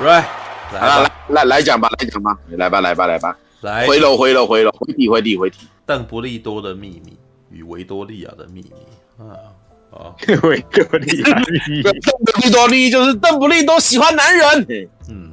[0.00, 0.24] ，right，
[0.72, 3.86] 来来来来讲吧，来讲吧，来吧来吧来吧，来。
[3.86, 7.16] 回楼回楼回楼回题回题回题，邓布利多的秘密
[7.50, 8.72] 与维多利亚的秘密。
[9.24, 9.36] 啊
[9.90, 10.14] 啊，
[10.44, 11.92] 维多利亚秘密，邓
[12.24, 14.66] 不利多利就是邓布利多喜欢男人，
[15.08, 15.30] 嗯。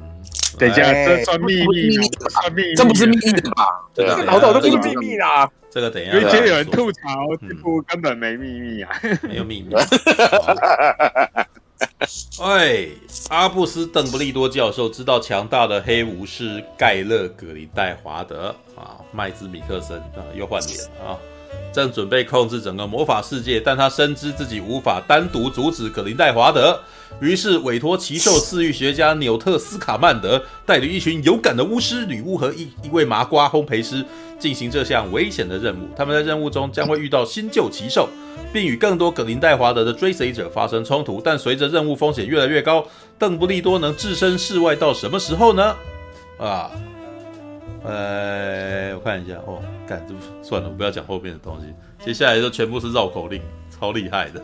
[0.58, 1.92] 等一下，这算秘密？
[2.28, 2.74] 算秘密？
[2.74, 3.64] 这不是秘密的吧？
[3.94, 5.48] 这个老早都不是秘密啦。
[5.70, 7.00] 这个等一下，因为今天有人吐槽，
[7.48, 8.90] 这部根本没秘密啊，
[9.22, 9.72] 没有秘密。
[12.42, 12.88] 哎，
[13.28, 21.18] 阿布斯·邓布利多教授知道强大的黑武士盖勒·格里戴华德啊，麦兹·米克森啊，又换脸啊，
[21.72, 26.78] 正准备控制整个魔法世界，但他深知自己无法单独阻止葛林戴华德。
[27.20, 34.04] 于是委托奇兽饲育学家纽特斯卡曼德带领一群勇敢的巫师、女巫和一一位麻瓜烘焙师
[34.38, 35.88] 进行这项危险的任务。
[35.96, 38.08] 他们在任务中将会遇到新旧奇兽，
[38.52, 41.20] 并与更多葛林戴华德的追随者发生冲突。
[41.24, 42.86] 但随着任务风险越来越高，
[43.18, 45.74] 邓布利多能置身事外到什么时候呢？
[46.38, 46.70] 啊，
[47.84, 50.14] 呃，我看一下哦，干，这
[50.46, 51.66] 算了，我不要讲后面的东西，
[52.04, 53.40] 接下来就全部是绕口令。
[53.80, 54.42] 超厉害的，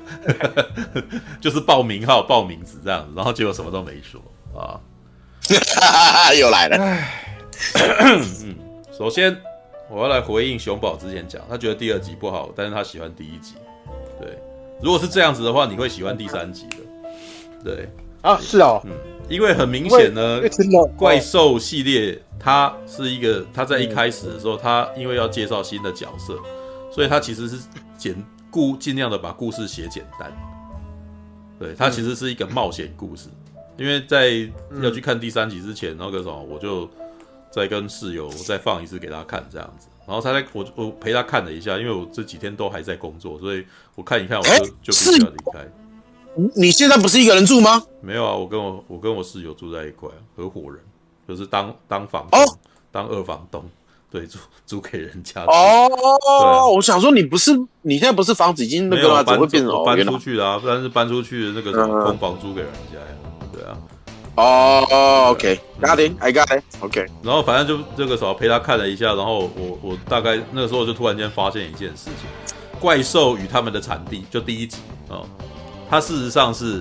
[1.42, 4.20] 就是报名号、报名字这样子，然后结果什么都没说
[4.56, 4.78] 啊，
[6.38, 6.76] 又来了。
[7.98, 8.54] 嗯，
[8.96, 9.36] 首先
[9.90, 13.54] 我要来回应熊宝之前讲，他觉得第二集不好，但是他喜欢第一集。
[14.20, 14.38] 对，
[14.80, 16.76] 如果是这样子的话，你会喜欢第三集的。
[17.64, 17.88] 对
[18.22, 18.92] 啊，是哦，嗯，
[19.28, 20.40] 因为很明显呢，
[20.96, 26.38] 怪兽系列它是一个，他在一开始的时候，他因为要介绍新的角色，
[26.92, 27.58] 所以他其实是
[27.98, 28.16] 简。
[28.54, 30.32] 故尽量的把故事写简单，
[31.58, 33.28] 对，它其实是一个冒险故事。
[33.76, 34.48] 因为在
[34.80, 36.88] 要去看第三集之前，那个什么，我就
[37.50, 39.88] 再跟室友再放一次给他看这样子。
[40.06, 45.68] 然后他在我我陪他看了一下，因为我这几天都还在工作，所以我看一看我就、欸、就必须要离开。
[46.54, 47.82] 你现在不是一个人住吗？
[48.00, 50.78] 没有啊，我跟我我跟我室友住在一块，合伙人
[51.28, 52.58] 就是当当房东，哦、
[52.90, 53.64] 当二房东。
[54.10, 55.88] 对，租租给人家哦。
[55.88, 57.50] 对，我想说，你不是
[57.82, 60.58] 你现在不是房子已经那个了，怎么会变成搬出去了啊？
[60.58, 63.06] 不然是搬出去的那个什么空房租给人家呀？
[63.52, 63.76] 对啊。
[64.36, 67.04] 哦，OK，got it，I got it，OK。
[67.24, 75.26] 然后反正就这个时候陪他看了一下，然后我我大概那个时候就突然间发现一件事情：怪兽与他们的产地，就第一集哦，
[75.90, 76.80] 它事实上是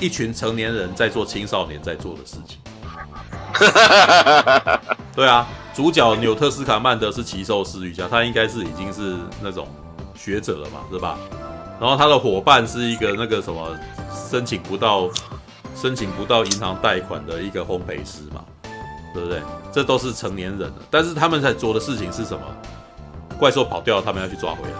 [0.00, 2.58] 一群成年人在做青少年在做的事情。
[5.14, 5.46] 对啊。
[5.74, 9.66] 主角纽特斯卡曼德是奇兽饲育家，他应该是已经是那种
[10.14, 11.18] 学者了嘛，是吧？
[11.80, 13.76] 然后他的伙伴是一个那个什么
[14.30, 15.10] 申请不到
[15.74, 18.44] 申请不到银行贷款的一个烘焙师嘛，
[19.12, 19.42] 对不对？
[19.72, 22.44] 这都是成年人了，但是他们在做的事情是什么？
[23.36, 24.74] 怪兽跑掉了，他们要去抓回来，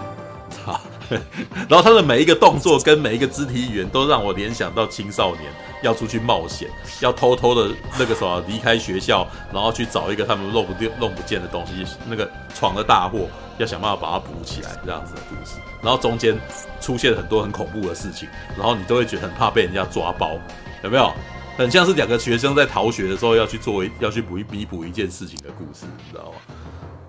[1.69, 5.51] 然后他的每一个动作跟每一个肢体语言都让我联想到青少年
[5.81, 6.69] 要出去冒险，
[7.01, 13.27] 要偷偷的那个什么离开学校，然后去找一个他们弄不掉、弄不见的东西，那个闯了大祸，
[13.57, 15.57] 要想办法把它补起来这样子的故事。
[15.81, 16.39] 然后中间
[16.81, 18.27] 出现很多很恐怖的事情，
[18.57, 20.37] 然后你都会觉得很怕被人家抓包，
[20.83, 21.11] 有没有？
[21.57, 26.37] 很像是两个学生在逃学的时候要去做一要去补弥补一件事情的故事，你知道吗？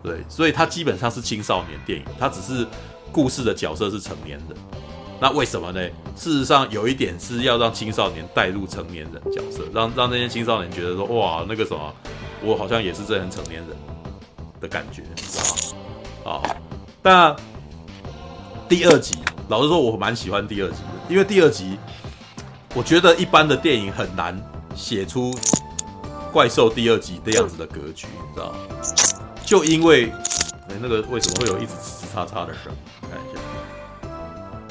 [0.02, 2.66] 对，所以它基本上是青少年电影，它只是。
[3.16, 4.48] 故事的角色是成年人，
[5.18, 5.80] 那为什么呢？
[6.14, 11.94] 事实上，有一点是要让青少年带入成年人角色，让让那些青少年觉得说，哇，那个什么，
[12.42, 13.68] 我好像也是这样成年人
[14.60, 15.44] 的感觉，你知道
[16.26, 16.30] 吗？
[16.30, 16.56] 啊，
[17.02, 17.34] 那
[18.68, 19.16] 第二集，
[19.48, 21.78] 老实说，我蛮喜欢第二集的，因为第二集，
[22.74, 24.38] 我觉得一般的电影很难
[24.74, 25.34] 写出
[26.30, 28.58] 怪兽第二集这样子的格局，你知道吗？
[29.46, 30.10] 就因为，
[30.68, 32.70] 哎，那个为什么会有一直呲呲叉叉的声？
[33.10, 33.40] 看一下，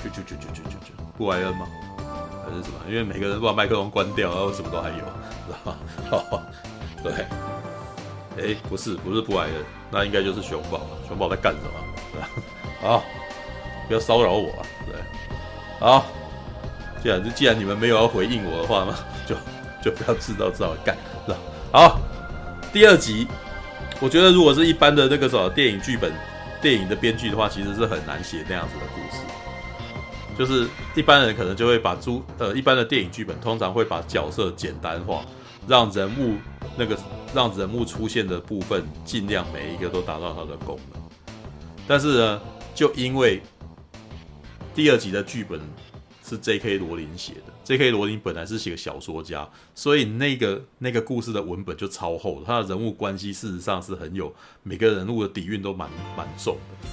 [0.04, 1.68] 就就就就就就就布莱恩吗？
[2.46, 2.76] 还是什么？
[2.88, 4.96] 因为每个人都把麦克风关掉，然后什么都还有，
[5.48, 5.78] 知道吗？
[6.12, 6.42] 好，
[7.02, 7.14] 对，
[8.38, 9.54] 哎，不是不是布莱恩，
[9.90, 10.88] 那应该就是熊宝了。
[11.08, 12.28] 熊宝在干什么？
[12.82, 13.04] 好，
[13.88, 14.62] 不要骚扰我啊！
[14.86, 14.96] 对，
[15.80, 16.06] 好，
[17.02, 18.96] 既然既然你们没有要回应我的话嘛，
[19.26, 19.36] 就
[19.84, 20.96] 就不要知道知道干，
[21.26, 21.38] 是吧？
[21.72, 22.00] 好，
[22.72, 23.28] 第二集，
[24.00, 26.14] 我觉得如果是一般的那个什么电影剧本。
[26.66, 29.22] 电影的编剧的话，其实是很难写那样子的故事。
[30.36, 35.24] 就是一般人可能就会把猪呃，一般的电影剧本通常会把角色简单化，
[35.68, 36.38] 让人物
[36.76, 36.98] 那个
[37.36, 41.00] 让人物出现的部分尽量每一个都达到它的功能。
[41.88, 42.42] 但是呢，
[42.74, 43.44] 就因为
[44.74, 45.62] 第二集的剧本
[46.28, 46.80] 是 J.K.
[46.80, 47.54] 罗琳写的。
[47.66, 47.90] J.K.
[47.90, 54.32] 罗琳本来是写个小说家，所以那个那个故事的文本就超厚，他的人物关系事实上是很有
[54.62, 56.88] 每个人物的底蕴都蛮蛮重的。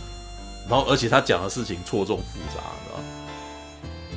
[0.70, 3.04] 然后，而且他讲的事情错综复杂，知道？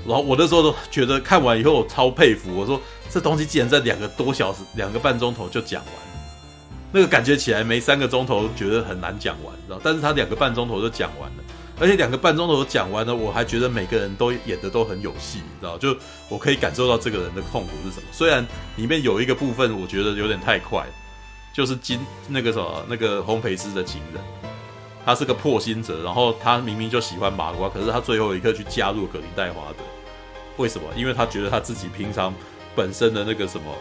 [0.07, 2.79] 然后我那时候都觉得看完以后我超佩服，我说
[3.09, 5.93] 这东西竟然在两个多小时、两个半钟头就讲完，
[6.93, 9.81] 那个感觉起来没三个钟头觉得很难讲完，知道？
[9.83, 11.43] 但是他两个半钟头就讲完了，
[11.79, 15.77] 而且两个半钟头讲完了，我还觉得每个人都演的都很有戏，你知道？
[15.77, 15.95] 就
[16.29, 18.07] 我可以感受到这个人的痛苦是什么。
[18.11, 18.45] 虽然
[18.77, 20.85] 里面有一个部分我觉得有点太快，
[21.53, 21.99] 就是金
[22.29, 24.23] 那个什么那个烘焙师的情人。
[25.05, 29.83] 他是个破心者，然后他明明就喜欢麻瓜，可是他最后一刻去加入格林戴华德，
[30.57, 30.87] 为什么？
[30.95, 32.33] 因为他觉得他自己平常
[32.75, 33.71] 本身的那个什么，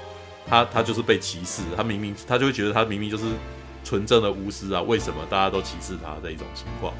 [0.46, 3.24] 他他就是被歧视，他明明他就会觉得他明明就是
[3.82, 6.92] 纯正的巫师啊，为什么大家都歧视他的一种情况？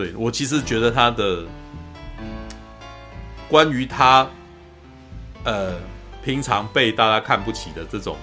[0.00, 1.44] 对，我其实觉得他的
[3.50, 4.26] 关于他
[5.44, 5.74] 呃
[6.24, 8.16] 平常被大家看不起的这种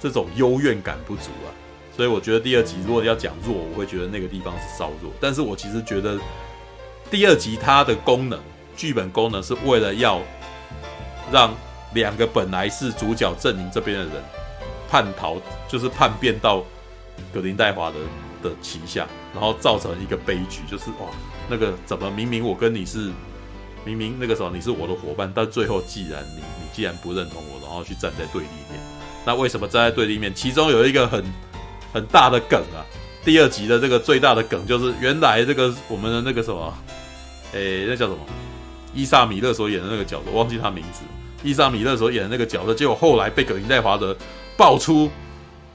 [0.00, 1.52] 这种幽怨感不足啊。
[1.94, 5.12] 所以我觉得第二集如果要讲弱，我会觉得那个地方是稍弱。
[5.20, 6.18] 但是我其实觉得
[7.10, 8.40] 第二集它的功能，
[8.74, 10.22] 剧本功能是为了要
[11.30, 11.54] 让
[11.92, 14.14] 两个本来是主角阵营这边的人
[14.88, 15.36] 叛逃，
[15.68, 16.64] 就是叛变到
[17.30, 17.96] 葛林戴华的
[18.42, 21.08] 的旗下，然后造成一个悲剧，就是哇，
[21.48, 23.10] 那个怎么明明我跟你是
[23.84, 28.80] 明明那个时候你是我的伙伴，但最后既然你你既然不认同我，然后去站在对立面，
[29.24, 30.34] 那为什么站在对立面？
[30.34, 31.24] 其中有一个很。
[31.92, 32.86] 很大的梗啊！
[33.24, 36.72] 第二集的这个最大的梗就是，原来这个我们的那个什么，
[37.52, 38.18] 诶，那叫什么？
[38.94, 41.00] 伊萨米勒所演的那个角色，忘记他名字。
[41.42, 44.16] 伊萨米勒所演的那个角色，结果后来被葛林戴华德
[44.56, 45.10] 爆出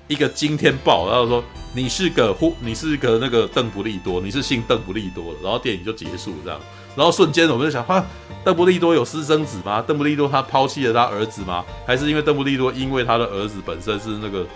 [0.08, 1.44] 一个惊天爆，然后说
[1.75, 5.39] 你是个呼，你是个那个邓布利多，你是姓邓布利多的。
[5.44, 6.57] 然后电影就结束这样。
[6.95, 8.01] 然后瞬间我们就想，哈，
[8.45, 9.81] 邓布利多有私生子吗？
[9.81, 11.66] 邓布利多他抛弃了他儿子吗？
[11.86, 14.48] 还是因为邓布利多因为他的儿子本身是那个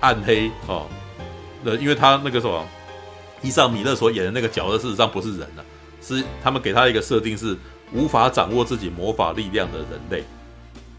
[0.00, 0.86] 暗黑哦？
[1.64, 2.62] 呃，因为他那个什么，
[3.40, 5.64] 伊尚米勒所演的那个角色，事实上不是人啊，
[6.02, 7.56] 是他们给他一个设定是
[7.94, 10.22] 无法掌握自己魔法力量的人类，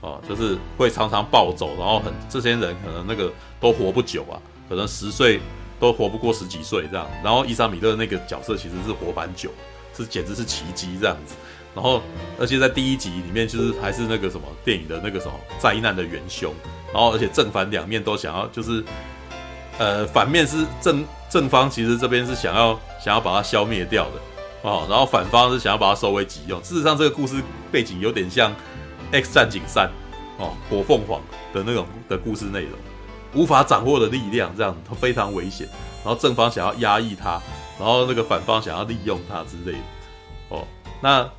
[0.02, 5.40] 哦，就是会常常暴走，然后很这些人可能那个都活不久啊，可能十岁
[5.80, 7.08] 都活不过十几岁这样。
[7.24, 9.52] 然后伊莎米勒那个角色其实是活蛮久，
[9.96, 11.36] 是简直是奇迹这样子。
[11.74, 12.02] 然后
[12.40, 16.54] 而且在第一集里面，就是还是那个什么电影的那个什么灾难的元凶，
[16.94, 18.84] 然后而且正反两面都想要就是。
[19.80, 24.14] 呃，反面是正正方，其实这边是想要想要把它消灭掉的
[24.64, 26.60] 哦，然后反方是想要把它收为己用。
[26.62, 27.36] 事实上，这个故事
[27.72, 28.52] 背景有点像
[29.12, 29.88] 《X 战警三》
[30.44, 31.22] 哦，火凤凰
[31.54, 32.72] 的那种的故事内容，
[33.34, 35.68] 无法掌握的力量，这样非常危险。
[36.04, 37.42] 然后正方想要压抑他，
[37.80, 39.84] 然后那个反方想要利用他之类的
[40.50, 40.66] 哦。
[41.02, 41.30] 那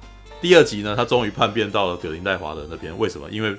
[0.40, 3.30] 第二集呢，他终于叛变到了葛林戴华的那边，为什么？
[3.30, 3.56] 因为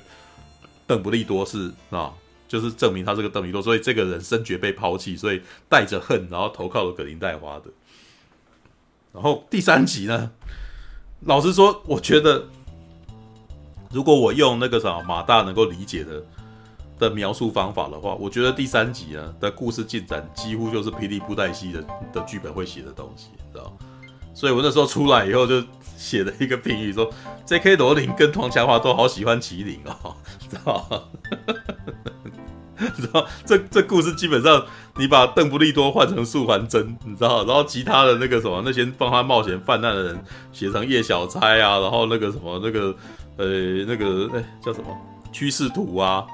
[0.86, 2.14] 邓不利多是啊。
[2.48, 5.40] 就是证明他是个邓利多，所以这个人深觉被抛弃，所以
[5.70, 7.66] 带着恨，然后投靠了葛林戴华的。
[9.14, 10.32] 然后第三集呢，
[11.26, 12.48] 老实说，我觉得
[13.92, 16.26] 如果我用那个啥马大能够理解的
[17.00, 21.82] 的描述方法的话，我觉得第三集呢的故事进展几乎就是霹雳布袋戏的
[22.14, 23.74] 的剧本会写的东西，知道？
[24.36, 25.62] 所以我那时候出来以后就
[25.98, 27.10] 写了一个评语说
[27.46, 27.76] ，J.K.
[27.78, 30.16] 罗琳跟唐强华都好喜欢麒麟哦，
[30.50, 31.10] 知道？
[32.96, 34.66] 知道这这故事基本上，
[34.96, 37.44] 你把邓布利多换成素还真，你知道？
[37.44, 42.96] 然后其他的那个什么那些帮他冒险犯难的人写成叶小钗啊，然后那个什么那个
[43.36, 43.46] 呃
[43.86, 44.96] 那个哎叫什么
[45.34, 46.26] 趋势图啊，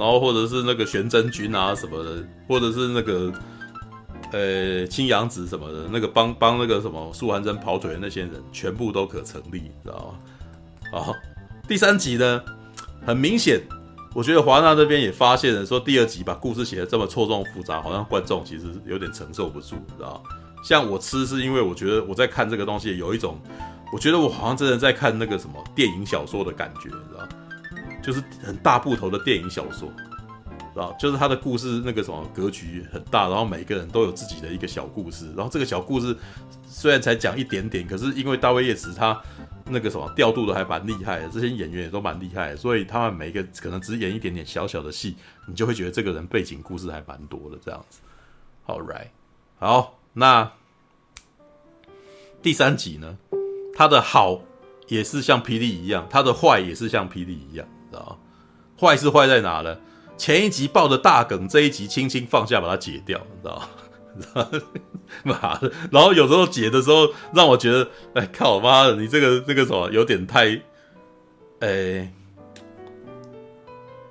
[0.00, 3.30] 然后或者是那个玄真君啊什么的，或者是那个
[4.32, 10.16] 呃青阳子什么的，那个帮帮那个什么素还真跑腿的那些人，全部都可成立，知道
[10.90, 10.98] 吗？
[11.00, 11.14] 好，
[11.68, 12.42] 第三集呢，
[13.06, 13.60] 很明显。
[14.12, 20.20] 我觉得华纳这边也发现了，说第二集把故事写的这么错综复杂，好像观众其实有点承受不住，你知道？
[20.64, 23.38] 像我吃是因为我觉得我在看这个东西有一种，
[23.92, 26.90] 我觉得我好像真的在看那个什么电影小说的感觉，
[28.02, 29.88] 就是很大部头的电影小说，
[30.74, 30.92] 啊？
[30.98, 36.16] 就是他的故事那个什么格局很大，然后每个人都有自己的一个小故事，然后这个小故事
[36.66, 39.20] 虽然才讲一点点，可是因为大卫叶茨他。
[39.72, 45.14] 那个什么调度的还蛮厉害的，这些演员也都蛮厉害的，所以他们每一个可能只演一点点小小的戏，
[45.46, 48.00] 你就会觉得这个人背景故事还蛮多的这样子。
[48.66, 49.10] All right，
[49.60, 50.50] 好，那
[52.42, 53.16] 第三集呢，
[53.76, 54.42] 他的好
[54.88, 58.18] 也是像霹雳一样，他的坏也是像霹雳一样，知道？
[58.80, 59.76] 坏是坏在哪呢？
[60.16, 64.50] 前一集爆的大梗，这一集轻轻放下把它解掉，你知道
[65.24, 65.58] 吗？
[65.90, 70.60] 然后有时候解的时候，让我觉得，哎靠妈的，你这个那个什么，有点太，
[71.60, 72.12] 哎，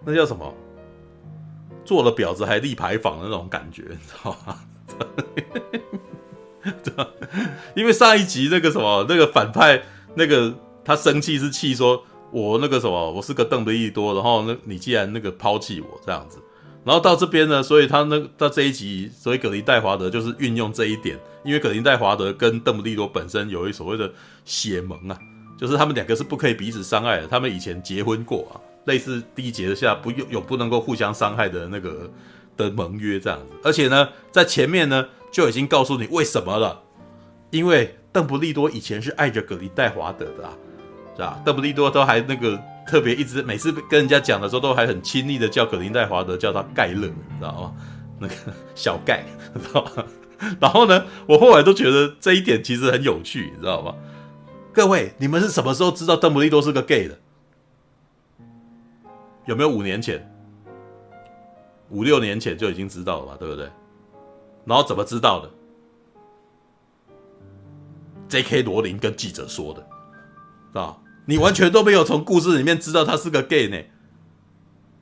[0.05, 0.53] 那叫什么？
[1.85, 4.59] 做了婊子还立牌坊的那种感觉，你知道吗？
[7.75, 9.81] 因为上一集那个什么，那个反派
[10.15, 16.37] 那个他生气是气说，我那个什么，我是个邓布利多，然后那你既然那个抛弃我这样子，
[16.83, 24.11] 然后到这边呢，所以他那到这一集，所以葛林戴华德就是运用这一点，因为葛林戴华德跟邓布利多本身有一所谓的
[24.45, 25.17] 血盟啊，
[25.57, 32.09] 就是他们两个是不可以彼此伤害的，他们以前结婚过啊，类似缔结下不有有不能够互相伤害的那个
[32.55, 36.79] 的盟约这样子，而且呢，在前面呢就已经告诉你为什么了，
[37.49, 40.53] 因为邓布利多以前是爱着葛林戴华德的啊。
[41.25, 47.75] 啊，邓布利多都还那个特别一直每次跟人家讲的时候，都还很亲昵的叫葛林戴华德叫他盖勒，你知道吗？
[48.19, 48.33] 那个
[48.75, 49.23] 小盖，
[49.53, 50.05] 知道吗？
[50.59, 53.93] 然后呢，我后来都觉得这一点其实很有趣，你知道吗？
[54.71, 57.17] 各位，你们是什么时候知道邓布利多是个 gay 的？
[59.45, 60.25] 有没有五年前？
[61.89, 63.69] 五六年前就已经知道了嘛，对不对？
[64.63, 65.49] 然后怎么知道的
[68.27, 68.61] ？J.K.
[68.61, 69.81] 罗琳跟记者说的，
[70.71, 70.95] 是吧。
[71.29, 73.77] 你完全都没有从故事里面知道他是个 gay 呢，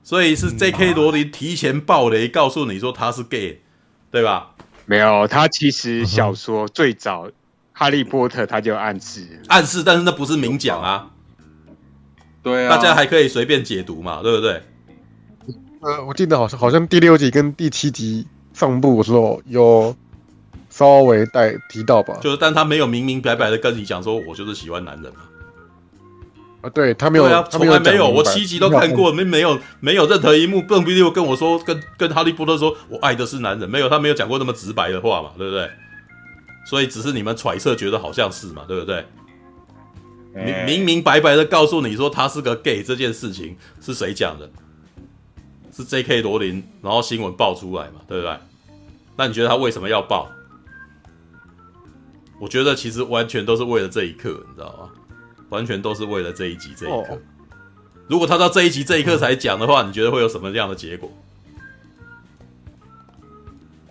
[0.04, 0.94] 所以是 J.K.
[0.94, 3.62] 罗琳提前爆雷告诉你说他是 gay，
[4.12, 4.54] 对吧？
[4.86, 7.28] 没有，他其实小说最早
[7.72, 11.12] 《哈利波特》他就暗示暗示，但是那不是明讲啊。
[12.44, 14.62] 对啊，大家还可以随便解读嘛，对不对？
[15.82, 19.96] 呃，我记得好像好像第六集跟第七集上部的时候有
[20.70, 25.22] 稍微带提到吧，就是但他没有明明白白的跟你讲说，我就是喜欢男人嘛。
[26.68, 35.70] 啊，对他没有，啊，从来没有，我七集都看过，没没有没有任何一幕，邓布利多跟我说，跟跟哈利波特说我爱的是男人，没有，他没有讲过那么直白的话嘛，对不对？
[36.66, 39.06] 所以只是你们揣测，觉得好像是嘛，对不对？
[40.36, 44.48] 明明明白白的告诉你说他是个 gay 这件事情是谁讲的？
[45.76, 46.22] 是 J.K.
[46.22, 48.36] 罗琳，然后新闻爆出来嘛，对不对？
[49.16, 50.28] 那你觉得他为什么要爆？
[52.40, 54.90] 我觉得其实完全都是为了这一刻，你知道吗？
[55.50, 57.20] 完全都是为了这一集这一刻。
[58.08, 61.12] 如果他到这一集这一刻才讲的话，你觉得会有什么样的结果？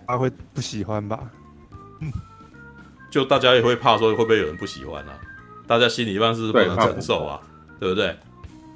[0.07, 1.19] 他会不喜欢吧？
[3.09, 5.19] 就大家也会怕说会不会有人不喜欢啊？
[5.67, 7.39] 大家心里一般是不能承受啊，
[7.79, 8.17] 对不对？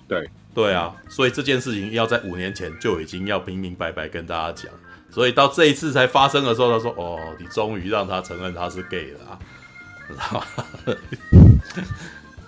[0.08, 4.72] 对对啊，所以这件事情要在五年前就已经要明明白白跟大家讲，
[5.10, 9.40] 所以到这一次才发生的时候，他说：“哦，你终于让他承认他是 gay 了啊！”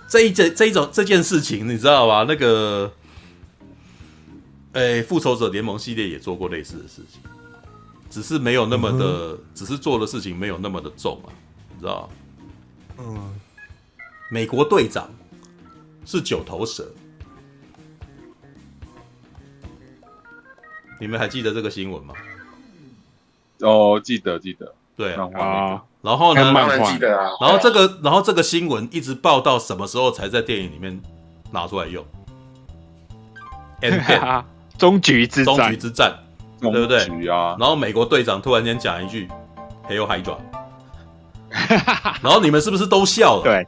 [0.08, 2.24] 这一件这一种这件事情，你知道吧？
[2.28, 2.92] 那个，
[4.72, 7.20] 诶，复仇者联盟系列也做过类似的事情，
[8.10, 11.32] 只是没有那么的，嗯、只是做的事情没有那么的重啊，
[11.74, 12.08] 你知道
[12.98, 13.34] 嗯，
[14.30, 15.10] 美国队长
[16.04, 16.86] 是九头蛇，
[21.00, 22.14] 你们还记得这个新闻吗？
[23.60, 25.82] 哦，记得记得，对啊。
[26.04, 26.52] 啊然后呢？
[26.52, 27.30] 当然记得啊。
[27.40, 31.00] 然后这个，然后这个新闻一直报到什么时候才在电影里面
[31.50, 32.04] 拿出来用
[33.80, 34.44] ？Endgame
[34.76, 36.14] 终局之战，终局之战，
[36.60, 37.28] 对不对？
[37.28, 37.56] 啊。
[37.58, 39.28] 然后美国队长突然间讲一句
[39.88, 40.36] “Hail Hydra”，
[42.22, 43.42] 然后你们是不是都笑了？
[43.42, 43.66] 对。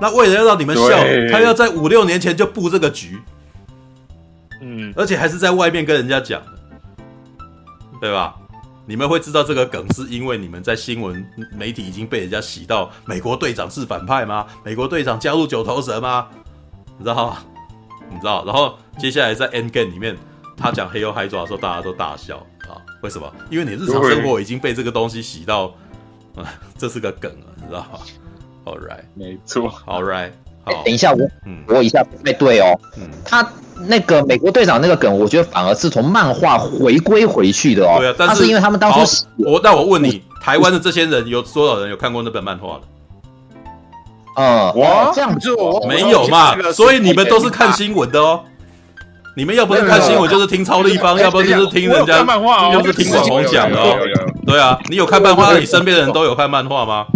[0.00, 0.88] 那为了要让你们笑，
[1.30, 3.20] 他要在五六年前就布这个局，
[4.60, 6.52] 嗯，而且还是在外面跟人家讲的，
[8.00, 8.34] 对吧？
[8.86, 14.46] 你们会知道这个梗，是因为你们在新闻媒体已经被人家洗到美国队长是反派吗？
[14.62, 16.28] 美国队长加入九头蛇吗？
[16.98, 17.38] 你知道吗？
[18.10, 18.44] 你知道？
[18.44, 20.16] 然后接下来在 Endgame 里面，
[20.56, 22.36] 他讲 Hail Hydra 的时候，大家都大笑
[22.68, 22.76] 啊！
[23.02, 23.32] 为什么？
[23.50, 25.74] 因为你日常生活已经被这个东西洗到，
[26.36, 26.44] 啊，
[26.76, 27.98] 这是个梗了，你知道吗
[28.66, 29.70] ？All right，没错。
[29.86, 30.32] All right，
[30.64, 33.46] 好，等一下，我，嗯，我一下不太对哦，嗯，他。
[33.86, 37.96] 那个美国队长那个梗，我觉得反而是从漫画回归回去的哦。
[37.98, 39.00] 对啊，但是，是因为他们当初
[39.36, 42.82] 我那我问你，台湾的这些人有多少人有看过那本漫画的？
[44.36, 45.50] 呃，哇，这样子
[45.88, 46.54] 没有嘛？
[46.72, 48.40] 所以你们都是看新闻的哦。
[49.36, 52.24] 你们要不是看新闻，就是听超立方，要不就是听人家，
[52.72, 53.98] 要不是听网红讲的哦。
[54.46, 57.06] 对啊，你有看漫画，你身边的人都有看漫画吗？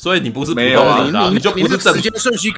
[0.00, 2.50] 所以你不是普通人啊，你就不是正时间顺序，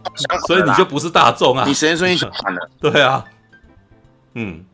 [0.46, 2.70] 所以你就不是大众啊，你时间顺序相反了。
[2.80, 3.24] 对啊，
[4.34, 4.64] 嗯，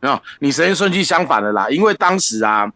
[0.00, 2.68] 没有，你时间顺序相反了啦，因为当时啊，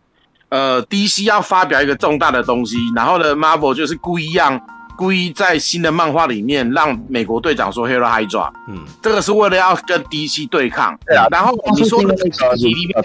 [0.50, 4.60] 呃，DC 要发表一个重大的东西，然后呢，Marvel 就是故意让。
[4.96, 10.98] 故意在新的漫画里面让美国队长说 Hero Hydra”，嗯，这个是为了要跟 DC 对抗。
[11.06, 13.04] 对啊，然后你说的那个里面，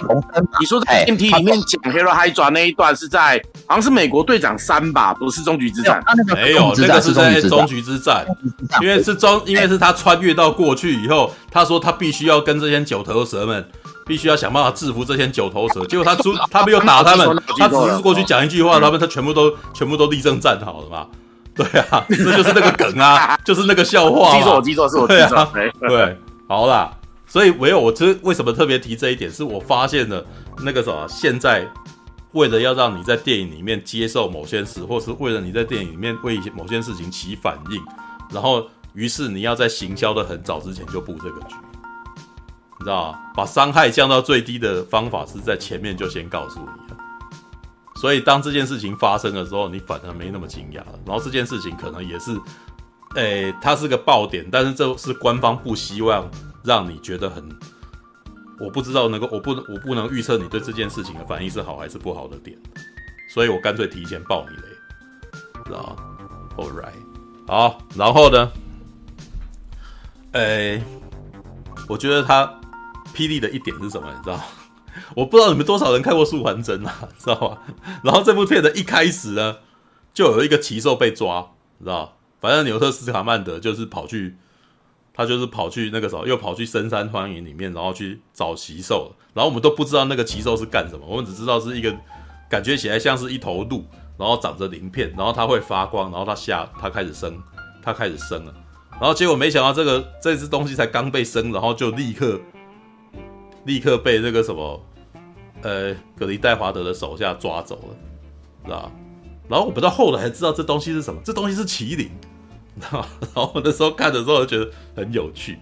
[0.60, 6.02] 你说在电梯里面讲 Hero Hydra” 那一段是在好像是美国队长三吧，不是终局之战。
[6.34, 8.26] 没有，那个是在终局之战，
[8.82, 13.68] 因为是终，因为是他穿越到过去以后，他说他必须要跟这些九头蛇们，
[14.06, 15.86] 必须要想办法制服这些九头蛇。
[15.86, 21.06] 结果他出， 他没有打他们，他只是过去讲一句话，他们他全部都全部都立正站好了嘛。
[21.56, 24.38] 对啊，这就是那个梗啊， 就是那个笑话。
[24.38, 25.38] 记错，我记错，是我记错。
[25.38, 25.52] 啊、
[25.88, 26.18] 对，
[26.48, 26.92] 好啦，
[27.28, 30.26] 所以唯有我这为什么特别提这一点，是我发现了
[30.64, 31.68] 那个什么，现在
[32.32, 37.82] 为了要让你在电影里面接受某些事，或是为了你在电影里面为某些事情起反应，
[38.34, 41.56] 然后于是你要在行销的很早之前就布这个局，
[42.80, 43.20] 你知道吗？
[43.36, 46.81] 把伤害降到最低的方法是在前面就先告诉你。
[48.02, 51.00] 所以，当这件事情发生的时候，你反而没那么惊讶了。
[51.06, 52.36] 然后这件事情可能也是，
[53.16, 56.28] 诶、它是个爆点，但是这是官方不希望
[56.64, 57.48] 让你觉得很，
[58.60, 62.58] 我不知道能够，我不，我不能预测你对这件事情的反应是好还是不好的点。
[63.30, 64.64] 所以我干脆提前爆你雷，
[65.66, 65.96] 知道吗
[66.58, 68.52] ？All right，好，然后呢，
[70.32, 70.84] 诶、
[71.88, 72.52] 我觉得他
[73.14, 74.12] 霹雳的一点是什么？
[74.12, 74.40] 你知道？
[75.16, 77.58] 我不知道你们多少人看过《素还真》啊，知道吧？
[78.04, 79.58] 然后这部片的一开始呢，
[80.14, 82.18] 就有一个奇兽被抓，知道？
[82.40, 84.36] 反正纽特斯卡曼德就是跑去，
[85.14, 89.14] 他就是跑去那个时候又跑去深山荒野里面，然后去找奇兽。
[89.34, 91.96] 然后我们都不知道那个奇兽是干什么，我们只知道是一个
[92.50, 93.86] 感觉起来像是一头鹿，
[94.18, 97.42] 然后长着鳞片，然后它会发光，然后它下它开始生，
[97.84, 98.54] 它开始生了。
[99.00, 102.40] 然后结果没想到这个这只东西才刚被生，然后就立刻。
[103.66, 104.86] 立刻被那个什么，
[105.62, 107.96] 呃，格林戴华德的手下抓走了，
[108.66, 108.92] 知道？
[109.48, 112.10] 然后我们到后来才知道这东西是什么，这东西是麒麟，
[112.80, 113.06] 知道？
[113.22, 115.60] 然后我那时候看的时候就觉得很有趣，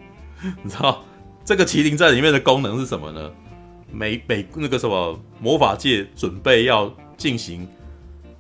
[0.63, 1.03] 你知道？
[1.43, 3.31] 这个麒麟在里面的功能是什么呢？
[3.91, 7.67] 每每那个什么魔法界准备要进行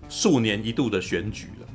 [0.07, 1.67] 数年一度的选举了，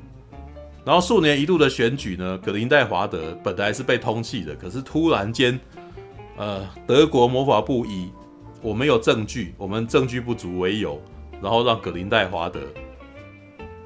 [0.84, 5.58] 然后数年一度的选举呢，格林戴华德本来是被通缉的，可是突然间。
[6.36, 8.10] 呃，德国魔法部以
[8.60, 11.00] 我们有证据，我们证据不足为由，
[11.40, 12.60] 然后让格林戴华德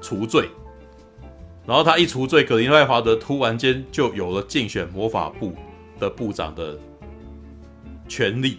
[0.01, 0.49] 除罪。
[1.65, 5.53] 然后他一除罪，格林戴华德突然间就有了竞选魔法部
[5.99, 6.75] 的部长的
[8.07, 8.57] 权利。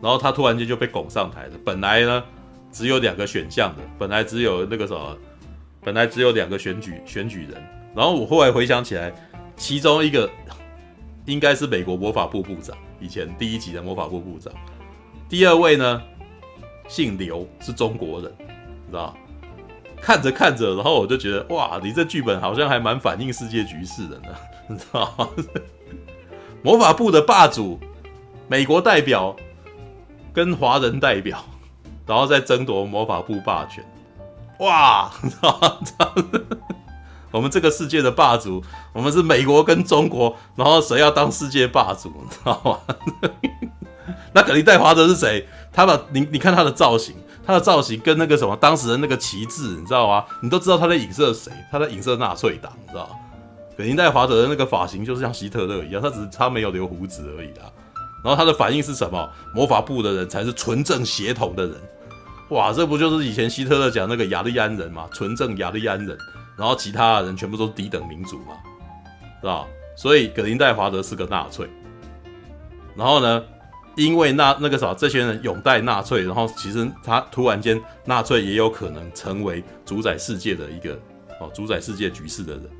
[0.00, 1.52] 然后他突然间就被拱上台了。
[1.64, 2.24] 本来呢，
[2.72, 5.16] 只有两个选项的，本来只有那个什么，
[5.80, 7.62] 本来只有两个选举选举人。
[7.94, 9.14] 然后我后来回想起来，
[9.54, 10.28] 其中一个
[11.26, 12.76] 应该是美国魔法部部长。
[13.02, 14.52] 以前第一集的魔法部部长，
[15.28, 16.00] 第二位呢，
[16.86, 19.16] 姓刘，是中国人，你知道？
[20.00, 24.28] 看着看着，然后我就觉得，哇，你这剧本好像还蛮反映世界局势的呢，
[24.68, 25.28] 你知道？
[26.62, 27.80] 魔法部的霸主，
[28.46, 29.34] 美国代表
[30.32, 31.44] 跟华人代表，
[32.06, 33.84] 然后再争夺魔法部霸权，
[34.60, 36.14] 哇，你知道？
[37.32, 42.78] 我们这个世界的霸主，我们是美国跟中国，然后谁要当世界霸主，你知道吗？
[44.34, 45.46] 那格林戴华德是谁？
[45.72, 50.24] 他把你你看他的造型，他的造型跟那个什么当时的那个旗帜，你知道吗？
[50.40, 51.50] 你都知道他在影射谁？
[51.70, 53.16] 他在影射纳粹党，你知道吗？
[53.76, 57.64] 格林戴华德的那个发型就是像希特勒一样，他只是他没有留胡子而已啦。
[58.22, 59.28] 然后他的反应是什么？
[59.54, 61.74] 魔法部的人才是纯正血统的人。
[62.50, 65.08] 哇，这不就是以前希特勒讲那个雅利安人吗？
[65.12, 66.16] 纯正雅利安人。
[66.62, 68.54] 然后其他的人全部都是低等民族嘛，
[69.40, 69.66] 是吧？
[69.96, 71.68] 所以格林戴华德是个纳粹。
[72.94, 73.42] 然后呢，
[73.96, 80.96] 因为那那个啥，这些人拥戴纳粹，然后其实他突然间纳粹也有可能成为主宰世界的一个
[81.40, 82.70] 哦，主宰世界局势的人。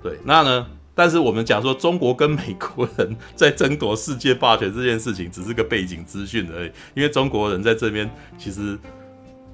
[0.00, 0.64] 对，那呢？
[0.94, 6.70] 但是我们讲说中国跟美国人在争夺世界霸权这件事情，只是个背景资讯而已。
[6.94, 8.78] 因为中国人在这边其实。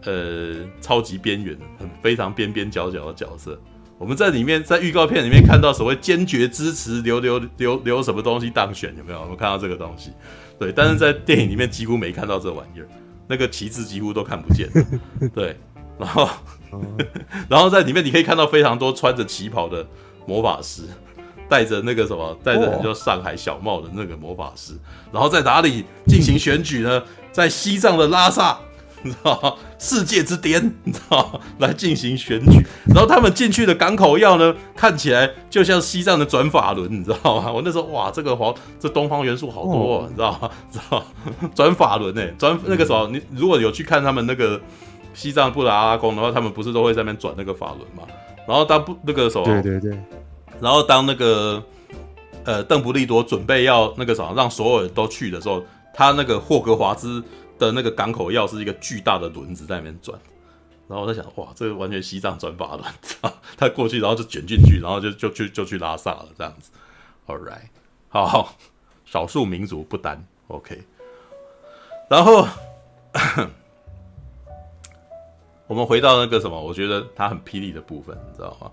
[0.05, 3.59] 呃，超级边缘，很非常边边角角的角色。
[3.99, 9.21] 我们在里面，在预告片里面看到所谓坚决支持留留留留什么东西当选，有没有？
[9.23, 10.13] 我们看到这个东西，
[10.59, 10.71] 对。
[10.71, 12.89] 但是在电影里面几乎没看到这玩意儿，
[13.27, 14.69] 那个旗帜几乎都看不见。
[15.35, 15.57] 对，
[15.99, 16.29] 然后
[17.49, 19.85] 然后在里面你可以看到非常多穿着旗袍的
[20.27, 20.83] 魔法师，
[21.49, 24.75] 戴着那个什么，戴着很多上海小帽的那个魔法师。
[25.11, 27.03] 然后在哪里进行选举呢？
[27.33, 28.61] 在西藏的拉萨。
[29.03, 37.51] 你知道世界之巅，你知道来进行选举，然后他们进去的港口要呢，看起来就像西藏的转法轮，你知道吗？
[37.55, 40.51] 我那时候哇，这个黄这东方元素好多，哦，你知道吗？
[40.73, 41.05] 知 道
[41.55, 44.61] 转法轮哎，转那个时候你如果有去看他们那个
[45.15, 48.03] 西藏布达拉宫的话，他们不是都会在那边转那个法轮嘛？
[48.49, 49.91] 然后当不那个时候，对对对，
[50.61, 51.63] 然后当那个
[52.45, 55.63] 呃邓布利多准备要那个什么让所有人都去的时候，
[55.95, 57.23] 他那个霍格华兹。
[57.59, 60.19] 的那个港口要是一个巨大的轮子在那边转，
[60.89, 62.85] 然后我在想，哇，这个完全西藏转法轮，
[63.57, 66.71] 他过去然后就卷进去，然后就就就，就去拉萨了这样子。
[67.27, 67.69] All right，
[68.09, 68.57] 好，
[69.05, 70.83] 少数民族不丹，OK。
[72.09, 72.47] 然后
[75.67, 78.71] 我们回到那个什么，我觉得他很霹雳的部分，你知道吗？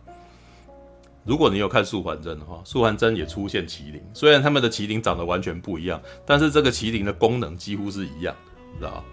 [1.26, 9.04] 如果你有看素还真的话，素还真也出现麒麟，虽然他们的麒麟长得完全不一样，但是这个麒麟的功能几乎是一样，的知道？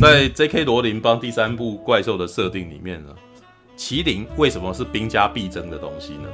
[0.00, 0.64] 在 J.K.
[0.64, 3.14] 罗琳邦第三部怪兽的设定里面呢，
[3.76, 6.28] 麒麟为什么是兵家必争的东西呢？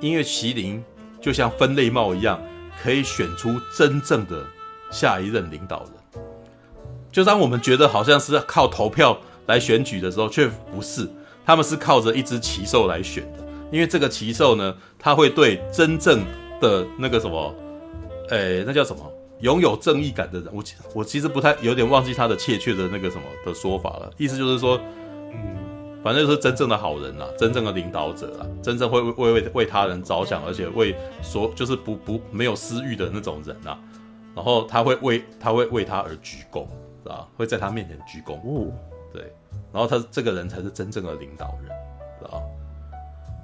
[0.00, 0.82] 因为麒麟
[1.20, 2.40] 就像分类帽一样，
[2.82, 4.44] 可以选出真正的
[4.90, 6.22] 下一任领导人。
[7.10, 11.08] 就当我们觉得好像是靠投票来选举的时候，却不是，
[11.44, 13.44] 他们是靠着一只奇兽来选的。
[13.70, 16.24] 因为这个奇兽呢，它会对真正
[16.60, 17.54] 的那个什么，
[18.30, 19.12] 诶，那叫什么？
[19.42, 20.62] 拥有正义感的人，我
[20.94, 24.10] 我其实不太有点忘记他的确切的那个什么的说法了。
[24.16, 24.80] 意思就是说，
[25.32, 33.78] 嗯，反正就是真正的好人啦，真正的领导者啦，真正会为为为他人着想，而且为所就是不不没有私欲的那种人啊。
[34.34, 36.64] 然后他会为他会为他而鞠躬，
[37.02, 37.28] 是吧？
[37.36, 38.36] 会在他面前鞠躬。
[38.36, 38.72] 哦，
[39.12, 39.30] 对。
[39.72, 41.76] 然后他这个人才是真正的领导人？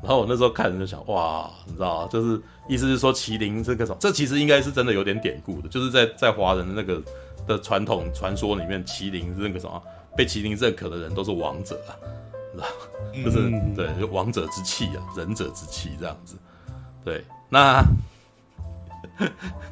[0.00, 2.08] 然后我那时候看人就想，哇，你知道吗？
[2.10, 7.02] 就是意思是说麒麟这个什么，这其实应该是真的有点典故的，就是在在华人的那个
[7.48, 9.82] 的传统传说里面，麒麟是那个什么
[10.16, 11.92] 被麒麟认可的人都是王者啊，
[12.54, 13.24] 你知道吗？
[13.24, 16.36] 就是、嗯、对，就王者之气啊，仁者之气这样子。
[17.04, 17.82] 对，那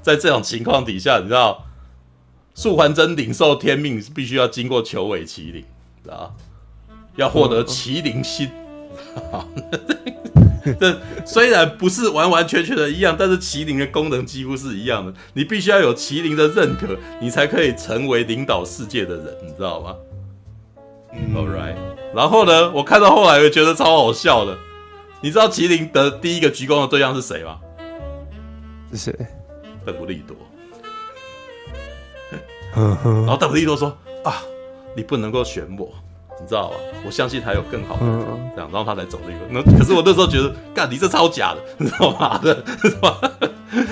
[0.03, 1.65] 在这种情况底下，你知道
[2.55, 5.65] 素还真领受天命是必须要经过求尾麒麟，
[6.03, 6.35] 知道
[7.15, 8.49] 要获得麒麟心。
[8.53, 8.66] 嗯
[9.31, 9.49] 好，
[10.81, 15.13] 这虽然不是完完全全的一样，但是麒麟的功能几乎是一样的。
[15.35, 19.95] 你必须要有麒麟的认可，你才可以成为领导世界的人，你知道吗？
[21.13, 21.77] 嗯，All right。
[22.15, 24.57] 然后呢，我看到后来，我觉得超好笑的。
[25.23, 27.59] 你知道麒麟的第一个鞠躬的对象是谁吗？
[28.93, 29.17] 是谁？
[29.85, 30.37] 邓布利多。
[32.75, 34.43] 然后邓布利多说：“啊，
[34.95, 35.93] 你不能够选我。”
[36.41, 36.77] 你知道吧？
[37.05, 38.03] 我相信还有更好的，
[38.55, 39.39] 这样，然后他才走这个。
[39.51, 42.39] 那可是我那时候觉得，干你这超假的， 你知道吗？
[42.39, 43.19] 的，是吧？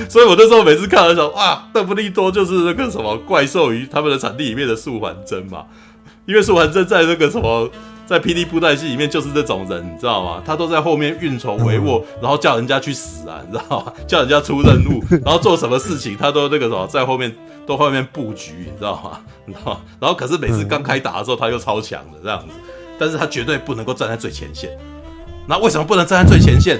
[0.09, 5.65] 所以我那时候每次看的时候，哇，邓布利多就是那个什么怪兽鱼他们的产地里面的素还真嘛。
[6.27, 7.69] 因为素还真在那个什么，
[8.07, 10.43] 在霹雳布袋戏里面就是这种人，你知道吗？
[10.45, 13.93] 他都在后面运筹帷幄，然后叫人家去死啊，你知道吗？
[14.07, 17.35] 叫人家出任务，然后做什么事情，他都那个什么在后面。
[17.67, 19.21] 都后面布局，你知道吗？
[19.47, 19.81] 你知道吗？
[19.99, 22.49] 然后可是每次刚开打的时候，他又超强的这样子，
[22.99, 24.69] 但是他绝对不能够站在最前线。
[25.49, 26.79] 那为什么不能站在最前线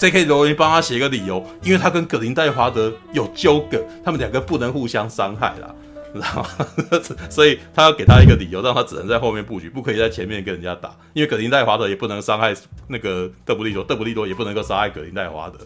[0.00, 0.24] ？J.K.
[0.24, 5.72] 罗琳帮他写一个理由，因为他跟葛林戴华德有纠葛，他们两个不能互相伤害啦，
[6.16, 6.48] 你知道吗？
[7.30, 10.96] 所以他要给他一个理由，让他只能在后面布局，不可以在前面跟人家打。
[11.12, 12.54] 因为葛林戴华德也不能伤害
[12.88, 15.58] 那个邓布利多，邓布利多也不能够伤害葛林戴华德。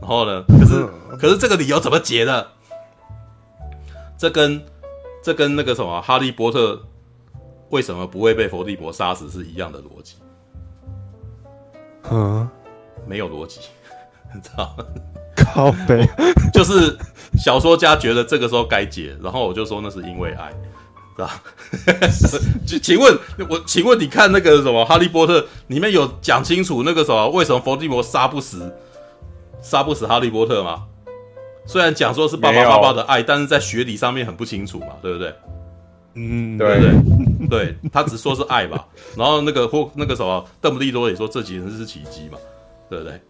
[0.00, 0.42] 然后呢？
[0.48, 0.86] 可是
[1.18, 2.46] 可是这个理由怎么解呢？
[4.16, 4.62] 这跟
[5.22, 6.80] 这跟那个什么哈利波特
[7.70, 10.16] 为什么不会被伏地魔杀死是一样的逻辑？
[12.10, 12.48] 嗯，
[13.06, 13.60] 没有逻辑，
[14.34, 14.84] 你知道吗？
[15.44, 16.08] 靠北，
[16.52, 16.96] 就是
[17.38, 20.50] 小说家觉得这个时候该解，然后我就说那是因为爱，
[21.16, 21.42] 知道吧？
[22.66, 28.72] 请请问我，请问你看那个什么哈利波特里面有讲清楚那个什么为什么伏地魔杀不死
[29.62, 30.84] 杀不死哈利波特吗？
[31.66, 35.32] 虽然讲说是爸爸爸爸的爱，但是在学理上面很不清楚嘛，对不对？
[36.14, 37.48] 嗯，对对？
[37.48, 38.84] 对，他只说是爱吧。
[39.16, 42.38] 然后那个或那个什么邓布利多也说这几人是奇迹嘛，
[42.88, 43.20] 对不对？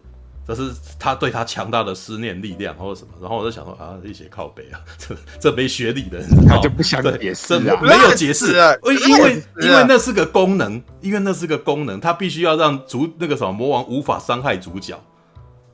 [0.47, 3.13] 这是他对他强大的思念力量或者什么。
[3.21, 14.99] 然后我就想说啊，一些靠背啊， 这这没学理的人，他就不想解释啊，没有解释 啊，因为因为那是个功能，因为那是个功能，他必须要让主那个什么魔王无法伤害主角。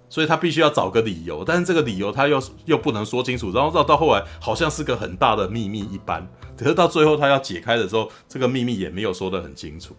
[0.10, 6.26] 所以他必须要找个理由，但是这个理由他又又不能说清楚，然后到到后来好像是个很大的秘密一般，
[6.58, 9.94] 可是到最后他要解开的时候，这个秘密也没有说的很清楚，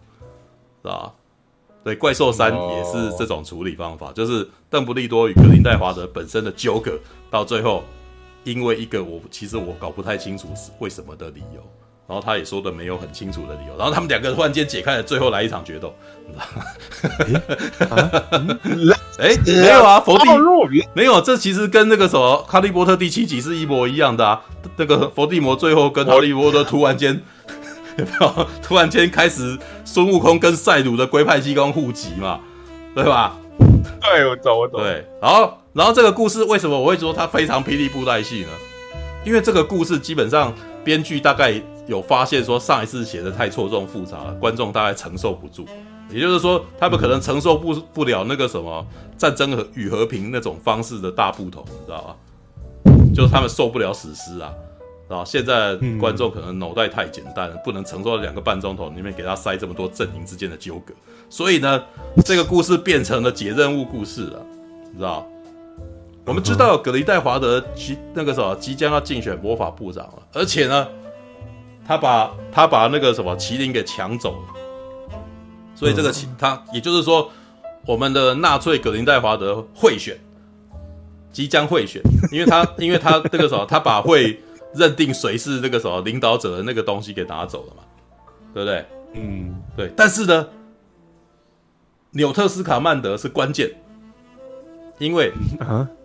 [0.81, 1.13] 是吧？
[1.83, 6.97] 对，怪兽三也是这种处理方法，就是邓布利多与格林戴华德本身的纠葛，
[7.29, 7.83] 到最后
[8.43, 11.61] 因为一个我其实我搞不太清楚是为什么的理由。
[12.07, 15.93] 然后他也说的没有很清楚的理由，然后他们两个突然间解开了，最后来一场决斗，
[16.25, 16.39] 你知
[17.87, 18.59] 道吗？
[19.19, 20.25] 哎， 没有啊，佛地
[20.95, 24.41] 没有，这其实跟那个什么《哈利波特》第七集是一模一样的啊。
[24.75, 27.21] 那个伏地魔最后跟哈利波特突然间，
[28.01, 28.47] 有没有？
[28.63, 32.39] 突然间开始孙悟空跟赛鲁的龟派气功互击嘛，
[32.95, 33.37] 对吧？
[34.01, 34.81] 对，我懂，我懂。
[34.81, 38.49] 对，然后，然后这个故事为什么我会说它非常霹雳布袋戏呢？
[39.25, 41.61] 因为这个故事基本上编剧大概。
[41.89, 45.65] 有发现说上一次写的太错综复杂了，观众大概承受不住，
[46.11, 48.85] 也就是说他们可能承受不不了那个什么
[49.17, 52.15] 战争和与和平那种方式的大不同，你知道吧？
[53.11, 54.53] 就是他们受不了史诗啊，
[55.09, 60.93] 啊，现在观众可能脑袋太简单了，不能承受两个半钟头里面给他塞这么多阵营之间的纠葛，
[61.31, 61.83] 所以呢，
[62.23, 64.45] 这个故事变成了解任务故事了，
[64.91, 65.27] 你知道？
[66.25, 70.87] 我们知道葛林戴华德即那个什么即将要竞选魔法部长了，而且呢，
[71.87, 75.17] 他把他把那个什么麒麟给抢走了，
[75.73, 77.31] 所以这个麒他也就是说，
[77.87, 80.15] 我们的纳粹葛林戴华德会选，
[81.33, 81.99] 即将会选，
[82.31, 84.39] 因为他因为他那个什么，他把会。
[84.73, 87.83] 认定谁是那个什么领导者的那个东西给拿走了嘛？
[88.53, 88.85] 对不对？
[89.13, 89.91] 嗯，对。
[89.95, 90.47] 但是呢，
[92.11, 93.71] 纽特斯卡曼德是关键，
[94.97, 95.31] 因为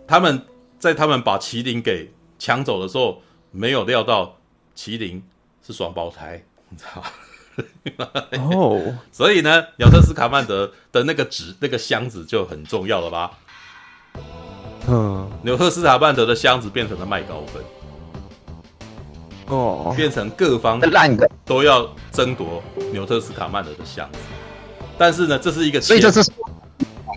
[0.07, 0.41] 他们
[0.79, 4.37] 在他们把麒麟给抢走的时候，没有料到
[4.75, 5.23] 麒麟
[5.65, 6.83] 是双胞胎， 你知
[7.97, 8.13] 道
[9.11, 13.31] 所以呢，纽特斯卡曼德的那个纸那个箱子就很重要了吧？
[14.87, 17.63] 嗯，纽特斯卡曼德的箱子变成了麦高芬。
[19.47, 24.19] 哦，变成各方烂的都要争夺纽特斯卡曼德的箱子，
[24.97, 26.31] 但是呢，这是一个，所以这是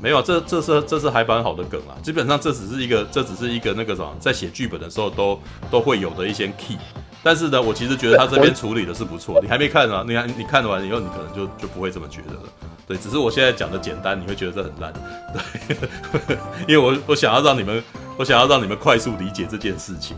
[0.03, 1.97] 没有，这这是这是还蛮好的梗啊。
[2.03, 6.77] 基本上这只是一个，这只是一个那个什么，在写剧本的时候都都会有的一些 key。
[7.21, 9.41] 但是呢，我其实觉得他这边处理的是不错。
[9.43, 10.05] 你还没看啊？
[10.07, 12.43] 你看你看完以后，你可能就就不会这么觉得了。
[12.87, 14.93] 对，只是我现在讲的简单，你会觉得这很烂。
[15.33, 16.37] 对，
[16.69, 17.83] 因为我我想要让你们，
[18.17, 20.17] 我想要让你们快速理解这件事情。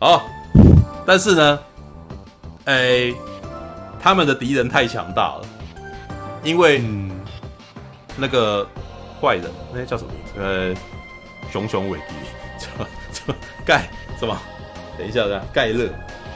[0.00, 0.26] 好。
[1.06, 1.58] 但是呢，
[2.64, 3.14] 哎、欸，
[4.00, 5.42] 他们的敌人太强大了，
[6.42, 6.82] 因为
[8.16, 8.66] 那个
[9.20, 10.32] 坏人，那、欸、叫什么名字？
[10.40, 10.74] 呃，
[11.52, 12.14] 熊熊伟迪，
[12.58, 13.34] 叫叫
[13.66, 14.34] 盖什么？
[14.96, 15.88] 等一下，盖勒，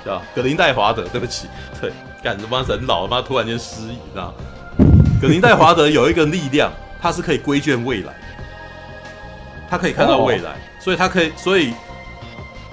[0.05, 1.03] 叫格林戴华德。
[1.05, 1.47] 对不起，
[1.81, 3.23] 对，干什么人老了吗？
[3.27, 4.35] 突然间失忆，知道？
[5.21, 8.13] 格林戴华德有一个力量，他是可以规劝未来，
[9.71, 11.73] 他可以看到未来，哦、所以他可以，所以。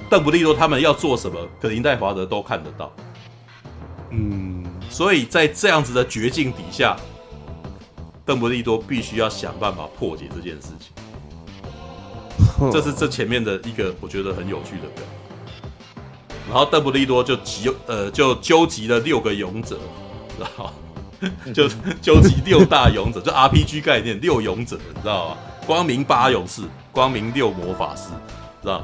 [0.10, 2.92] 邓布利多他们要做什么，可林戴华德都看得到。
[4.12, 6.96] 嗯，所以在这样子的绝境底下，
[8.26, 10.92] 邓布利多必须要想办法破解这件事情。
[12.72, 15.04] 这是这前面的一个我觉得很有趣的梗。
[16.48, 19.78] 然后邓布利多就集呃就纠集了六个勇者，
[20.40, 20.70] 然后
[21.54, 21.68] 就
[22.02, 25.38] 纠集六大勇者，就 RPG 概念六勇者，你知道吗？
[25.66, 28.10] 光明八勇士，光明六魔法师。
[28.66, 28.84] 知道，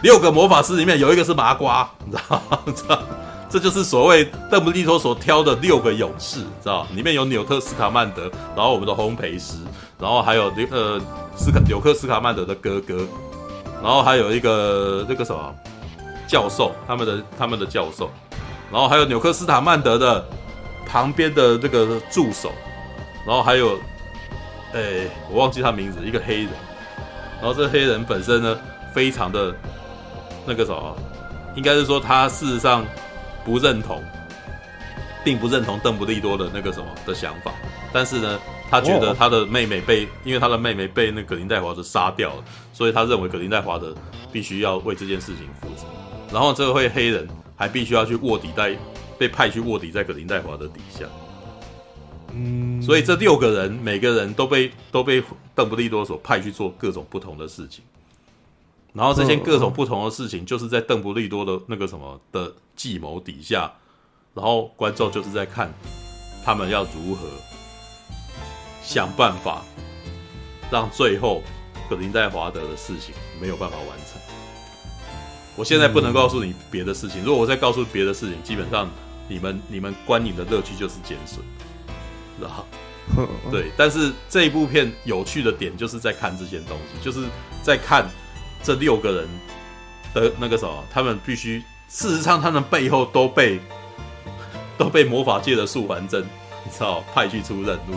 [0.00, 2.58] 六个魔法师里面有一个是麻瓜，你知道吗？
[2.66, 3.02] 知道，
[3.50, 6.86] 这就是所谓邓布利多所挑的六个勇士，知道？
[6.94, 9.56] 里面有纽特斯卡曼德，然后我们的烘焙师，
[9.98, 11.00] 然后还有呃
[11.36, 13.04] 斯卡纽克斯卡曼德的哥哥，
[13.82, 15.52] 然后还有一个那个什么
[16.28, 18.08] 教授，他们的他们的教授，
[18.70, 20.24] 然后还有纽克斯塔曼德的
[20.86, 22.52] 旁边的那个助手，
[23.26, 23.76] 然后还有，
[24.74, 26.50] 哎，我忘记他名字，一个黑人。
[27.40, 28.58] 然后这黑人本身呢，
[28.92, 29.54] 非常的
[30.46, 30.96] 那个什么，
[31.56, 32.84] 应该是说他事实上
[33.44, 34.02] 不认同，
[35.24, 37.52] 并不认同邓布利多的那个什么的想法。
[37.92, 38.38] 但是呢，
[38.70, 43.94] 他觉得他的妹妹被，因为他的妹妹被那个格林戴华德杀掉了，所以他认为格林戴华德
[44.30, 45.86] 必须要为这件事情负责。
[46.32, 47.26] 然后这个会黑人
[47.56, 48.76] 还必须要去卧底在，
[49.18, 51.04] 被派去卧底在格林戴华的底下。
[52.34, 55.22] 嗯，所以这六个人每个人都被都被
[55.54, 57.84] 邓布利多所派去做各种不同的事情，
[58.92, 63.72] 然后这些各种不同的事情就是在邓布利多的那个什么的计谋底下，
[64.34, 65.72] 然后观众就是在看
[66.44, 67.26] 他们要如何
[68.82, 69.62] 想办法
[70.70, 71.42] 让最后
[71.88, 74.20] 格林戴华德的事情没有办法完成。
[75.56, 78.88] 我现在不能告诉你别的事情，如果我再告诉别的事情，基本上
[79.28, 81.44] 你们你们观影的乐趣就是减损。
[83.50, 87.26] 对，但是这一部片有趣的点就是在看这些东西，就是
[87.62, 88.08] 在看
[88.62, 89.28] 这六个人
[90.14, 93.60] 的那个什么，他们必须事实上他们背后都被
[94.78, 96.22] 都被魔法界的素还真，
[96.64, 97.94] 你知道派去出任务，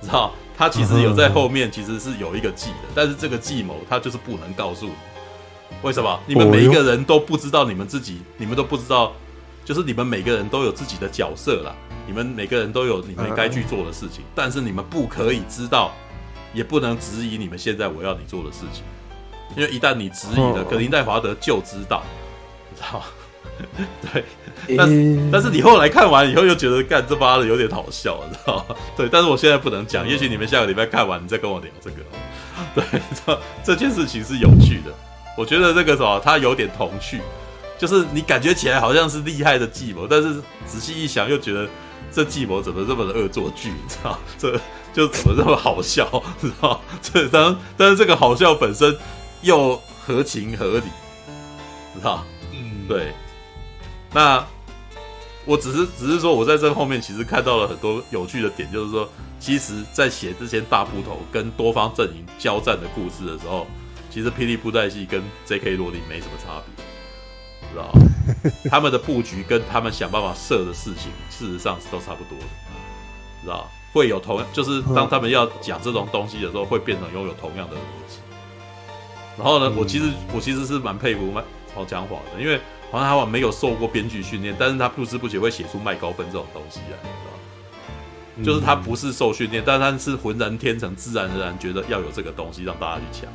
[0.00, 4.92] 知道他其实有在后面其实是有一个计的，但是这个计谋他就是不能告诉你，
[5.82, 6.20] 为什么？
[6.26, 9.12] 你们每一个人都不知道你们自己，你们都不知道，
[9.64, 11.74] 就是你们每个人都有自己的角色啦。
[12.06, 15.92] 你们每个人都有你们该去做的事情，但是你们不可以知道，
[16.52, 18.82] 也不能质疑你们现在我要你做的事情，
[19.56, 22.02] 因为一旦你质疑了，可林戴华德就知道，
[22.70, 23.04] 你知道吗？
[24.12, 24.24] 对，
[24.76, 28.74] 但是但是你后来看完以后又觉得干这妈的有点好笑，你知道吗？
[28.96, 31.96] 对，但是我现在不能讲，也许你们下个礼拜看完，你再跟我聊这个。
[32.74, 34.92] 对，这这件事情是有趣的，
[35.38, 37.20] 我觉得这个什么，它有点童趣，
[37.82, 41.68] 就是你感觉起来好像是厉害的计谋，但是仔细一想又觉得。
[42.14, 43.70] 这计谋怎么这么的恶作剧？
[43.70, 44.60] 你知道，这
[44.92, 46.06] 就怎么这么好笑？
[46.38, 48.94] 知道，这当但是这个好笑本身
[49.40, 50.84] 又合情合理，
[51.94, 52.22] 知道？
[52.52, 53.14] 嗯，对。
[54.12, 54.44] 那
[55.46, 59.08] 我只是只是说，我在这后面其实看到了很多有趣的点，就是说，
[59.40, 63.66] 其实，在写这些大部头跟多方阵营交战的故事的时候，
[64.10, 65.76] 其实霹雳布袋戏跟 J.K.
[65.76, 66.84] 罗琳没什么差别，
[67.72, 68.00] 知道吗？
[68.70, 72.44] 他们的布局跟他们想办法设的事情，事实上是都差不多的，
[73.42, 73.68] 知道？
[73.92, 78.18] 会有同，就是当他们要讲这种东西的时候，会变成拥有同样的逻辑。
[79.36, 81.42] 然后呢，我其实我其实是蛮佩服麦
[81.74, 82.58] 黄强华的，因为
[82.90, 86.96] 黄强华没有受过编剧训练，但是他不知不觉会写出麦高芬这种东西来，
[88.34, 88.54] 你知道？
[88.54, 93.30] 就是他不是受训练，但是他是浑然天成，自然而然觉得要有这个东西让大家去抢。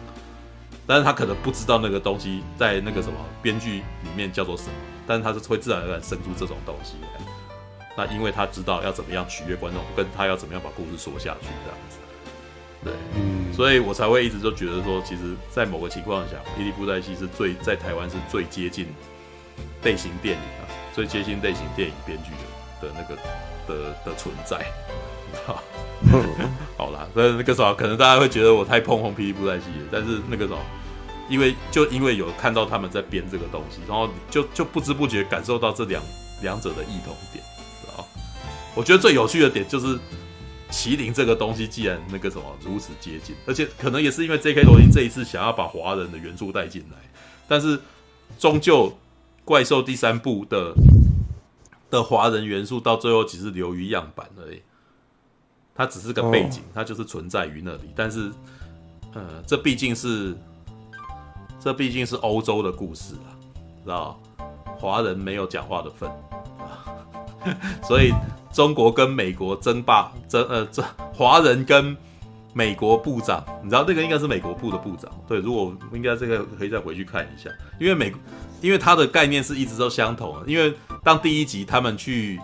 [0.88, 4.71] 但是他可能不知道那个东西在那个什么编剧里面叫做什么，
[5.06, 7.10] 但是他是会自然而然生出这种东西来。
[7.97, 11.97] 那因为他知道要怎么样取悦观众，跟他要怎么样把故事说下去这样子，
[12.84, 18.86] 对，嗯，所以我才会一直就觉得说，其实，在某个情况下，霹雳布袋戏是最在台湾是最接近
[19.84, 22.30] 类型电影啊，最接近类型电影编剧
[22.80, 23.15] 的的那个
[23.67, 24.63] 的的存在，
[25.47, 25.63] 好，
[26.78, 30.60] 好啦，那那个时候可能大家会觉得我太碰红霹雳布袋戏了，但是那个时候，
[31.29, 36.01] 因为就因为有看到他们在编这个东西，然后就就不知不觉感受到这两
[36.41, 37.43] 两者的异同点。
[38.75, 39.97] 我觉得最有趣的点就是
[40.69, 44.61] 麒麟这个东西，既然那个什么如此接近，而且可能也是因为 J.K.
[44.61, 46.97] 罗琳这一次想要把华人的元素带进来，
[47.47, 47.79] 但是
[48.37, 48.95] 终究
[49.43, 50.75] 怪兽第三部的
[51.89, 54.61] 的华人元素到最后只是流于样板而已，
[55.73, 57.89] 它只是个背景，它就是存在于那里。
[57.95, 58.31] 但是，
[59.15, 60.37] 呃，这毕竟是
[61.67, 63.36] 这毕竟是欧洲的故事啊，
[63.84, 64.17] 知道
[64.80, 66.10] 华人没有讲话的份
[66.60, 66.95] 啊，
[67.84, 68.13] 所以。
[68.53, 71.95] 中国跟美国争霸，争呃这华人跟
[72.53, 75.12] 美国部长，你知道那个应该是美国部的部长。
[75.27, 78.12] 对，如果应该这个可以再回去看一下，因为美，
[78.60, 80.47] 因为他的概念是一直都相同的。
[80.47, 82.39] 因为当第一集他们去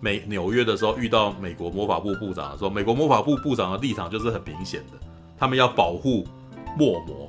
[0.00, 4.98] 美纽约的时候，遇到美国魔法部部长的时候，美国魔法部部长的立场就是很明显的，
[5.36, 6.26] 他们要保护
[6.74, 7.26] 默魔，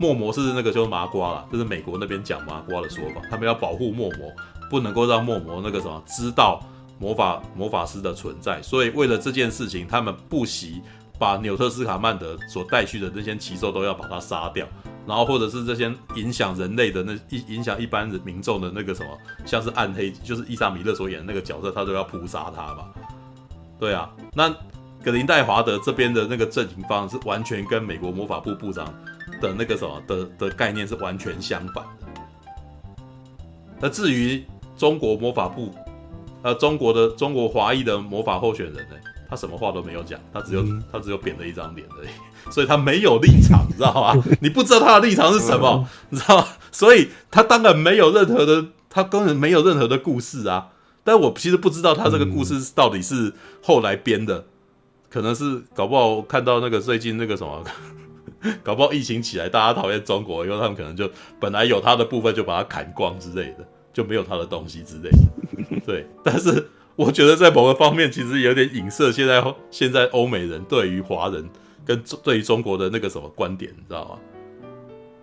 [0.00, 4.32] 默魔是那个就是麻瓜啦，就是美国那边讲麻瓜的说法，他们要保护默魔，
[4.68, 6.60] 不能够让默魔那个什么知道。
[7.02, 10.82] 魔法魔法师的存在，所以为了这件事情，他们不惜
[11.18, 14.66] 把纽特斯卡曼德所带去的这些奇兽都要把它杀掉，
[15.06, 22.86] 然后或者是这些影响人类的那影影响一般的民众的那个什么，像是暗黑，就是伊莎米勒所演的那个角色，他都要扑杀他吧？
[23.78, 24.54] 对啊，那
[25.02, 28.92] 格林戴华德这边的那个阵营方是完全跟美国魔法部部长
[29.40, 32.06] 的那个什么的的概念是完全相反的。
[33.80, 34.44] 那至于
[34.76, 35.74] 中国魔法部。
[36.42, 38.96] 呃，中国的中国华裔的魔法候选人呢，
[39.28, 42.08] 他什么话都没有讲，他只有他只有扁了一张脸而已，
[42.50, 44.24] 所以他没有立场，你知道吗？
[44.40, 46.46] 你不知道他的立场是什么， 你知道吗？
[46.72, 50.68] 所以他当然没有任何的，他根本没有任何的故事啊。
[51.04, 54.46] 但我其实不知道他这个故事到底是后来编的，
[55.10, 57.62] 可能是搞不好看到那个最近那个什么，
[58.62, 63.66] 搞不好疫情起来大家讨厌中国，因为他们可能就本来有他的部分就把它砍光之类的。
[63.92, 66.06] 就没有他的东西之类的， 对。
[66.22, 71.50] 但是我觉得在某个方面，其实有点影射现在现在欧美人对于华人
[71.84, 74.18] 跟对于中国的那个什么观点，你知道吗？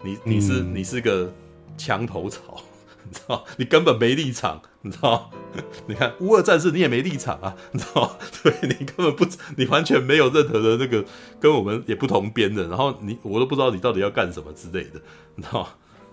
[0.04, 1.34] 你你是你是个
[1.78, 2.62] 墙头草，
[3.06, 3.46] 你知道？
[3.56, 5.32] 你根本没立场，你知道？
[5.88, 8.12] 你看乌俄战士，你也没立场啊， 你知道吗？
[8.43, 11.04] 对，你根本不，你完全没有任何的那个
[11.39, 15.02] 跟我们也不同边的，然后你我都不知道你到底要干什么之类的，
[15.36, 15.70] 你知道吗？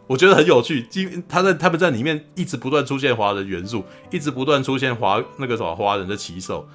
[0.06, 6.68] 我觉得很有趣，今他在他们在里面一直不断出现华人元素，一直不断出现华那个什么华人的骑手，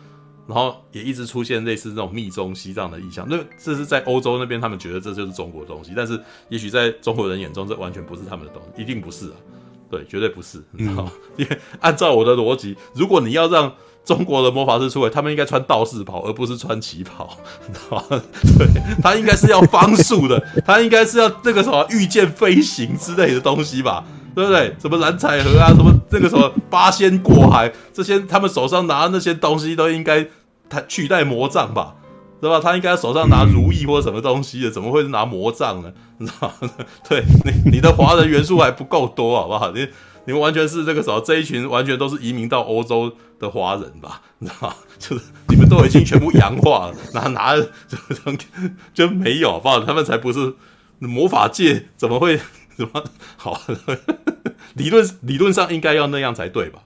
[0.48, 3.28] 然后也一直出现类似这种密宗西藏的意象。
[3.30, 9.36] 那这是在欧洲那边，他们觉得这就是中国东西，但是也许在中国人眼中，这完全不是他们的东西，一定不是啊，
[9.90, 11.12] 对，绝对不是，你知道吗？
[11.38, 13.74] 因为按照我的逻辑，如果你要让
[14.06, 17.30] 中国的魔法师出来，他们应该穿道士袍，而不是穿旗袍，
[17.68, 18.04] 你知道吗？
[18.58, 18.68] 对，
[19.04, 24.76] 他应该是要方术的，他应该是要那个什么御剑飞行之类的东西吧，对不对？
[24.80, 30.26] 什么蓝采和啊，什么那个什么八仙过海，这些他们手上拿的那些东西都应该
[30.70, 31.94] 他取代魔杖吧，
[32.42, 32.60] 对吧？
[32.60, 35.92] 他应该手上拿如意或什么东西的，怎么会是拿魔杖呢？
[36.18, 36.70] 你知道吗？
[37.08, 39.72] 对，你你的华人元素还不够多，好不好？
[39.72, 39.88] 你。
[40.26, 44.22] 你们完全是这个时候，这一群完全都是移民到欧洲的华人吧？
[44.38, 44.76] 你知道吗？
[45.00, 48.38] 就是你们都已经全部洋化了，拿 拿就
[48.94, 49.80] 就没有，好不好？
[49.80, 50.54] 他们才不是
[51.00, 52.38] 魔法界，怎么会
[52.78, 53.04] 什么
[53.38, 53.60] 好？
[54.76, 56.82] 理论理论上应该要那样才对吧？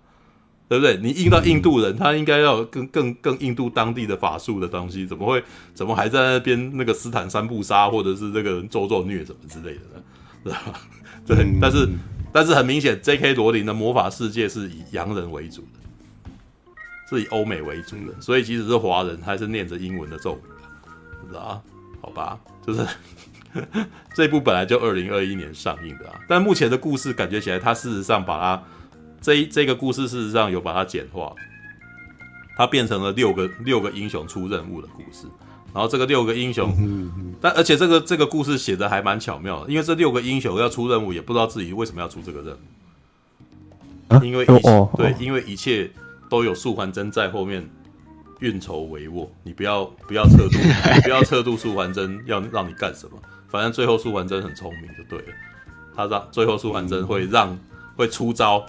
[0.68, 0.98] 对不对？
[0.98, 5.44] 你印到印度人，他应该要更更更印度当地的法术的东西，怎么会
[5.74, 10.04] 怎么还在那边那个斯坦三不杀，或者是这个人咒咒虐什么之类的呢？
[10.44, 10.80] 对吧？
[11.26, 11.88] 对，但是。
[12.36, 13.36] 但是很明显，J.K.
[13.36, 16.32] 罗琳的魔法世界是以洋人为主的，
[17.08, 21.62] 是以欧美为主的，所以即使是华人，还是念着英文的咒语，是吧？
[22.02, 22.84] 好吧，就是
[24.16, 28.64] 这部本来就二零二一年上映的啊，但目前的故事感觉起来，它事实上把它
[29.24, 31.34] 这一这个故事事实上有把它简化，
[32.58, 35.26] 它变成了六个六个英雄出任务的故事。
[35.74, 36.72] 然后这个六个英雄，
[37.42, 45.90] 但而且这个这个故事写的还蛮巧妙的，因为这六个英雄要出任务，也不知道自己为什么要出这个任务，啊、因为一切、哦、对，因为一切
[46.30, 47.68] 都有素还真在后面
[48.40, 50.60] 运筹帷幄，你不要不要测度，
[50.94, 53.18] 你不要测度素还真要让你干什么，
[53.48, 55.34] 反正最后素还真很聪明就对了，
[55.96, 57.60] 他让最后素还真会让、嗯、
[57.96, 58.64] 会出招，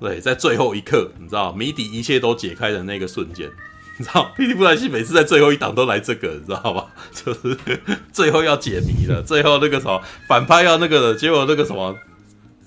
[0.00, 3.50] 对，在最后一刻，你知道谜底一切都解开的那个瞬间。
[3.98, 6.86] 你知道霹雳布莱西每次在最后一档都来这个，你知道吧？
[7.12, 7.56] 就是
[8.12, 11.96] 最后要解谜了，最后那个什么反派要那个的，结果那个什么，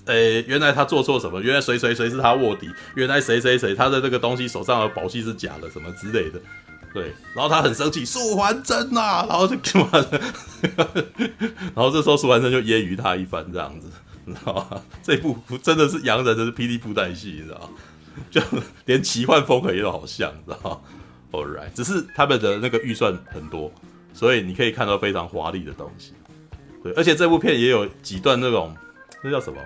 [0.06, 1.40] 诶、原来他做错什么？
[1.40, 2.68] 原来谁谁谁是他卧底？
[2.96, 6.40] 原来谁谁谁他的那个东西手上的宝器是假的，什么之类的？
[6.92, 10.20] 对，然后他很生气，素还真呐、啊，然后就干嘛的？
[11.76, 13.88] 然后这时候素还真就揶揄他一番，这样子，
[14.30, 14.82] 你知道吗？
[15.04, 17.70] 这部真的是洋人的是霹雳布袋戏，你知道吗？
[18.30, 18.42] 就
[18.86, 20.82] 连奇幻风格也都好像，你知道吗
[21.32, 23.72] ？All right，只是他们的那个预算很多，
[24.14, 26.14] 所以你可以看到非常华丽的东西。
[26.84, 28.76] 对，而且这部片也有几段那种
[29.24, 29.62] 那叫什么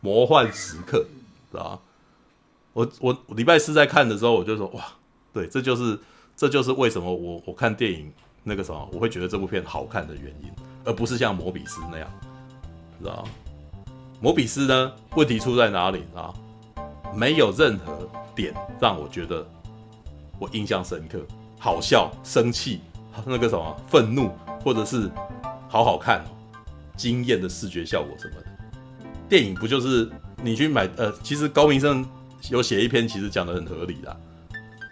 [0.00, 1.04] 魔幻时刻，
[1.50, 1.78] 知道吗？
[2.74, 4.84] 我我礼拜四在看的时候，我就说哇，
[5.32, 5.98] 对，这就是
[6.36, 8.12] 这就是为什么我我看电影
[8.44, 10.50] 那个什么，我会觉得这部片好看的原因，
[10.84, 12.08] 而不是像摩比斯那样，
[13.00, 13.28] 知道吗？
[14.20, 16.34] 摩比斯呢，问题出在哪里啊？
[17.14, 19.46] 没有任何点让我觉得。
[20.40, 21.18] 我印象深刻，
[21.58, 22.80] 好笑、生气，
[23.26, 24.30] 那个什么愤怒，
[24.62, 25.10] 或者是
[25.68, 26.24] 好好看、
[26.96, 28.46] 惊艳的视觉效果什么的。
[29.28, 30.08] 电影不就是
[30.40, 30.88] 你去买？
[30.96, 32.06] 呃，其实高明胜
[32.50, 34.16] 有写一篇，其实讲得很合理的。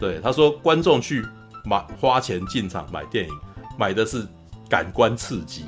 [0.00, 1.24] 对，他说观众去
[1.64, 3.32] 买花钱进场买电影，
[3.78, 4.26] 买的是
[4.68, 5.66] 感官刺激。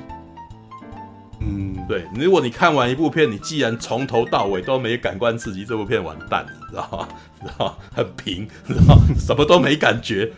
[1.39, 2.05] 嗯，对。
[2.15, 7.07] 如果你看完一部片，你既然从头到尾都没感官刺激，这部片完蛋了，你知道吗？
[7.41, 7.75] 知道吗？
[7.95, 9.01] 很平，知道吗？
[9.17, 10.31] 什么都没感觉，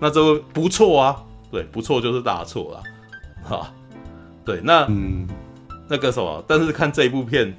[0.00, 1.22] 那这部不错啊。
[1.50, 2.82] 对，不错就是大错了，
[3.42, 3.72] 哈。
[4.44, 5.28] 对，那嗯，
[5.88, 7.54] 那个什么，但是看这一部片，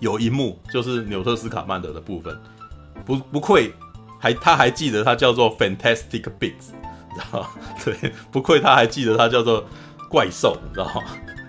[0.00, 2.38] 有一幕就是纽特斯卡曼德的部分，
[3.04, 3.72] 不不愧
[4.18, 6.72] 还他还记得他叫做 Fantastic Beasts，
[7.14, 7.48] 知道吗？
[7.84, 9.64] 对，不愧他还记得他叫做
[10.08, 11.02] 怪兽，你知道吗？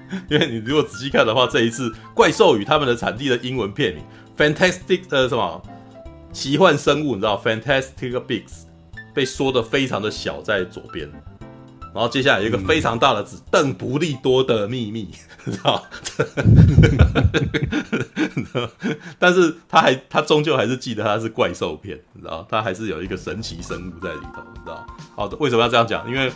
[0.29, 4.03] 因为你如果仔细看的话，这一次《怪兽与他们的产地》的英文片名
[4.55, 5.61] 《Fantastic》呃什么
[6.31, 8.45] 奇幻生物，你知道《Fantastic Beasts》
[9.13, 11.09] 被缩的非常的小在左边，
[11.93, 15.09] 然后接下来有一个非常大的字“邓、嗯、不利多的秘密”，
[15.45, 15.83] 你知道？
[19.17, 22.45] 但是他还他终究还是记得它是怪兽片，你知道？
[22.49, 24.85] 他还是有一个神奇生物在里头，你知道？
[25.15, 26.07] 好的，为什么要这样讲？
[26.07, 26.31] 因为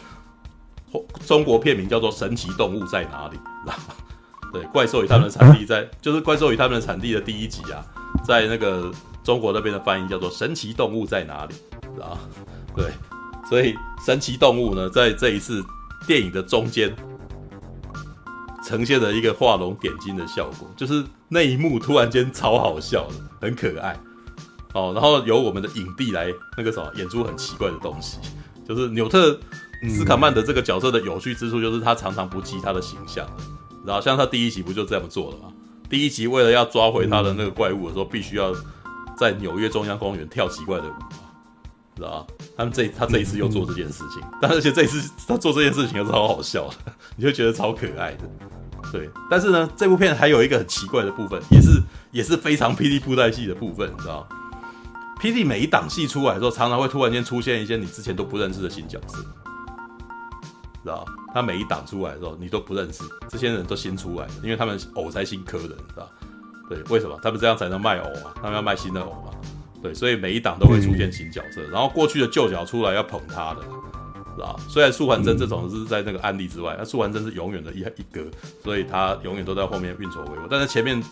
[1.26, 3.38] 中国片名叫做《神奇动物在哪里》。
[4.54, 7.80] 对，怪兽与他们的产地在，就是怪兽与他们的产地的第一集啊，
[8.22, 8.92] 在那个
[9.24, 11.56] 中国那边的翻译叫做《神奇动物在哪里》，
[12.04, 12.20] 啊，
[12.76, 12.92] 对，
[13.50, 13.74] 所以
[14.06, 15.64] 神奇动物呢，在这一次
[16.06, 16.94] 电影的中间
[18.68, 23.98] 呈现了一个画龙点睛的效果，就是那一幕突然间超好笑的，很可爱
[24.74, 26.28] 哦，然后由我们的影帝来
[26.58, 28.18] 那个什么演出很奇怪的东西，
[28.68, 29.40] 就是纽特。
[29.90, 33.28] 斯卡曼德这个角色的有趣之处就是他常常不记他的形象，
[33.86, 35.54] 然后像他第一集不就这样做了吗？
[35.90, 38.54] 第一集为了要抓回他的那个怪物的时候，必须要
[39.18, 40.94] 在纽约中央公园跳奇怪的舞，
[41.96, 42.34] 知道吧？
[42.56, 48.30] 他们这他这一次又做这件事情，但而且这一次他做这件事情又是超好笑的，你就觉得超可爱的。
[48.92, 54.28] 对，但是呢，这部片还有一个很奇怪的部分，也是也是非常霹雳布袋戏的部分，你知道？
[55.22, 59.24] 霹雳每一档戏出来的时候，常常会突然间出现一些你之前都不认识的新角色。
[60.84, 66.10] 知道他每一档出来的时候，你都不认识，这些人都新出来的，因为他们偶才新磕的，知道
[66.68, 67.20] 对，为什么？
[67.22, 68.32] 他们这样才能卖偶嘛？
[68.36, 69.32] 他们要卖新的偶嘛？
[69.82, 73.62] 对，所以每一档都会出现新角色，然后过去的旧角出来要捧他的，
[74.36, 78.22] 知道虽然素还真这种是在那个案例之外，那素还真是永远的一一哥，
[78.64, 81.04] 所以他永远都在后面运筹帷幄，但是前面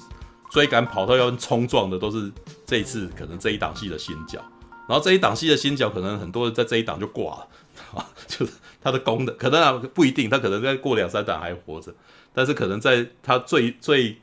[0.51, 2.31] 追赶跑到要冲撞的都是
[2.65, 4.39] 这一次可能这一档戏的新角，
[4.87, 7.47] 然后这一档戏的新角可能很多人在这一档就挂了，
[7.95, 8.51] 啊，就是。
[8.81, 11.93] 他的功能可能啊不一定，他可能再过两三档还活着，
[12.33, 14.17] 但是可能在他最最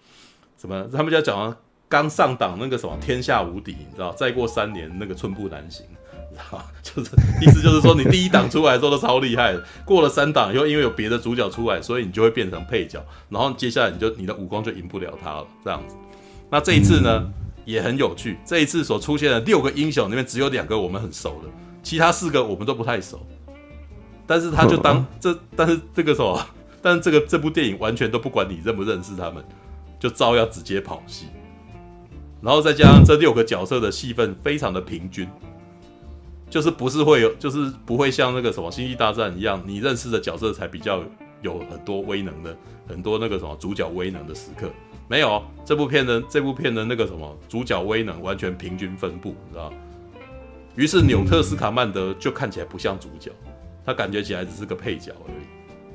[0.58, 1.56] 什么，他们就要讲
[1.88, 4.12] 刚上档那个什么天下无敌，你知道？
[4.12, 5.84] 再过三年那个寸步难行，
[6.30, 6.64] 你知道？
[6.82, 15.94] 就是意思就是说，你第一档出来的时候都超厉害的，过了三档以后，因为有别的主角出来，所以你就会变成配角，然后接下来你就你的武功就赢不了他了，这样子。
[16.50, 17.30] 那这一次呢，
[17.64, 18.38] 也很有趣。
[18.44, 21.48] 这一次所出现的六个英雄里面，只有两个我们很熟的，
[21.82, 23.24] 其他四个我们都不太熟。
[24.26, 26.38] 但是他就当这，但是这个什么，
[26.82, 29.44] 但是这个这部电影完全都不管你认不认识他们，
[29.98, 31.26] 就照样直接跑戏。
[32.42, 35.28] 然后再加上这六个角色的戏份非常的平均，
[36.50, 41.02] 就是不是会有，就是不会像那个什么《星际大战》一样，你认识的角色才比较
[41.42, 42.56] 有很多威能的，
[42.86, 44.70] 很多那个什么主角威能的时刻。
[45.08, 49.72] 没有这部片的这部片的那个什么主角威能完全平均分布，你知道？
[50.74, 53.30] 于是纽特斯卡曼德就看起来不像主角，
[53.86, 55.46] 他感觉起来只是个配角而已。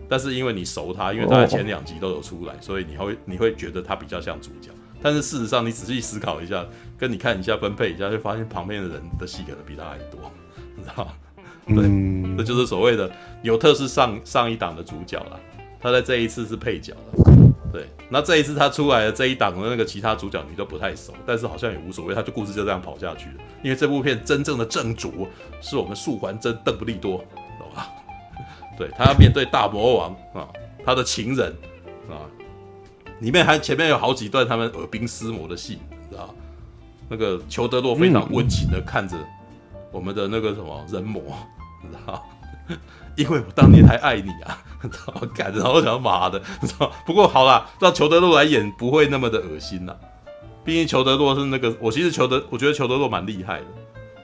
[0.09, 4.71] 但是因为你熟他，因为他的前两集都有出来，所以你会你会觉得他比较像主角。
[5.01, 6.65] 但是事实上，你仔细思考一下，
[6.97, 10.31] 跟你看一下分配一下，就发现旁边的人的戏可能比他还多，
[10.75, 11.11] 你知道吗？
[11.67, 13.09] 对，嗯、这就是所谓的
[13.41, 15.39] 纽特是上上一档的主角了，
[15.79, 17.23] 他在这一次是配角了。
[17.71, 23.35] 对，那这一次他出来的这一档的那个其他主角你都不太熟，但是好像也无所谓，他就故事就这样跑下去了。
[23.63, 25.27] 因为这部片真正的正主
[25.61, 27.23] 是我们素还真邓布利多？
[28.77, 30.47] 对，他要面对大魔王啊，
[30.85, 31.55] 他的情人
[32.09, 32.25] 啊，
[33.19, 36.33] 里面还前面有好几段他们耳鬓厮磨的戏，知道？
[37.09, 39.17] 那个裘德洛非常温情的看着
[39.91, 41.21] 我们的那个什么人魔，
[41.81, 42.23] 知道？
[43.17, 46.89] 因为我当年还爱你啊，然 后感，然后我想妈的，知道？
[47.05, 49.93] 不过好啦，让裘德洛来演不会那么的恶心呐。
[50.63, 53.65] 毕竟裘德洛是那个，我其实裘德，我觉得裘德洛蛮厉害的。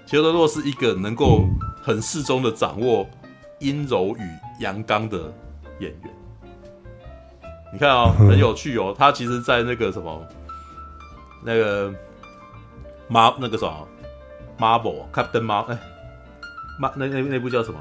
[0.05, 1.43] 裘德洛是一个能够
[1.83, 3.05] 很适中的掌握
[3.59, 5.17] 阴柔与阳刚的
[5.79, 6.13] 演员。
[7.73, 8.95] 你看哦，很有趣哦。
[8.97, 10.25] 他其实，在那个什么，
[11.43, 11.93] 那个
[13.07, 13.87] 马那个什么
[14.57, 15.77] ，Marvel Captain Mar 哎，
[16.79, 17.79] 马那那那部叫什么？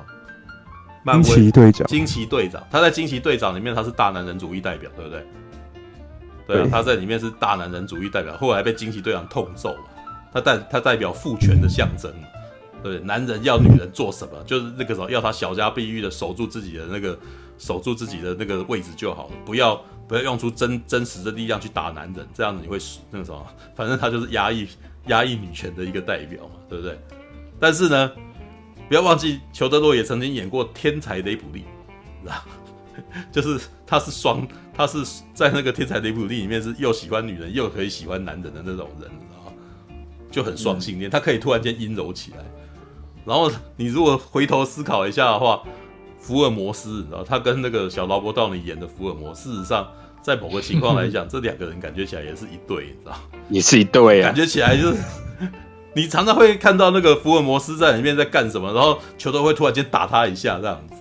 [1.06, 5.26] 惊奇队长，惊奇队长，他在惊奇队长里面他是大男人主义代表，对不对？
[6.48, 9.84] 对啊，他在里面是大男人主义代表，后来被惊奇队长痛揍了。
[10.32, 12.12] 他代他代表父权的象征，
[12.82, 17.18] 对，男人要女人做什么，就是那个时候要他小家碧玉的守住自己的那个
[17.58, 22.78] 守住自己的那个位置就好了，不要不要用出真真实的力量去打男人，这样子你会
[23.10, 24.66] 那个什么， 反正他就是压抑
[25.06, 26.98] 压抑女权的一个代表嘛，对不对？
[27.58, 28.12] 但是呢。
[28.88, 31.64] 不要忘记，裘德洛也曾经演过天才雷普利，
[32.22, 32.36] 知道？
[33.32, 35.02] 就是他是双，他是
[35.34, 39.52] 在那个天才雷普利里面是又喜欢女人又可以喜欢男人的那种人，你知道？
[40.30, 42.44] 就很双性恋，他可以突然间阴柔起来。
[43.26, 45.62] 然后你如果回头思考一下的话，
[46.18, 47.24] 福尔摩斯，你知道？
[47.24, 49.86] 他跟那个小劳勃道尼演的福尔摩斯，事实上
[50.22, 53.16] 在某个情况来讲，这两个人感觉起来也是一对，你知道？
[53.50, 54.96] 也是一对啊，感觉起来就是。
[55.94, 60.94] 你常常会看到那个福尔摩斯在里面在干什么，然后球都会突然间打他一下，这样子，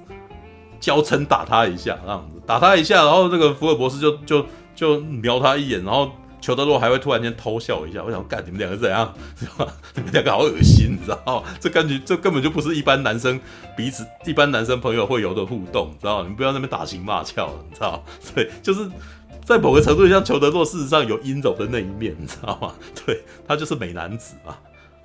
[0.80, 6.10] 娇嗔打他一下，这样子，打他一下，然后那个福尔摩斯就就就瞄他一眼，然后
[6.46, 8.04] 裘德洛还会突然间偷笑一下。
[8.04, 9.12] 我想，干你们两个怎样？
[9.96, 11.44] 你们两个好恶心，你知道吗？
[11.60, 13.42] 这感觉这根本就不是一般男生
[13.76, 16.22] 彼此一般男生朋友会有的互动，知道吗？
[16.22, 18.04] 你们不要那边打情骂俏，你知道吗？
[18.36, 18.88] 对，就是
[19.44, 22.76] 在某个程度上，裘德洛事实上有阴柔的那一面，你知道吗？
[23.04, 24.56] 对，他就是美男子嘛。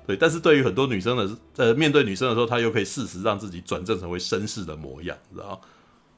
[0.05, 5.59] 对，但是对于很多女生的，呃，面对女生的时候，他又可以适时让自己转正成为绅士的模样，知道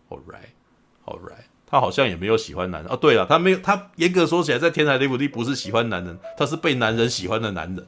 [0.09, 2.95] ？All right，All right，他好像也没有喜欢男人哦。
[2.95, 7.83] 对了，他没有，他严格说起来，在天才雷普利不是喜欢男人，他是被男人喜欢的男人。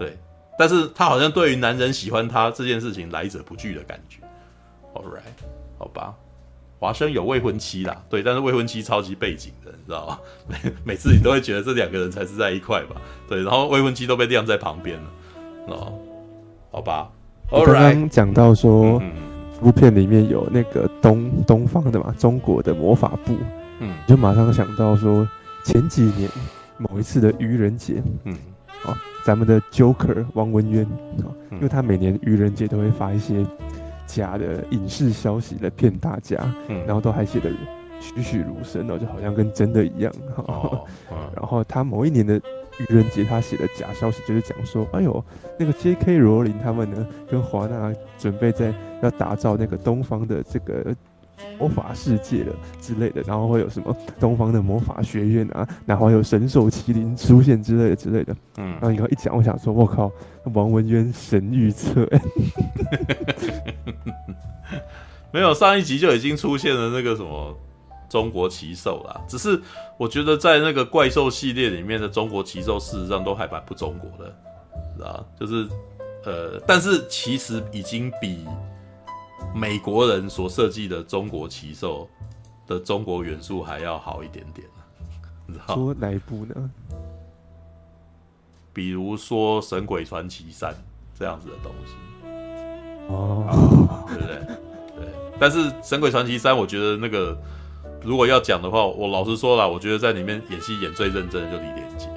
[0.00, 0.18] 对，
[0.58, 4.18] 但是他好像对于男人喜欢他这件事情来者不拒的感觉。
[4.94, 5.20] All right，
[5.78, 6.12] 好吧。
[6.80, 10.18] 华生有未婚妻啦，对，但是未婚妻超级背景的，你知道吗？
[10.48, 13.00] 每 每次你都会觉得这两个人才是在一块吧？
[13.28, 15.10] 对，然后未婚妻都被晾在旁边了，
[15.68, 15.92] 哦，
[16.72, 17.08] 好吧。
[17.48, 19.12] 我刚刚讲到说，嗯，
[19.62, 23.34] 部片里面有那个东东方的嘛，中国的魔法部，
[23.78, 25.26] 嗯，就马上想到说
[25.64, 26.28] 前几年
[26.76, 28.34] 某一次的愚人节，嗯，
[28.84, 28.94] 哦，
[29.24, 30.84] 咱们的 Joker 王文渊，
[31.24, 33.46] 哦，因为他每年愚人节都会发一些。
[34.04, 36.36] 假的影视消息来骗大家，
[36.68, 37.48] 嗯，然后都还写的
[37.98, 40.12] 栩栩如生哦，就好像跟真的一样。
[40.36, 40.84] 哦。
[41.10, 42.38] 嗯、 然后他某一年的
[42.78, 45.24] 愚人节，他写的假消息就是讲说，哎呦，
[45.58, 46.18] 那个 J.K.
[46.18, 50.94] 罗琳他们呢，跟华纳准备在要打造那个东方的这个。
[51.58, 58.36] 魔法世界了之类的，然后会有什么东方的魔法学院啊，然后还有神兽麒麟出现之类的之类的。
[58.58, 60.12] 嗯，然后你刚一讲，我想说，我靠，
[60.52, 62.08] 王文渊神预测，
[65.32, 67.58] 没有上一集就已经出现了那个什么
[68.12, 69.18] 中国奇兽啦。
[69.26, 69.58] 只是
[69.96, 74.36] 我觉得在那个怪兽系列里面的中国奇兽，事实上都还蛮不中国的，
[74.94, 75.66] 知道就是
[76.24, 78.46] 呃，但是其实已经比。
[79.54, 82.08] 美国人所设计的中国奇兽
[82.66, 84.66] 的中国元素还要好一点点，
[85.46, 85.74] 你知道？
[85.74, 86.70] 说哪一部呢？
[88.72, 90.72] 比如说《神鬼传奇三》
[91.18, 91.92] 这样子的东西。
[93.08, 94.36] 哦，对不对？
[94.96, 95.12] 对。
[95.38, 97.36] 但是《神鬼传奇三》，我觉得那个
[98.04, 102.08] 如果要讲的话，我老实说了，我觉得在里面演戏演最认真的就李连杰。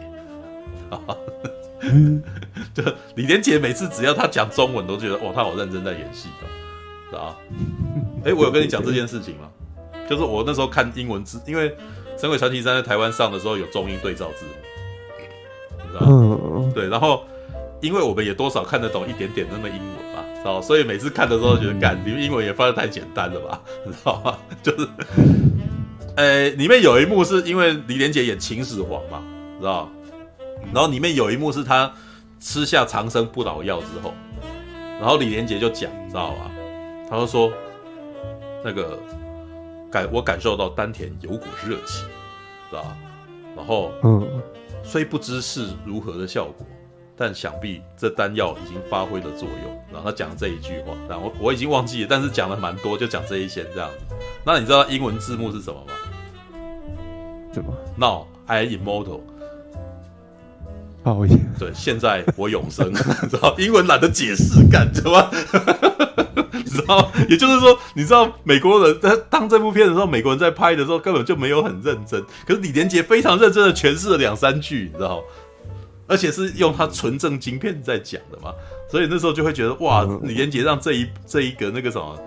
[2.74, 2.84] 就
[3.16, 6.48] 李连杰每次只要他讲中文，都觉得哇，他好认真在演戏的，
[7.12, 7.36] 是啊？
[8.26, 9.50] 哎，我有跟你讲这件事情吗？
[10.10, 11.70] 就是我那时候看英文字，因为
[12.18, 14.52] 《神鬼传奇三》在台湾上的时候有中英对照字幕，
[15.84, 16.72] 你知道吗？
[16.74, 17.24] 对，然后
[17.82, 20.62] 因为我们也多少看得懂一点点那个英文嘛，知道？
[20.62, 24.38] 所以每次看的时候觉得，干，你们英文也翻的太简单了吧，你知道吗？
[24.64, 24.88] 就是，
[26.16, 29.22] 呃，里面有一幕是因为李连杰演秦始皇嘛，
[29.60, 29.90] 知道？
[30.74, 31.92] 然后里面有一幕是他
[32.40, 34.14] 吃下长生不老药之后，
[35.00, 36.52] 然后李连杰就讲，知道吧？
[37.10, 37.52] 他就说，
[38.64, 38.98] 那个
[39.92, 42.04] 感我感受到丹田有股热气，
[42.70, 42.98] 知道吧？
[43.56, 44.28] 然后，嗯，
[44.84, 46.66] 虽不知是如何的效果，
[47.18, 49.84] 但想必这丹药已经发挥了作用。
[49.92, 54.16] 然后他讲这一句话，然后我已经忘记了，但是讲了蛮多，就讲这一些这样子。
[54.46, 55.94] 那你知道英文字幕是什么吗？
[57.54, 59.22] 什么？Now I immortal。
[61.04, 62.92] 讨厌，对，现在我永生，
[63.30, 65.32] 知道英文懒得解释，干什么？
[66.52, 67.12] 你知道？
[67.30, 75.24] 也就是说，你知道美国人在当这部片的时候，美国人在拍的时候根本就没有很认真，可是李连杰非常认真的诠释了两三句，你知道？
[76.08, 78.54] 而且是用他纯正晶片在讲的嘛，
[78.90, 82.20] 所以那时候就会觉得哇，李连杰让这一这一个那个什么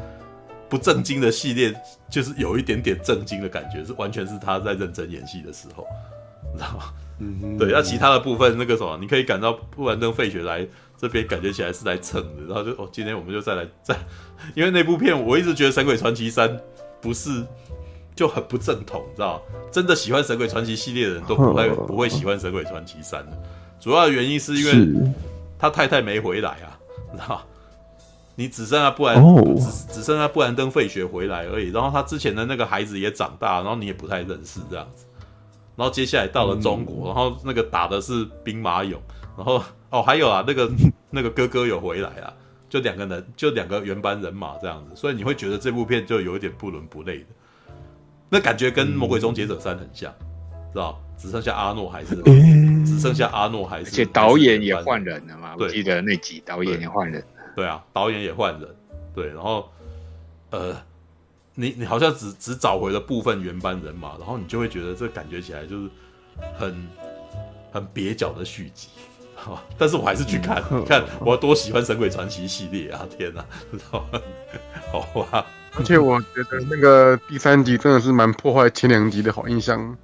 [0.68, 1.74] 不正经的系列，
[2.10, 5.86] 就是有一点点正经的感觉，是完全是他在认真演戏的时候，
[6.52, 6.92] 你知道吗？
[7.20, 10.66] 嗯，对，那其他的部分那个什么，你可以感到布兰登·费雪来
[10.96, 13.96] 这边感觉起来是来蹭的，然后就哦，今天我们就再来再，
[14.54, 16.48] 因为那部片我一直觉得《神鬼传奇三》
[17.00, 17.44] 不是
[18.14, 23.38] 就很不正统，你知道真的喜欢《神鬼传奇》系列的人都不会不会喜欢《神鬼传奇三》的，
[23.80, 25.12] 主要的原因是因为
[25.58, 26.78] 他太太没回来啊，
[27.12, 27.42] 你知道
[28.34, 35.04] 你只剩下布兰、哦、只只剩下布兰登·费雪回来而已，然后他之前的那个孩子也长大，然后你也不太认识这样子。
[35.74, 38.96] 然后接下来到了中国，嗯、然后那个打的是兵马俑，
[39.36, 40.70] 然后哦还有啊那个
[41.10, 42.32] 那个哥哥有回来啊，
[42.68, 47.26] 就两个人就两个原班人马这样子，所以你会觉得这部片就有一点不伦不类的，
[48.28, 50.12] 那感觉跟《魔鬼终结者三》很像，
[50.72, 51.00] 知道？
[51.16, 55.54] 只剩下阿诺还是，嗯、只剩下阿诺还是，而且导演也换人了嘛？
[55.58, 57.24] 我记得那集导演也换人，
[57.56, 58.68] 对啊，导演也换人，
[59.14, 59.68] 对，然后
[60.50, 60.76] 呃。
[61.60, 65.90] 你你好像只只找回了部分原班人马，然后你就会觉得这感觉起来就是
[66.56, 66.88] 很
[67.72, 68.90] 很蹩脚的续集，
[69.34, 73.04] 好，但是我还是去看，嗯、看我多喜欢《神鬼传奇》系列啊！
[73.18, 74.20] 天哪，知道吗？
[74.92, 75.44] 好吧。
[75.76, 79.96] 而且我觉得那个第三集真的是蛮破坏前两集的好印象，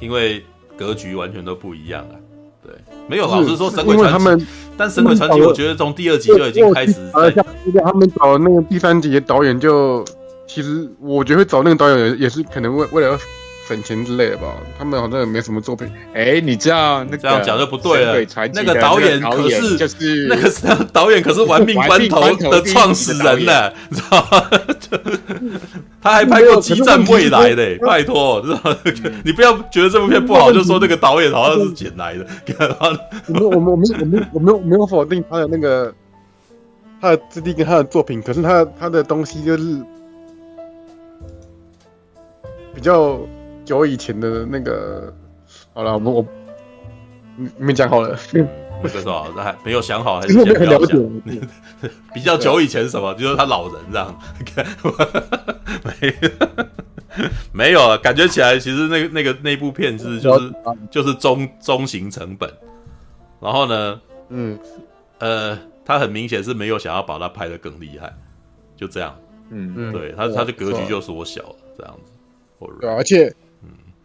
[0.00, 0.44] 因为
[0.76, 2.14] 格局完全都不一样啊。
[2.62, 2.74] 对，
[3.08, 4.44] 没有，老实说，《神鬼传奇》，
[4.76, 7.30] 但《神鬼传奇》，我觉得从第二集就已经开始在。
[7.84, 10.04] 他们找那个第三集的导演，就
[10.48, 13.18] 其实我觉得会找那个导演也也是可能为为了要
[13.66, 14.54] 省钱之类的吧。
[14.78, 15.90] 他们好像也没什么作品。
[16.14, 18.14] 哎，你这样那这样讲就不对了。
[18.54, 24.50] 那个导演可是就是那个导演可是《玩命关头》的创始人呢，你知道吗？
[26.00, 28.60] 他还拍过《激战未来》的，拜托，知道？
[29.24, 32.26] 你不要觉得这部片不好，就说那个导演好像是捡来的。
[33.26, 35.92] 我们我们我们我们我没有没有否定他的那个。
[36.98, 39.82] 他的质地跟他的作品，可是他他的东西就是
[42.74, 43.20] 比较
[43.66, 45.12] 久以前的那个。
[45.74, 46.26] 好了，我们我
[47.36, 48.16] 你你讲好了，
[48.80, 50.98] 不是说那还没有想好，还是先不要讲。
[52.14, 53.12] 比较久以前什么？
[53.14, 54.18] 就是他老人这样。
[55.84, 56.14] 没
[57.52, 60.54] 没有啊，感觉起来其实那个那个那部片是就是
[60.90, 62.50] 就是中中型成本，
[63.40, 64.00] 然后呢，
[64.30, 64.58] 嗯
[65.18, 65.58] 呃。
[65.88, 68.12] 他很明显是没有想要把它拍的更厉害，
[68.76, 69.16] 就这样。
[69.50, 72.10] 嗯嗯，对他，他的格局就缩小了，这样子。
[72.80, 73.34] 对，而且，嗯，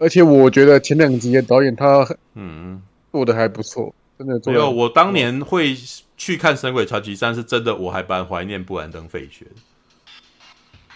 [0.01, 2.81] 而且我觉得前两集的导演他，嗯，
[3.11, 4.51] 做的还不错，真的做。
[4.51, 5.77] 没有，我当年会
[6.17, 9.61] 去看《神鬼传奇三》，是真的，我还蛮怀念布兰登·费雪的。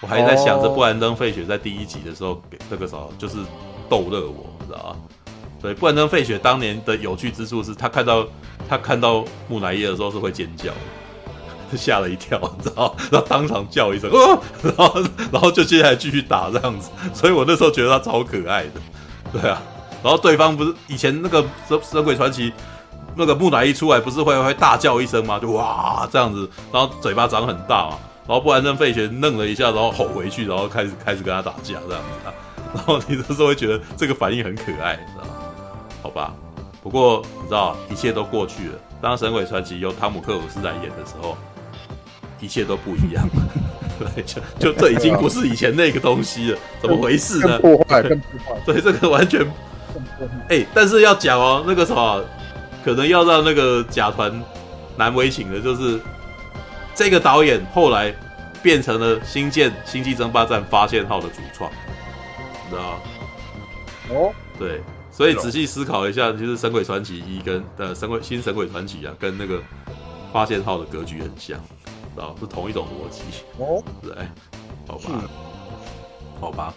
[0.01, 3.38] 我还在想着布兰登·费雪在第一集的时候，那个时候就是
[3.88, 4.97] 逗乐我，你知道吗？
[5.62, 8.28] 对，布兰登·费雪当年的有趣之处是他看到。
[8.68, 10.74] 他看到木乃伊的时候是会尖叫，
[11.78, 12.95] 吓了一跳，你知道？
[13.11, 15.01] 然后当场叫一声，哦， 然后
[15.32, 16.89] 然后就接下来继续打这样子。
[17.13, 18.71] 所以我那时候觉得他超可爱的，
[19.34, 19.61] 对啊。
[20.03, 22.51] 然后对方不是以前那个《神神鬼传奇》
[23.15, 25.39] 那个木乃伊出来不是会会大叫一声吗？
[25.39, 27.97] 就哇这样子，然后嘴巴张很大嘛。
[28.28, 32.32] 然后布兰登费雪愣了一下，然后吼回去，然后开始开始跟他打架这样子。
[32.73, 35.34] 然后你那时候会觉得这个反应很可爱，你知道吗？
[36.03, 36.34] 好吧。
[36.84, 38.73] 不过你知道，一切都过去了。
[39.01, 41.36] 当《神鬼传奇》由汤姆克鲁斯来演的时候，
[42.40, 43.28] 一切都不一样。
[43.98, 47.60] 对，就就这已经不是以前那个东西了， 怎么回事呢？
[47.60, 48.62] 更破坏，更破坏。
[48.68, 49.42] 对，这个完全。
[50.50, 52.24] 哎、欸，但是要讲哦，那个什么，
[52.84, 54.44] 可能要让那个甲团
[54.98, 55.98] 难为情的，就是
[56.94, 58.14] 这个导演后来
[58.62, 61.72] 变成了《星舰星际争霸战发现号》的主创，
[62.66, 62.98] 你知道吗？
[64.10, 69.56] 哦，对，所以仔细思考一下，其实《神鬼传奇一》跟呃《神鬼新神鬼传奇》啊，跟那个
[70.34, 71.58] 《发现号》的格局很像，
[72.16, 73.22] 知道是同一种逻辑。
[73.59, 74.16] 哦， 对，
[74.88, 75.13] 好吧，
[76.41, 76.74] 好吧。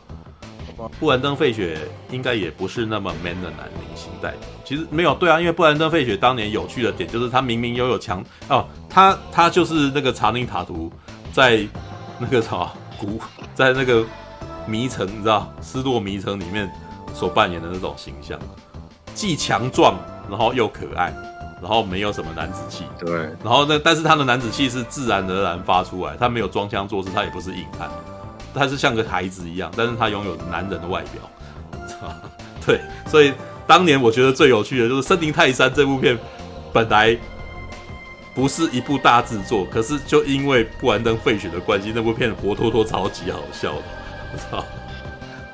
[1.01, 1.76] 布兰登·费雪
[2.11, 10.93] 应该也不是那么 man 的男明星代表，其实没有对啊，因为布兰登·费雪当年有趣的点就是他明明拥有强哦，他他就是那个查宁塔图
[11.32, 11.66] 在
[12.18, 13.20] 那个什么古
[13.57, 14.05] 在那个
[14.66, 16.70] 迷城，你知道失落迷城里面
[17.12, 18.39] 所扮演的那种形象，
[19.14, 19.99] 既强壮
[20.30, 21.12] 然后又可爱，
[21.61, 27.89] 然后没有什么男子气，对，然后那但是他的男子气是自然而然发出来，他没有装腔作势，他也不是硬汉。
[28.55, 32.01] 他是像个孩子一样，但是他拥有男人的外表，
[32.67, 33.33] 对，所以
[33.67, 36.19] 当年我觉得最有趣的就是《森林泰山》这部片，
[36.73, 37.17] 本来
[38.35, 43.83] 不是一部大制作，可是就因为布兰登·费雪的关系，那部片活脱脱超级好笑的，
[44.33, 44.65] 我操，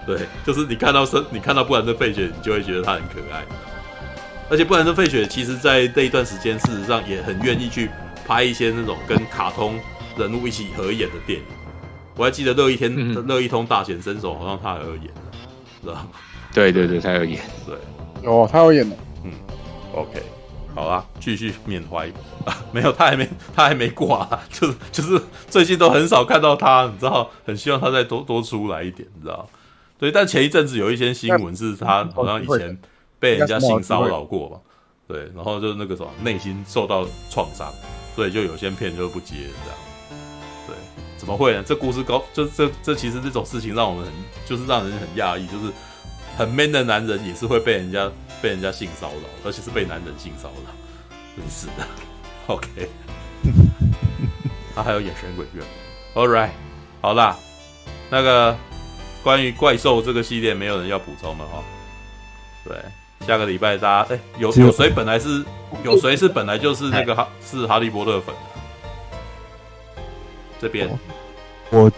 [0.07, 3.45] 对，就是你看到森，你看到布兰登·费雪，你就会觉得他很可爱，
[4.51, 7.91] 而且布兰登·费雪其实在那一段时间，事实上也很愿意去
[8.27, 9.79] 拍一些那种跟卡通
[10.17, 11.45] 人物一起合演的电影。
[12.17, 12.95] 我还记得乐一天，
[13.27, 15.11] 乐一通大显身手，好像他还有演？
[16.53, 19.33] 对对对，他有演，对，哦，他有演的，嗯
[19.93, 20.23] ，OK，
[20.75, 22.07] 好啦，继续缅怀
[22.45, 29.49] 啊， 没有，他还没，他还没挂，就是就是最近都很少看到他，你知道，很希望他再多多出来一点，你知道？
[29.99, 32.79] 对，但前一阵子有一些新闻是他好像以前
[33.25, 34.61] 被人家性骚扰过嘛，
[35.09, 37.73] 对，然后就是那个什么内心受到创伤，
[38.15, 39.79] 所以就有些片就不接这样。
[40.67, 40.77] 对
[41.17, 41.65] 怎么会呢？
[41.67, 44.13] 这故事高，就这这其实这种事情让我们很，
[44.45, 45.73] 就是让人很讶异，就是
[46.37, 48.13] 很 man 的男人也是会被人家
[48.43, 50.71] 被人家性骚扰，而且是被男人性骚扰，
[51.35, 51.87] 真是的。
[52.53, 52.69] OK，
[54.75, 55.63] 他、啊、还有眼神鬼月
[56.15, 56.51] ，All right，
[57.01, 57.39] 好啦，
[58.11, 58.55] 那个
[59.23, 61.63] 关于怪兽这个系列，没有人要补充了哈。
[62.67, 62.77] 对，
[63.25, 65.45] 下个礼拜大家哎、欸，有有谁本来是
[65.83, 68.35] 有谁是本来就是那个哈是哈利波特粉？
[70.61, 70.89] 这边，
[71.71, 71.91] 我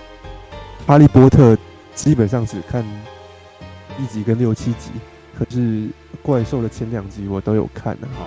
[0.87, 1.57] 哈利波特
[1.95, 2.85] 基本上只看
[3.99, 4.91] 一集跟六七集，
[5.39, 5.89] 可是
[6.23, 8.27] 怪兽的前两集我都有看的、啊、哈。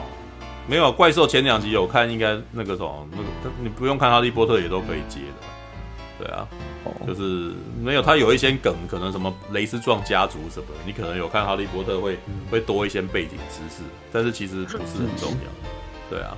[0.68, 5.48] 没有怪兽前两集有看，应该那个什么，那个你不用看哈利波特也都可以接的。
[6.20, 6.46] 对啊，
[6.84, 12.20] 哦、就是没有他有一些梗，可能什么雷斯壮家族什么，你可能有看哈利波特会
[12.52, 16.10] 会多一些背景知识，但是其实不是很重要。
[16.10, 16.36] 对啊。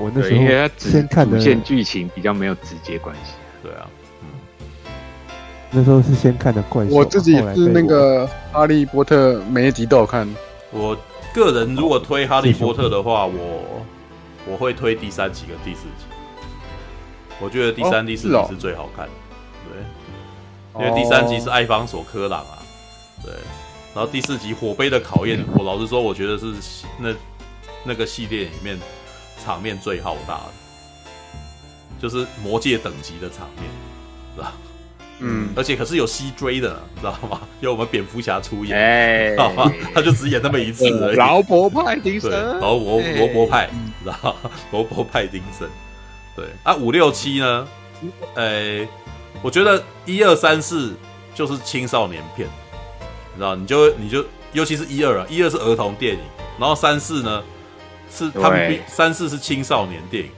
[0.00, 0.40] 我那时候
[0.78, 3.32] 先看的，主线剧情比较没有直接关系。
[3.62, 3.86] 对啊，
[4.22, 4.28] 嗯，
[5.72, 6.94] 那时候是先看的怪兽。
[6.94, 10.26] 我自己是那个哈利波特，每一集都有看。
[10.70, 10.96] 我
[11.34, 13.84] 个人如果推哈利波特的话，我
[14.46, 16.06] 我会推第三集跟第四集。
[17.40, 19.12] 我觉得第三、第四集是最好看的，
[19.72, 22.58] 对，因为第三集是艾方索科朗啊，
[23.24, 23.32] 对，
[23.94, 26.52] 然后第四集火杯的考验，我老实说，我觉得是
[26.98, 27.14] 那
[27.84, 28.78] 那个系列里面。
[29.40, 30.44] 场面最浩大的，
[32.02, 33.64] 就是魔界等级的场面，
[34.34, 34.52] 是吧？
[35.20, 37.40] 嗯，而且可是有西追的，知道吗？
[37.60, 41.16] 有我们蝙蝠侠出演，知道吗，他就只演那么一次而已。
[41.16, 43.70] 劳勃派丁森，罗罗伯派，
[44.02, 44.36] 知道
[44.72, 45.68] 罗伯派丁森，
[46.38, 47.68] 对啊，五六七呢？
[48.36, 48.88] 哎、欸，
[49.42, 50.94] 我觉得一二三四
[51.34, 52.48] 就是青少年片，
[53.34, 53.56] 你知道？
[53.56, 56.20] 你就你就尤其是一二啊，一二是儿童电影，
[56.60, 57.42] 然后三四呢？
[58.10, 60.30] 是他们三四是青少年电影，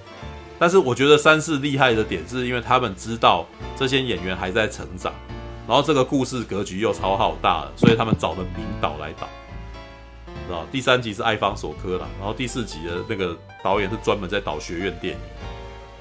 [0.58, 3.46] 但是我觉得三四厉害的点是因为他们知道
[3.76, 5.14] 这些演员还在成长，
[5.68, 9.28] 然后这个故事格局又超好大了，所以他们找了名导来导，
[10.48, 15.20] 知道第三集是艾方索科朗，然后第四集的那个导演是专门在导学院电影，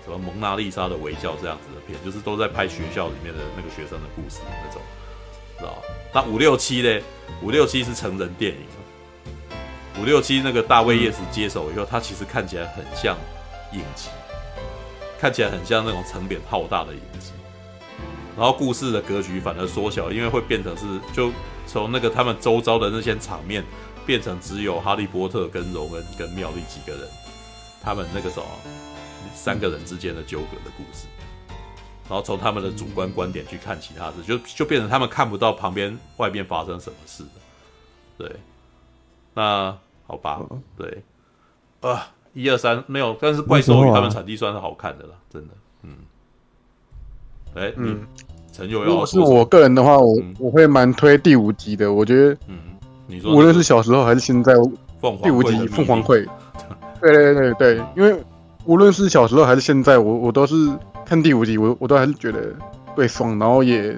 [0.09, 4.81] 什么蒙娜丽莎的微笑这样子的片，就是都在拍学校里面的那个学生的故事那种，
[5.59, 5.77] 知道
[6.11, 6.99] 那五六七呢？
[7.43, 8.61] 五六七是成人电影。
[10.01, 13.15] 五六七那个大卫叶斯接手以后，他其实看起来很像
[13.73, 14.09] 影集，
[15.19, 17.31] 看起来很像那种成本浩大的影集。
[18.35, 21.31] 然后故事的格局反而缩小，因为会变成是就
[21.67, 23.63] 从那个他们周遭的那些场面，
[24.05, 27.07] 变成只有哈利波特跟荣恩跟妙丽几个人，
[27.83, 28.45] 他们那个时候
[29.33, 31.07] 三个人之间的纠葛的故事。
[32.07, 37.23] 然后从他们的主观观点去看其他事，就就变成他们看不到旁边外边发生什么事。
[38.17, 38.31] 对，
[39.33, 39.77] 那。
[40.11, 40.41] 好吧，
[40.75, 41.03] 对，
[41.81, 45.53] 啊，一二三没有，但是怪兽与他们产地算是好看的了，真的，
[45.83, 45.91] 嗯，
[47.53, 47.99] 哎，嗯，
[48.51, 52.57] 陈佑，如果是我个人的话，我我会蛮推第五集的，我觉得，嗯，
[53.05, 54.51] 你说，无论是小时候还是现在，
[55.21, 56.25] 第五集凤凰会，
[56.99, 58.19] 对对对对，因为
[58.69, 60.53] 无论是小时候还是现在，我我都是
[61.03, 62.53] 看第五集，我我都还是觉得
[62.95, 63.97] 最爽，然后也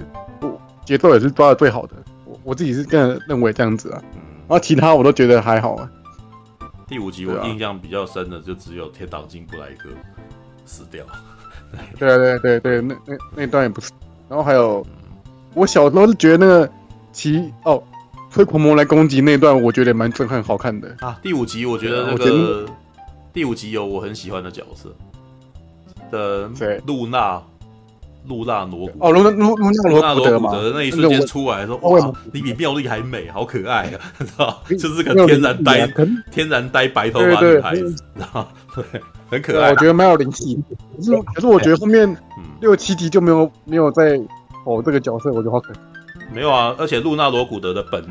[0.86, 1.92] 节奏也是抓的最好的，
[2.24, 4.02] 我我自己是这样认为这样子啊。
[4.48, 5.90] 然后其他我都觉得还好啊。
[6.88, 9.90] 第五集我印象比较深的就只有天堂金布莱克
[10.64, 11.04] 死掉。
[11.98, 13.90] 对啊对对对，那那那段也不是。
[14.26, 14.86] 然后还有，
[15.52, 16.70] 我小时候是觉得那个
[17.12, 17.82] 骑哦
[18.30, 21.18] 吹狂魔来攻击那段，我觉得蛮震撼好看的啊。
[21.22, 22.66] 第五集我觉得那个
[23.32, 24.94] 第五集有我很喜欢的角色
[26.10, 26.50] 的
[26.86, 27.42] 露娜。
[28.28, 35.84] 露娜罗古哦，露娜露露娜罗古德的那一瞬间出来的时候，哇，你比妙丽还美，好可爱啊， 知道就是个天然呆
[36.30, 38.84] 天然呆白头发女孩子，知道对，
[39.28, 39.70] 很可爱。
[39.70, 40.56] 我觉得蛮有灵气。
[40.96, 42.16] 可是可是我觉得后面
[42.60, 44.16] 六七集就没有没有在
[44.64, 45.72] 哦这个角色，我觉得好可。
[46.32, 48.06] 没有啊，而且露娜罗古德的本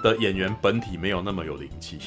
[0.00, 1.98] 的演员本体没有那么有灵气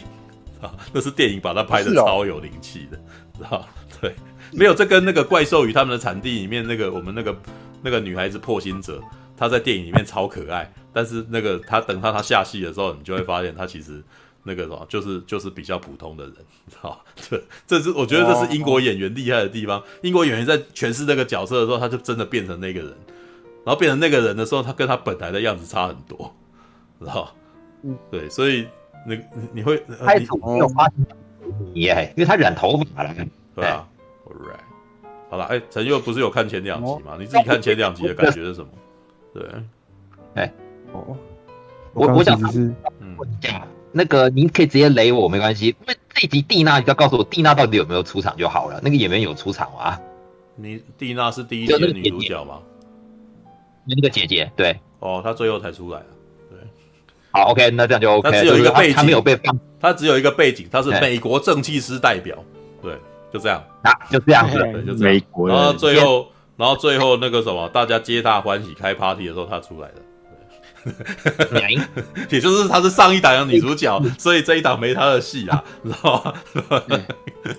[0.61, 2.97] 啊， 那是电影把它拍的超有灵气的，
[3.37, 3.67] 知道
[4.01, 4.13] 对。
[4.51, 7.39] 没有，这跟那个怪兽与他们的产地里面那个我们那个
[7.83, 8.99] 那个女孩子破心者，
[9.37, 14.03] 她在电影里面超可爱，但是那个她等到她下戏的时候，你就会发现她其实
[14.41, 16.33] 那个什么，就是就是比较普通的人，
[16.67, 19.83] 知道这这是我觉得这是英国演员厉害的地方。
[20.01, 22.89] 英国演员在诠释那个角色的时候，他就真的变成那个人，
[23.63, 26.35] 然后变成那个人的时候，他跟他本来的样子差很多，
[26.99, 27.31] 知道
[27.83, 28.67] 嗯，对，所以
[29.05, 29.21] 那你，
[29.53, 30.91] 你会开头没有发
[31.73, 33.13] 耶，因为他染头发了，
[33.55, 33.87] 对啊。
[34.25, 34.59] ，Alright
[35.29, 37.15] 好了，哎、欸，陈佑不是有看前两集吗？
[37.19, 38.69] 你自己看前两集的感觉是什么？
[39.33, 39.43] 对，
[40.35, 40.53] 哎、欸，
[40.91, 41.15] 哦，
[41.93, 43.15] 我我想是，嗯，
[43.91, 48.79] 那个您可以直接雷我没关系，因为这一集蒂娜，你要告诉我蒂娜到底有没有出场就好了。
[48.83, 49.99] 那个演员有出场吗？
[50.55, 52.59] 你蒂娜是第一集的女主角吗？
[53.85, 56.18] 那个姐姐，对，哦，她最后才出来对，
[57.31, 58.31] 好，OK，那这样就 OK。
[58.31, 62.35] 他只有一个背景，他没有被放，他只有一个背景，他是美国正气师代表，
[62.81, 62.93] 对。
[63.31, 65.23] 就这样啊，就这样子，对，就这样。
[65.47, 66.27] 然后最后，
[66.57, 69.95] 然后最后那个什么，大家皆大欢喜开 party 的时候，他出来了。
[72.29, 76.33] 也就是她是上一档的女主角，所以这一档没她的戏啊，知道吗？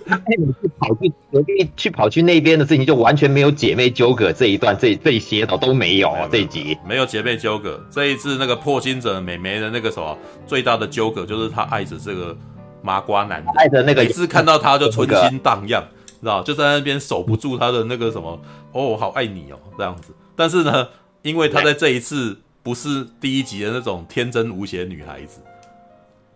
[0.07, 0.37] 他去
[0.79, 6.27] 跑去隔壁去跑去那边的事情，就完全没有姐妹纠葛这一段，这这些都都没有啊。
[6.31, 12.37] 这一集没有姐妹纠葛，这一次那个破心者美眉的那个什么最大的纠葛，就是她爱着这个。
[12.83, 15.83] 麻瓜男的，爱着那个，每次看到他就春心荡漾，
[16.19, 16.41] 知道？
[16.41, 18.41] 就在那边守不住他的那个什么，
[18.71, 20.11] 哦，好爱你哦，这样子。
[20.35, 20.87] 但是呢，
[21.21, 25.41] 因为他在这一次不是第一集的那种天真无邪女孩子，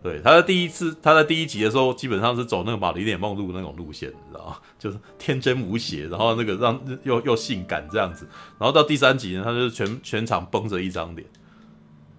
[0.01, 4.57] 对，她在第一次，她在第一集的时候基本上是走那个玛丽莲梦露那种路线，你知道吗？
[4.79, 8.27] 就是天真无邪，然后那个让又又性感这样子。
[8.59, 11.25] 然后到第三集呢，她就是全全场绷着一张脸。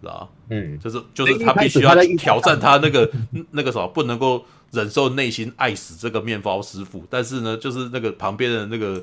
[0.01, 3.11] 知道嗯，就是就是她必须要挑战她那个
[3.51, 9.03] 那个什么，不能够忍受内心爱死这个面包师傅，但是呢，就是那个旁边的那个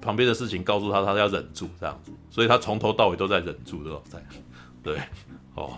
[0.00, 4.00] 旁边的事情告诉他，他要忍住这样子，所以他从头到尾都在忍住，对吧？
[4.82, 4.96] 对，
[5.54, 5.70] 哦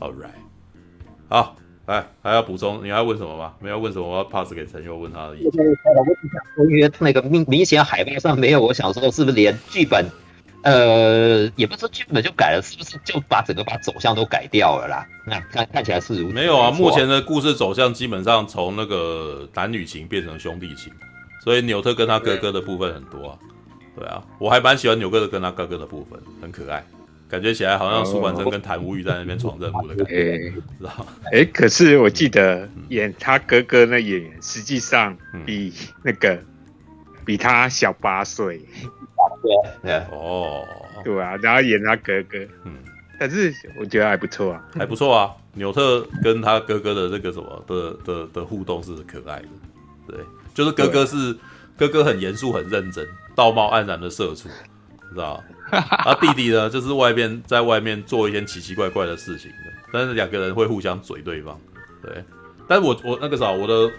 [0.00, 0.28] ，All right，
[1.28, 1.56] 好，
[1.86, 3.54] 来还要补充，你还要问什么吗？
[3.60, 5.64] 没有问什么，我要 pass 给陈佑问他的意见。
[6.56, 10.06] 我因为那个明明显海报上没有，我想说是不是连剧本？
[10.64, 15.06] 呃，也不是剧本就改了，是不是就把整个把走向都改掉了啦？
[15.24, 16.68] 那看看起来是如此没有啊。
[16.72, 20.92] 目前的故事走向基本上从那个男女情变成兄弟情，
[21.48, 23.38] 所以纽特跟他哥哥的部分很多啊。
[23.96, 26.84] 对啊，我还蛮喜欢纽特跟他哥哥的部分，很可爱，
[27.26, 35.72] 感觉起来好像苏管生跟谭无欲在那边闯任务的感觉，知道哎，可是我记得演他哥哥那演员实际上比
[36.04, 36.46] 那个、嗯、
[37.24, 38.60] 比他小八岁。
[39.82, 40.62] 对， 哦，
[41.02, 42.74] 对啊，然后演他哥哥，嗯，
[43.18, 45.34] 但是我觉得还不错啊，还不错啊。
[45.54, 49.48] 纽特跟他哥哥的这个什么的的的互动是可爱的，
[50.06, 50.18] 对，
[50.58, 51.38] 就是哥哥是
[51.76, 53.06] 哥哥很严肃很认真，
[53.36, 54.48] 道貌岸然的社畜，
[55.12, 55.36] 知道
[55.70, 55.78] 吧？
[56.04, 61.56] 啊，弟弟呢，就是外面在外面做一些奇奇怪怪的事情的，但是两个人会互相嘴对方，
[62.02, 62.24] 对。
[62.66, 63.92] 但是我我那个啥，我的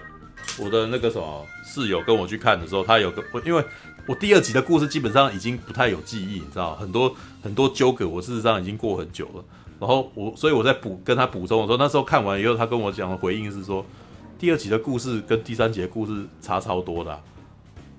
[0.59, 3.63] 我的那个什么室友跟我去看的时候，他有个因为。
[4.07, 9.45] 我第二集的故事基本上已经不太有记忆，你知道很多很多纠葛，我事实上已经过很久了。
[9.79, 13.85] 然后我，所以我在补跟他补充的时候，那时候看完以后，他跟我讲的回应是说，
[14.39, 17.21] 第二集的故事跟第三集的故事差超多的啊，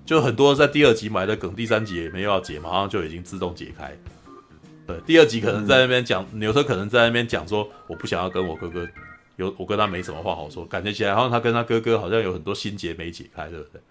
[0.06, 3.94] 就很多在第二集埋的梗，第三集也没有要解，马上就已经自动解开。
[4.86, 8.88] 对，第二集可能在那边讲，纽特可能在那边讲说，我不想要跟我哥哥
[9.36, 13.82] 有我跟他没什么话好说，感觉起来好像他跟他哥哥好像有很多心结没解开，对不对？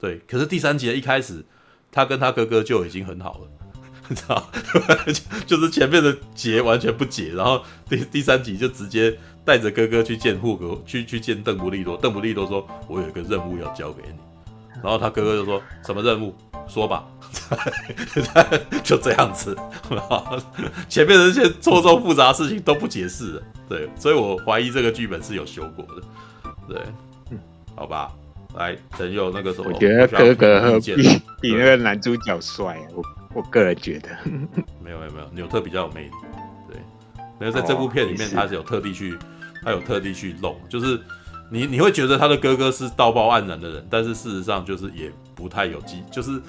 [0.00, 1.44] 对，可是第三集的一开始，
[1.92, 3.48] 他跟他哥哥就已经很好了，
[4.08, 4.50] 你知道，
[5.46, 14.14] 就是前面的结完全不解，然后第第三集就直接带着哥哥去见霍格，去去见邓布利多，邓布利多说：“我有一个任务要交给你。”
[14.82, 16.34] 然后他哥哥就说：“什么任务？
[16.66, 17.04] 说吧。
[18.82, 19.56] ”就这样子，
[20.88, 23.42] 前面的这些错综复杂的事情都不解释了。
[23.68, 26.02] 对，所以我怀疑这个剧本是有修过的。
[26.68, 26.80] 对，
[27.74, 28.10] 好吧。
[28.56, 33.02] 来，陈佑那个时候，我觉得哥哥比比那个男主角帅，我
[33.34, 34.08] 我个人觉得。
[34.80, 36.10] 没有没有没有，纽特比较有魅力。
[37.38, 39.18] 对，没有在这部片里面，他是有特地去，
[39.62, 41.00] 他有特地去弄，就是
[41.50, 46.40] 你你会觉得他的哥哥是道貌岸然的人，但是事实上就是也不太有机，就是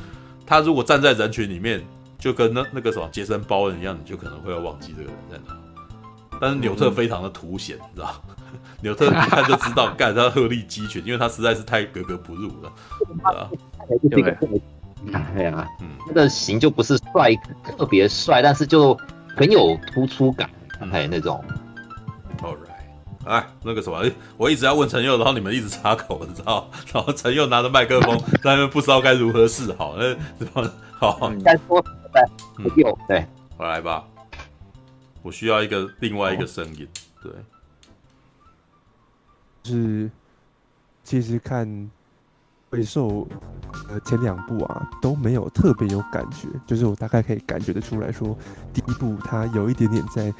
[0.46, 1.84] 他如果站在人群里面，
[2.18, 5.58] 就跟那那个什么杰森鲍恩一样，你就可能会要忘记这个人在哪。
[6.40, 8.22] 但是纽特非常的凸显，你知道。
[8.82, 12.72] 纽特一看就知道，干他鹤立鸡群，因为他实在是太格格不入了，
[13.24, 13.50] 啊，
[14.10, 14.38] 对吧？
[15.14, 17.34] 哎呀，嗯，他的型就不是帅，
[17.78, 18.98] 特别帅，但是就
[19.36, 20.50] 很有突出感，
[20.92, 21.44] 哎，那种。
[22.40, 24.04] All right，哎，那个什么，
[24.38, 26.70] 我一直要问陈佑，然后你们一直插口，你知道？
[26.94, 31.32] 然后陈佑拿着麦克风，在那边不知道该如何是好，那怎么好？
[31.44, 33.26] 再说，对，有对，
[33.58, 34.06] 我来吧，
[35.22, 36.88] 我需要一个另外一个声音，
[37.24, 37.32] 对。
[39.64, 40.12] 是，
[41.04, 41.90] 其实看
[42.70, 43.28] 怪兽
[43.90, 48.38] 呃前两部啊都没有特别有感觉，就是我大概可以感觉得出来说，
[48.72, 50.32] 第一部它有一点点在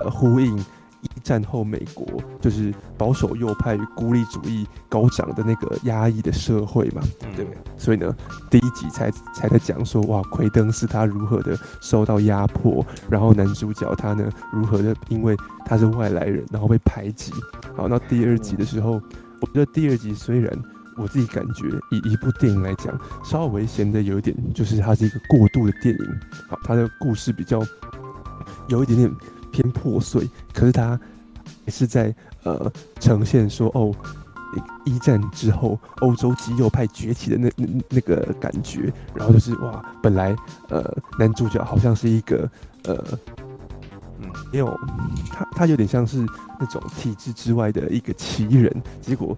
[0.00, 0.56] 呃呼应
[1.02, 2.04] 一战后美国
[2.40, 7.02] 就是保守右派与孤立主义高涨的那个压抑的社会嘛，
[7.36, 7.58] 对不对？
[7.76, 8.12] 所以呢，
[8.50, 17.32] 第一集才才在讲说哇，奎登是他如何的受到压迫，然后男主角他呢如何的因为他是外来人，然后被排挤。
[17.76, 19.00] 好，那第二集的时候，
[19.40, 20.50] 我觉得第二集虽然
[20.96, 26.20] 我自己感觉以一部电影来讲，稍微显得有一点，就是它是一个过度的电影。
[26.48, 27.62] 好，它的故事比较
[28.68, 29.14] 有一点点
[29.56, 31.00] 偏破碎，可是它
[31.64, 33.90] 也是在呃呈现说哦，
[34.84, 38.92] 一战之后欧洲极右派崛起的那那那个感觉。
[39.14, 40.36] 然后就是哇，本来
[40.68, 40.84] 呃
[41.18, 42.50] 男主角好像是一个
[42.84, 43.02] 呃。
[44.18, 44.80] 嗯没有，
[45.30, 46.24] 他他有点像是
[46.58, 49.36] 那种体制之外的一个奇人，结果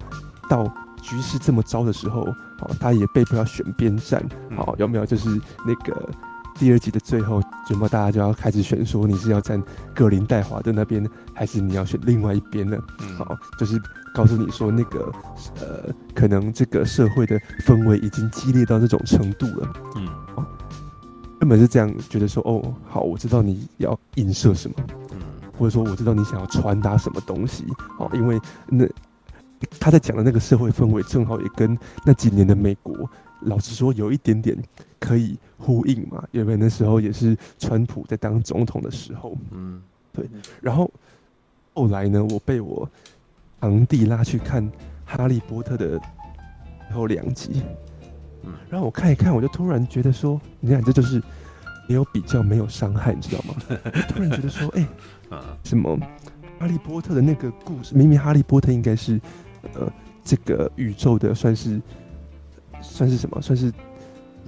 [0.48, 2.20] 到局势这么糟的时候，
[2.60, 4.24] 哦，他也被迫要选边站，
[4.56, 5.04] 好，有没有？
[5.04, 5.28] 就是
[5.66, 6.08] 那个
[6.58, 7.40] 第二集的最后，
[7.70, 9.62] 有没有大家就要开始选，说你是要站
[9.94, 12.76] 格林戴华的那边，还是你要选另外一边呢？
[13.16, 13.80] 好，就是
[14.12, 15.12] 告诉你说那个
[15.60, 20.08] 呃，可能这个社会的氛围已经激烈到那种程度了，嗯。
[21.40, 24.74] 根本是这样觉得说哦，好，我知道你要映射什么，
[25.12, 25.20] 嗯，
[25.56, 27.64] 或者说我知道你想要传达什么东西，
[28.00, 28.84] 哦，因为那
[29.78, 33.08] 他在讲的那个社会氛围正好也跟那几年的美国，
[33.42, 34.60] 老实说有一点点
[34.98, 39.80] 可以呼应嘛，因为那时候也是川普在当总统的时候，嗯，
[40.12, 40.28] 对，
[40.60, 40.90] 然后
[41.74, 42.88] 后来呢，我被我
[43.60, 44.64] 堂弟拉去看
[45.04, 45.98] 《哈利波特》的
[46.88, 47.62] 最后两集。
[48.44, 51.20] 嗯然后我看一看，我就突然觉得说，你看这就是
[51.88, 53.54] 没有比较，没有伤害，你知道吗？
[54.08, 54.86] 突然觉得说，哎、
[55.30, 55.98] 欸， 什么
[56.58, 59.20] 哈利波特的那个故事，明明哈利波特应该是
[59.74, 59.92] 呃
[60.24, 61.80] 这个宇宙的算是
[62.80, 63.42] 算是什么？
[63.42, 63.72] 算是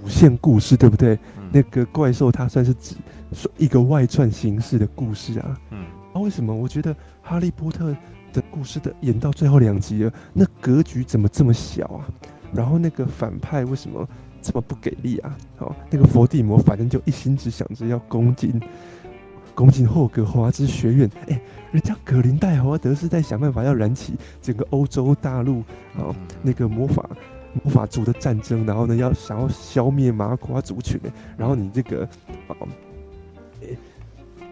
[0.03, 1.15] 无限故事，对不对？
[1.37, 2.95] 嗯、那个怪兽它算是指
[3.33, 5.59] 说一个外传形式的故事啊。
[5.71, 7.95] 嗯，那、啊、为什么我觉得哈利波特
[8.33, 12.07] 的故事的演到最后两集了，那格局怎么这么小啊？
[12.53, 14.07] 然后那个反派为什么
[14.41, 15.37] 这么不给力啊？
[15.59, 18.59] 哦，那个佛地魔反正就一心只想着要攻进
[19.53, 21.09] 攻进霍格华兹学院。
[21.27, 21.39] 哎，
[21.71, 25.59] 人家格林戴华德是在想办法要燃起整个欧洲大陆
[25.95, 27.07] 啊那个魔法
[27.63, 30.99] 魔法族的战争，然后呢要想要消灭麻瓜族群。
[31.37, 32.03] 然后你这个
[32.47, 32.55] 啊。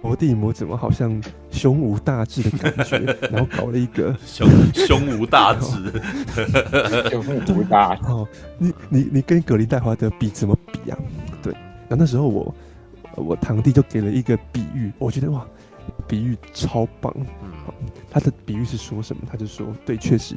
[0.02, 1.22] 佛地魔怎么好像
[1.52, 3.00] 胸无大志的感觉？
[3.30, 6.02] 然后搞了一个胸胸无大志，
[7.12, 7.22] 胸
[7.58, 8.06] 无大志。
[8.06, 8.26] 哦，
[8.58, 10.98] 你你你跟格林戴华德比怎么比啊？
[11.44, 12.56] 对，然后那时候我
[13.16, 15.46] 我堂弟就给了一个比喻，我觉得哇，
[16.08, 17.14] 比喻超棒。
[17.44, 17.52] 嗯，
[18.10, 19.24] 他的比喻是说什么？
[19.30, 20.36] 他就说，对，确实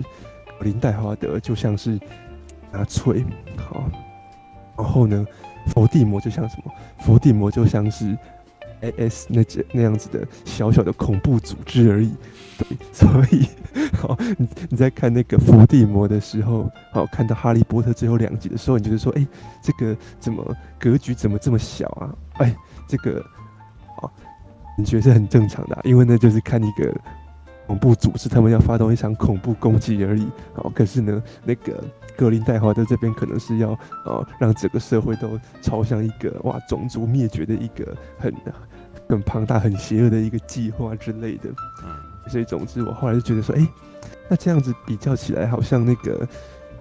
[0.59, 2.01] 格林戴华德就像是
[2.73, 3.25] 纳粹，
[3.57, 3.85] 好，
[4.77, 5.27] 然后呢，
[5.67, 6.73] 佛地魔就像什么？
[7.01, 8.17] 佛地魔就像是。
[8.83, 12.13] AS 那这那样子的小小的恐怖组织而已，
[12.59, 13.47] 对，所以
[13.97, 19.25] 好，你你在看那个伏地魔的时候，好，看到哈利波特最后两集的时候，你就是说，哎、
[19.63, 20.45] 这个怎么
[20.81, 22.13] 格局怎么这么小啊？
[22.39, 22.53] 哎、
[22.89, 23.25] 这个，
[24.01, 24.11] 好，
[24.77, 26.93] 你觉得是很正常的、因为那就是看一个
[27.69, 30.27] 恐怖组织他们要发动一场恐怖攻击而已。
[30.55, 31.85] 好，可是呢，那个
[32.17, 38.35] 格林戴华德这边可能是要呃让整个社会都朝向一个哇种族灭绝的一个很
[39.09, 41.51] 很庞大、很邪恶的一个计划之类的。
[41.85, 43.69] 嗯，所以总之我后来就觉得说，哎、欸，
[44.29, 46.27] 那这样子比较起来，好像那个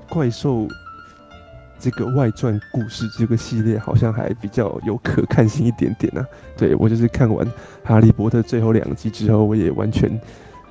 [0.10, 0.68] 怪兽。
[1.84, 6.28] 这个外传故事这个系列好像还比较有可看性一点点呢、啊。
[6.56, 7.44] 对，我就是看完
[7.84, 10.08] 《哈利波特》最后两集之后，我也完全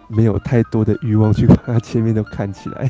[0.07, 2.89] 没有太多的欲望去把它前面都看起来。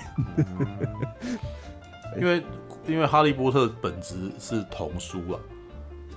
[2.14, 2.42] 嗯、因为
[2.86, 5.40] 因为《哈利波特》本质是童书啊，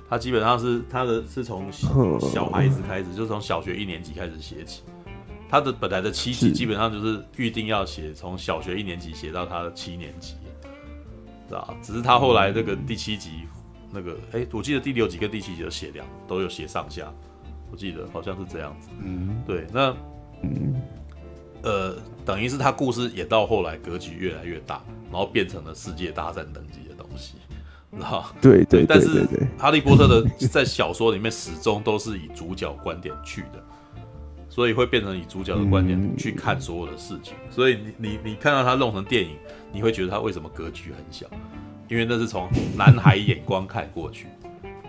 [0.09, 4.83] 它基本上是它的是从小孩子开始，嗯、就从小学一年级开始写起。
[5.49, 10.35] 他的本来的七集基本上就是预定要写从小学一年级写到他的七年级。
[11.53, 13.43] 啊，只是他后来那个第七集，
[13.91, 17.13] 那个哎、欸，我记得第六集跟第七集的写量都有写上下，
[17.69, 18.89] 我记得好像是这样子。
[18.99, 19.95] 嗯，对，那
[20.41, 20.81] 嗯，
[21.63, 27.33] 呃，等于是他故事也到后来格局越来越大，然后变成了世界大战等级的东西，
[27.91, 29.25] 然后对对，对，但是
[29.57, 33.63] 哈利波特的在小说里面始终都是以主角观点去的，
[34.49, 39.37] 所以会变成以主角的观点去看所有的事情，所以你你你看到他弄成电影。
[39.75, 41.25] 你会觉得他为什么格局很小？
[41.89, 42.47] 因为那是从
[42.77, 44.27] 男孩眼光看过去，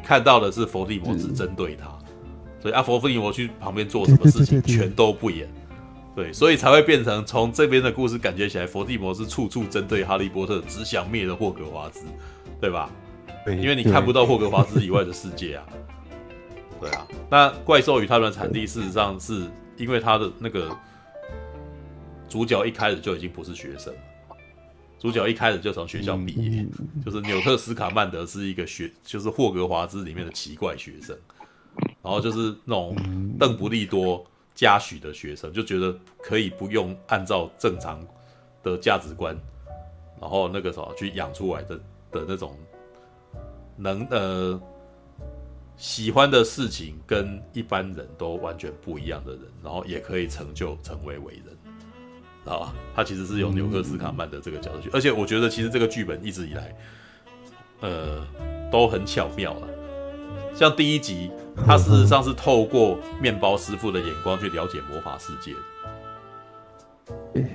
[0.03, 1.87] 看到的是伏地魔只针对他，
[2.61, 5.49] 所以啊，伏地魔去旁边做什么事情全都不演，
[6.15, 12.05] 对，所以才会变成从这边的故事感觉起来，伏地魔是处处针对哈利波特，只想灭了霍格华兹，
[12.61, 12.91] 对吧？
[13.45, 15.67] 对因为你看不到霍格华兹以外的世界啊，
[16.81, 17.07] 对啊。
[17.29, 20.75] 那怪兽与他们的产地，事实上是因为他的那个
[22.29, 23.93] 主角一开始就已经不是学生。
[24.99, 26.65] 主角一开始就从学校毕业，
[27.05, 31.15] 就是纽特斯卡曼德是一个学，就是霍格华兹里面的奇怪学生，
[32.03, 32.97] 然后就是那种
[33.39, 34.25] 邓布利多
[34.55, 38.01] 嘉许的学生，就觉得可以不用按照正常
[38.63, 39.37] 的价值观，
[40.21, 41.77] 然后那个什么去养出来的
[42.11, 42.57] 的那种
[43.77, 44.61] 能呃
[45.77, 51.57] 喜欢的事情跟一般人都完全不一样的人，然后也可以成就成为伟人。
[52.47, 56.77] 啊，他其实是有纽克斯卡曼的这个角色去，而且我觉得其实这个剧本一直以来，
[57.81, 58.25] 呃，
[58.71, 59.69] 都很巧妙了。
[60.55, 61.31] 像第一集，
[61.67, 65.59] 他事实上是透过面包师傅的眼光去了解魔法世界的。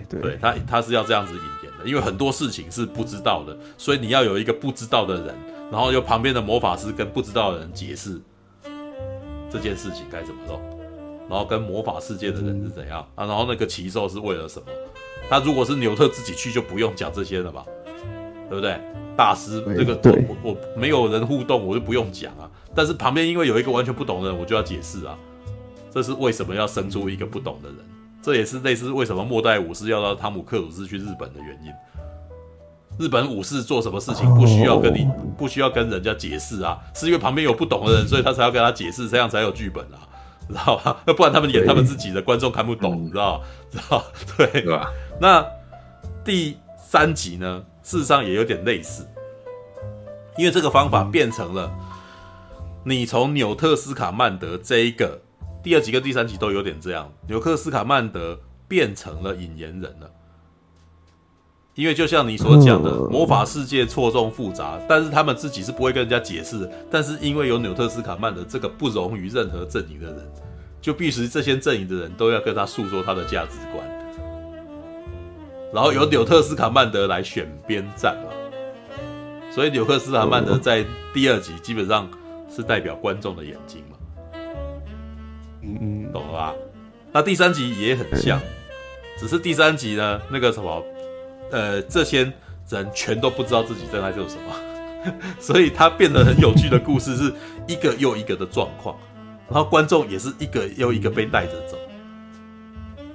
[0.09, 5.35] 对，对他他是要这样子引言的，因为很多事情是不知道的，所以你要有一个不知道的人，
[5.71, 8.19] 然后由旁边的魔法师跟不知道的人解释
[9.49, 10.59] 这件事情该怎么弄。
[11.29, 13.25] 然后跟魔法世界的人是怎样啊？
[13.25, 14.65] 然后那个奇兽是为了什么？
[15.29, 17.63] 他如果是纽特自己去，就不用讲这些了吧？
[18.49, 18.79] 对不对？
[19.15, 22.49] 大师这个我我没有人互动，我就不用讲啊。
[22.75, 25.17] 但是旁边因为有一个完全不懂的人，我就要解释啊。
[25.91, 27.77] 这是为什么要生出一个不懂的人？
[28.21, 31.71] 这也是类似为什么末代武士要到汤姆克鲁斯去日本的原因。
[32.99, 35.07] 日本武士做什么事情不需要跟你
[35.37, 36.77] 不需要跟人家解释啊？
[36.93, 39.97] 是因为旁边有不懂的人，所以他才要跟他解释，这样才有剧本啊。
[40.47, 40.97] 知道吧？
[41.05, 43.41] 那不然他们演他们自己的观众看不懂，你知道？
[43.71, 44.03] 知道？
[44.35, 44.91] 对，对吧？
[45.21, 45.45] 那
[46.25, 47.63] 第三集呢？
[47.83, 49.07] 事实上也有点类似，
[50.37, 51.71] 因为这个方法变成了
[52.85, 55.21] 你从纽特斯卡曼德这一个
[55.61, 60.09] 第二集跟第三集都有点这样，纽特斯卡曼德变成了引言人了。
[61.75, 66.69] 因为就像你所讲的，魔法世界错综复杂，但是他们自己是不会跟人家解释。
[66.89, 70.31] 但是因为有纽特斯卡曼德这个不容于任何阵营的人，
[70.81, 73.87] 就必须这些阵营的人都要跟他诉说他的价值观，
[75.73, 78.31] 然后由纽特斯卡曼德来选边站嘛。
[79.51, 82.09] 所以纽特斯卡曼德在第二集基本上
[82.49, 83.97] 是代表观众的眼睛嘛。
[85.61, 86.55] 嗯嗯，懂了吧？
[87.11, 88.39] 那第三集也很像，
[89.17, 90.83] 只是第三集呢，那个什么。
[91.51, 92.31] 呃，这些
[92.69, 97.33] 人全都不知道自己正在做什么， 所以他变得很有趣的故事是
[97.67, 98.95] 一个又一个的状况，
[99.49, 101.75] 然后观众也是一个又一个被带着走，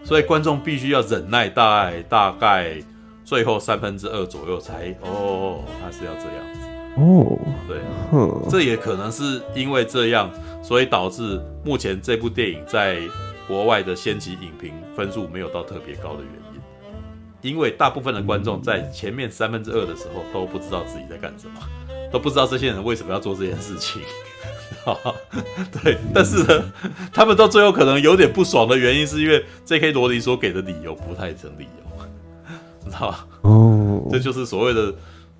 [0.02, 2.82] 所以观众必须要忍耐，大概大概
[3.24, 6.63] 最后三分之二左右才哦，他是要这样子
[6.96, 7.78] 哦，对，
[8.50, 10.30] 这也可能是因为这样，
[10.62, 13.00] 所以导致目前这部电影在
[13.48, 16.60] 国外的先期影评分数没有到特别高的原因。
[17.42, 21.60] 因为大部分的观众在前面三分之二的时候都不知道自己在干什么，
[22.10, 24.00] 都不知道这些人为什么要做这件事情，
[25.82, 25.98] 对。
[26.14, 26.72] 但是呢，
[27.12, 29.92] 他们到最后可能有点不爽的原因，是因为 J.K.
[29.92, 33.26] 罗琳所给的理由不太成理由，知道吧？
[33.42, 34.94] 哦，这就是所谓的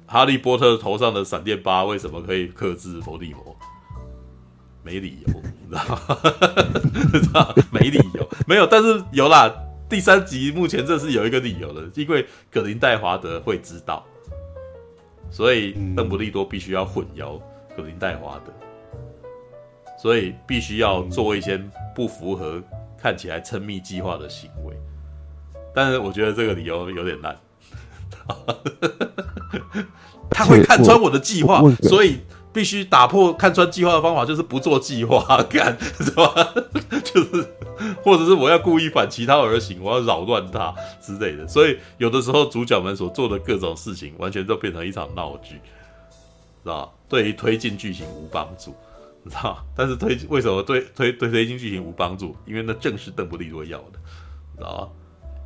[0.06, 3.56] 哈利波特头上的闪电疤为什么可以克制伏地魔？
[4.82, 5.98] 没理由，你知道吗？
[7.12, 9.52] 知道没理由，没有，但是有啦。
[9.88, 14.04] 第三集目前这是有一个理由的，因为葛林戴华德会知道，
[15.30, 17.40] 所以邓布利多必须要混淆
[17.76, 18.52] 葛林戴华德，
[19.98, 21.62] 所以必须要做一些
[21.94, 22.62] 不符合
[22.98, 24.74] 看起来亲密计划的行为。
[25.74, 27.36] 但是我觉得这个理由有点烂，
[30.30, 32.20] 他会看穿我的计划，所以。
[32.54, 35.20] 必须打破看穿计划的方法，就是不做计划，
[35.50, 36.32] 干 是吧？
[37.02, 37.44] 就是，
[38.00, 40.72] 或者是我要故意反其道而行，我要扰乱他
[41.02, 41.48] 之类的。
[41.48, 45.56] 所以有的时候主角们所做的各种事情，完全都变成一场闹剧，
[46.62, 46.94] 知道？
[47.08, 48.72] 对于推进剧情无帮助，
[49.28, 49.58] 知道？
[49.74, 52.36] 但是推为什么对推对推进剧情无帮助？
[52.46, 53.98] 因为那正是邓布利多要的，
[54.56, 54.92] 知道？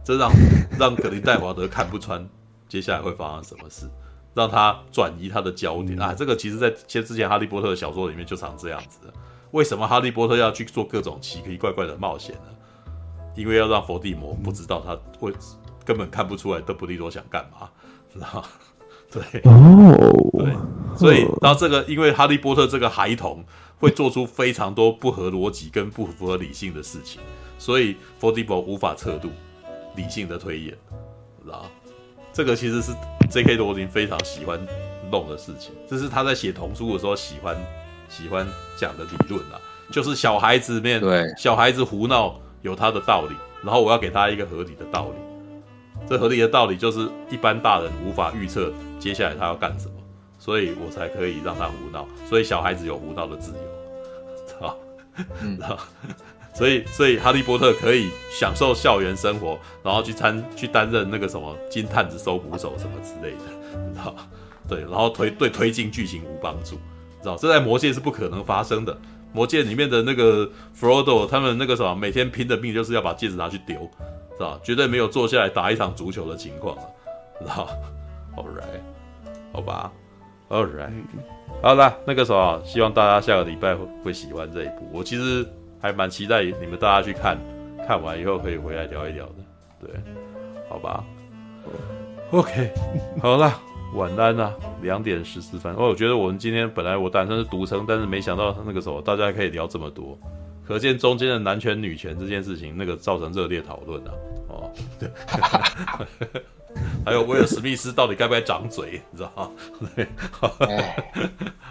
[0.05, 0.31] 这让
[0.79, 2.23] 让格林戴华德看不穿
[2.69, 3.89] 接下来会发生什么事。
[4.35, 6.15] 让他转移他的焦点啊！
[6.15, 9.13] 这个其实，在其实之前《哈利波特》的小说里面就常这样子的。
[9.51, 12.93] 为什么哈利波特要去做各种奇奇怪怪的冒险呢？
[13.35, 15.33] 因为要让伏地魔不知道他会
[15.85, 17.69] 根本看不出来邓布利多想干嘛，
[18.13, 18.45] 知道吗？
[19.11, 19.97] 对哦，
[20.39, 20.55] 对，
[20.97, 23.45] 所以然后这个，因为哈利波特这个孩童
[23.81, 27.21] 会做出非常多不合逻辑跟不符合理性的事情，
[27.59, 29.31] 所以伏地魔无法测度
[29.97, 30.77] 理性的推演，
[31.43, 31.71] 知道吗？
[32.39, 32.93] 这个其实是
[33.29, 33.57] J.K.
[33.57, 34.65] 罗琳非常喜欢
[35.11, 37.57] 弄的事情，这是他在写童书的时候喜欢
[38.09, 38.47] 喜欢
[38.77, 39.59] 讲的理论啊，
[39.91, 43.35] 就是小孩子面对小孩子胡闹有他的道理，
[43.65, 45.17] 然后我要给他一个合理的道理，
[46.09, 49.95] 这合理的道理就是一般大人无法预测接下来他要干什么，
[50.39, 54.79] 所以我才可以让他胡闹，所以小孩子有胡闹的自由，好，
[55.43, 55.59] 嗯。
[56.59, 64.13] 所以，所以哈利波特可以享受校园生活，然后去参去担任那个什么金探子、搜捕手什么之类的，你知道？
[64.69, 66.75] 对，然后推对推进剧情无帮助，
[67.23, 67.37] 知道？
[67.37, 68.99] 这在魔戒是不可能发生的。
[69.33, 73.89] 魔戒里面的那个弗罗多，他们那个什么每天拼的命就是要把戒指拿去丢，
[74.37, 74.59] 知道？
[74.65, 76.83] 绝对没有坐下来打一场足球的情况了，
[77.39, 77.69] 知道？
[78.37, 78.81] All right，
[79.53, 79.93] 好吧
[80.49, 80.91] ，All right，
[81.63, 84.91] 好了，那个什么，希望大家下个礼拜会会喜欢这一部。
[84.93, 85.47] 我其实。
[85.81, 87.39] 还蛮期待你们大家去看，
[87.87, 89.35] 看完以后可以回来聊一聊的，
[89.81, 89.91] 对，
[90.69, 91.05] 好吧
[92.31, 92.71] ？OK，
[93.23, 93.59] 好了，
[93.95, 94.53] 晚安啦，
[94.83, 95.73] 两点十四分。
[95.75, 100.19] 哦，我觉得我们今天本来我打算是独撑，但是没想到那个时候大家可以聊这么多，
[100.67, 104.11] 可见中间的男权女权这件事情那个造成热烈讨论啊。
[104.49, 105.09] 哦，对，
[107.05, 109.51] 还有威尔史密斯到底该不该掌嘴，你知道吗？
[109.95, 110.07] 对，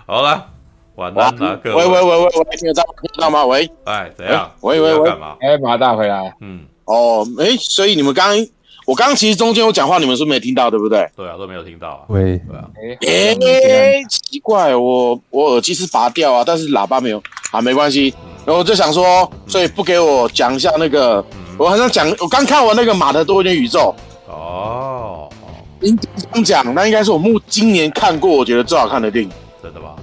[0.06, 0.50] 好了。
[0.98, 1.76] 晚安，哪个？
[1.76, 3.46] 喂喂喂喂喂，听得到听得到吗？
[3.46, 4.50] 喂，哎，怎样？
[4.62, 5.36] 喂喂喂，干嘛？
[5.40, 6.34] 哎，马大回来。
[6.42, 8.48] 嗯，哦，哎，所以你们刚刚，
[8.88, 11.08] 我刚刚其实中间有讲话，你们是没听到，对不对？
[11.16, 12.00] 对啊，都没有听到啊。
[12.08, 12.68] 喂，对啊。
[13.06, 17.22] 哎，奇怪，我我耳机是拔掉啊，但是喇叭没有。
[17.52, 18.12] 啊，没关系。
[18.44, 21.24] 然后我就想说，所以不给我讲一下那个，
[21.60, 23.94] 我好像讲，我刚看完那个《马的多元宇宙》。
[24.32, 25.30] 哦。
[25.80, 29.30] 您这样讲，那应该是我目今年看过我觉得最好看的电影。
[29.62, 29.96] 真的吧？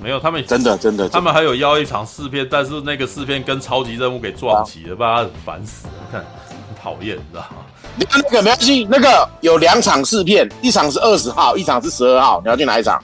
[0.00, 7.64] 没有，他们真的真的，他们还有邀一场试片，但是那个试片跟超级任务给撞齐了，把他烦死了，看很讨厌，你知道吗？
[7.96, 13.02] 你看那个没关系，那个有两场试片，一场是二十号，一场是十二号，你要去哪一场？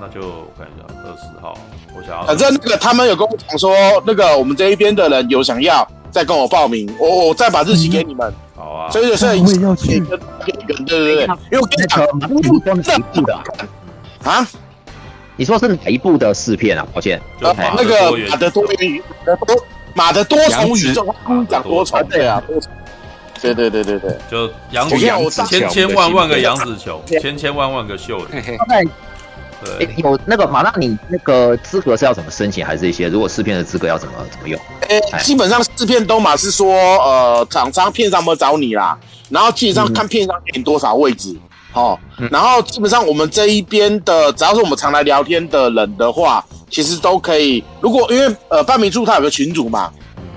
[0.00, 1.56] 那就我看一下，二十号，
[1.96, 2.24] 我想要。
[2.24, 3.72] 反正那个他们有跟我讲说，
[4.04, 8.28] 那个我们这一边的人有想要再跟我报名，我我再把日期给你们。
[8.28, 8.90] 嗯、好啊。
[8.90, 10.00] 所以所以我也要去。
[10.00, 10.18] 对
[10.74, 13.34] 对对对，因为我跟你讲，这样子的
[14.24, 14.48] 啊。
[15.40, 16.86] 你说是哪一部的试片啊？
[16.92, 19.64] 抱歉，呃，那个马的多元宇宙，
[19.94, 21.14] 马的多重宇宙，
[21.48, 22.70] 讲多重，对啊，多重，
[23.40, 28.26] 对对对对对，就杨子球，千千万万个杨子球，千千万万个秀的。
[29.78, 32.62] 对，有那个马，那你那个资格是要怎么申请？
[32.62, 34.60] 还是一些如果试片的资格要怎么怎么用？
[34.90, 38.98] 诶，基本上试片都马是说，呃，厂商片商没找你啦，
[39.30, 41.34] 然后基本上看片商给你多少位置。
[41.72, 41.98] 好，
[42.30, 47.62] 然后基本上我们这一边的，只要是我们常来聊天的人的话，其实都可以。
[47.80, 49.90] 如果因为呃半明珠他有个群主嘛，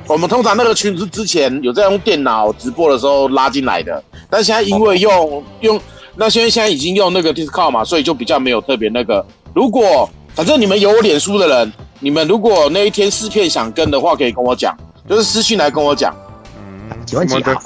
[0.08, 5.82] 我们通常那个群组之前有在用电脑直播的时候拉进来的，但现在因为用用
[6.16, 9.26] 那现在现在已经用那个 Discord 嘛，所以就比较没有特别那个。
[9.56, 14.78] 如果反正你们有我脸书的人，你们如果那一天试片想跟的话，可以跟我讲，
[15.10, 16.16] 就是私讯来跟我讲。
[16.58, 17.60] 嗯，请问几号？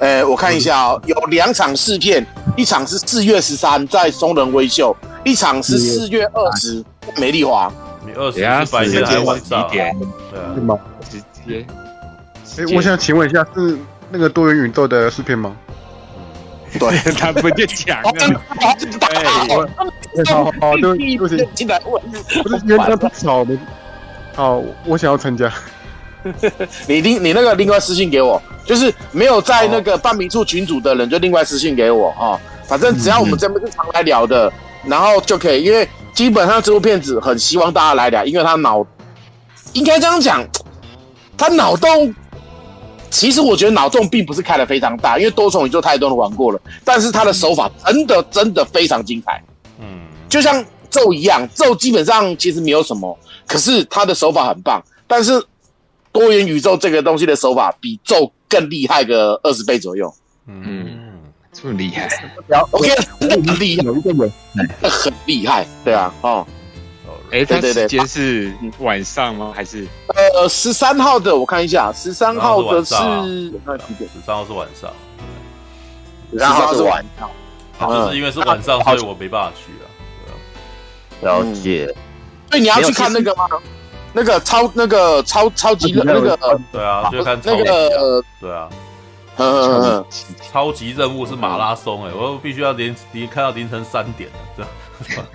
[0.00, 2.24] 呃，我看一下哦，有两场试片，
[2.56, 6.84] 一场是四月十三在松仁威秀，一场是四月二十
[7.16, 7.72] 美丽华。
[8.04, 9.68] 你二十是白天还是晚上？
[9.70, 9.94] 对啊，
[10.54, 10.78] 是吗？
[11.08, 11.66] 直接。
[12.58, 13.78] 哎，我想请问一下，是
[14.10, 15.54] 那个多元宇宙的试片吗？
[16.78, 18.40] 对， 他不就讲了？
[19.10, 19.24] 哎，
[20.26, 22.02] 好好，对不起，进来问，
[22.42, 23.56] 不是原来不少的。
[24.34, 25.52] 好，我想要参加。
[26.86, 32.38] 你另你那个另外私信给我，就是没有在那个半民处群组的人就另外私信给我哈。
[32.66, 34.52] 反正只要我们这边是常来聊的，
[34.84, 38.86] 然后就可以，因为基本上这部片子很希望大家来聊，因为他脑
[39.72, 40.46] 应该这样讲，
[41.36, 42.14] 他脑洞
[43.10, 49.42] 其实我觉得脑洞并不是开的非常大，因为多重宇宙太多人玩过了，但是他的手法真的真的非常精彩，
[49.80, 49.86] 嗯，
[50.28, 54.82] 就像咒一样，咒基本上其实没有什么，可是他的手法很棒。
[55.06, 55.42] 但是
[56.12, 60.12] 多元宇宙这个东西的手法比咒更厉害个二十倍左右。
[60.46, 61.20] 嗯，
[61.52, 62.08] 这么厉害
[62.70, 62.88] ？OK，
[63.20, 64.32] 很厉害，有一个人
[64.82, 66.46] 很厉害，对啊，哦，
[67.30, 69.52] 哎，对对对，时间是晚上吗？
[69.54, 69.86] 还是
[70.34, 71.36] 呃十三号的？
[71.36, 72.94] 我看一下，十三号的是？
[72.94, 74.90] 十三号是晚上，
[76.32, 77.30] 十三号是晚上，
[77.80, 79.84] 就是因为是晚上，所以我没办法去啊。
[81.20, 81.94] 了解，
[82.48, 83.46] 所以你要去看那个吗？
[84.12, 86.38] 那个超那个超超级的那个
[86.72, 88.68] 对啊，就看那个对啊，
[90.50, 94.64] 超级任务是马拉松哎，我必须要连连看到凌晨三点的，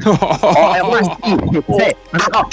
[0.05, 1.95] 哦，还有慢地对，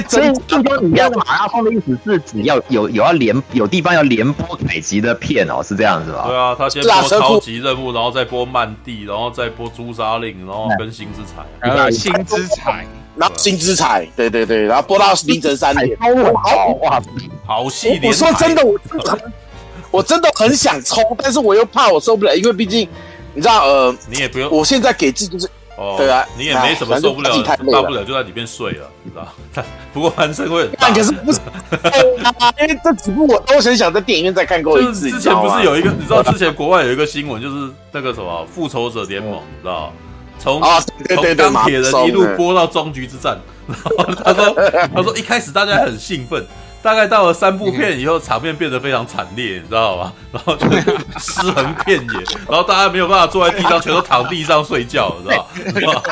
[0.07, 6.25] 所以就说你要马拉松的意思是只要有有要连有地方要连播凯吉的片哦，是这样子吧？
[6.29, 12.87] 对啊，他先播超级任务，然后再播曼蒂，然后再播朱砂令，然后跟星之彩，还有星之彩。
[13.21, 16.09] 然后新之彩，对对对，然后播到凌晨三点，好
[16.81, 17.03] 哇，
[17.45, 18.09] 好戏连台。
[18.09, 19.33] 我说真的，我真的很，
[19.91, 22.89] 我真的很想抽，但是我又怕我受不了，因为毕竟
[23.35, 29.63] 你知道，呃，你也不用，我现在给自己就是，哦，对啊，你也没什么受不了，大不了就在里面睡了，你知道？
[29.93, 31.41] 不过鼾声会很大，可是不是，
[32.59, 35.11] 因为这几部我都很想在电影院再看过一次。
[35.11, 39.93] 之前不是有一个，你知道之前国外有一个新闻，就是那个什么复仇者联盟，你知道？
[40.41, 43.39] 从啊，对对对，从钢铁人一路播到终局之战，
[43.69, 46.45] 然后他说他说一开始大家很兴奋，
[46.83, 50.13] 大概到了三部片以后，场面变得非常惨烈，你知道吗？
[50.33, 50.67] 然后就
[51.19, 56.03] 尸横遍野，然后大家没有办法坐在地上，全都躺地上睡觉，你知道吗？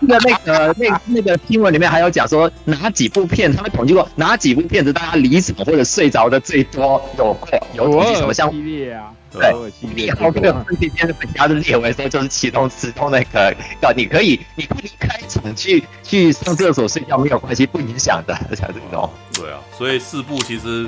[0.00, 7.36] 那那个那那个新闻里面还有讲说哪几部片，他们统计过哪几部片子大家离场或者睡着的最多，有
[7.74, 9.10] 有统计什么像系列啊？
[9.34, 13.52] 对，你好，这个身体变得本家的列为说就是其中其中那个，
[13.96, 19.10] 你可以你不离开场去去上厕所睡觉没有关系，不影响的，像这种。
[19.34, 20.86] 对啊，所以四步其实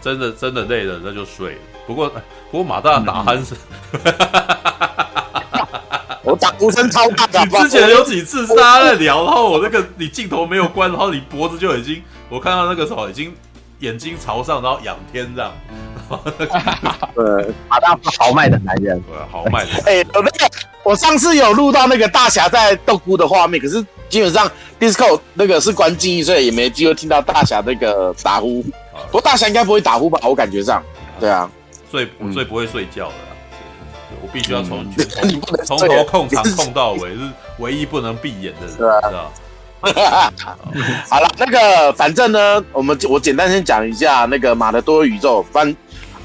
[0.00, 1.58] 真的真的累了那就睡了。
[1.86, 2.08] 不过
[2.50, 3.56] 不过马大打鼾声，
[6.22, 7.40] 我打呼声超大的。
[7.44, 13.34] 你之前有几次大家在聊，然后我那个你镜头没有关，然后你脖子就已经我看到那个时候已经
[13.80, 15.52] 眼睛朝上，然后仰天这样。
[17.14, 19.70] 对，马大是豪迈的男人，对，豪迈的。
[19.86, 20.50] 哎，那个，
[20.82, 28.62] 我上次有录到那个大侠在斗菇的画面，可是基本上 Discord 那个是关静音，所以也没机会听到大侠那个打呼。
[28.62, 30.18] 不过大侠应该不会打呼吧？
[30.24, 30.82] 我感觉上，
[31.20, 31.50] 对啊，
[31.90, 33.14] 最我最不会睡觉的，
[34.22, 34.86] 我必须要从
[35.64, 37.20] 从头控场控到尾，是
[37.58, 39.30] 唯一不能闭眼的人，知道。
[41.08, 45.40] 好了，那个反正呢，我们我简单先讲一下那个马的多宇宙。
[45.52, 45.72] 反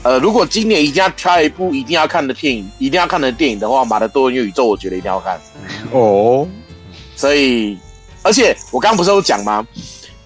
[0.03, 5.39] 呃，如果今年一定要挑一部一定要看的电影，一定要看的电影的话，马的多元宇宙我觉得一定要看。
[5.91, 6.47] 哦，
[7.15, 7.77] 所以
[8.21, 9.65] 而且我刚刚不是有讲吗？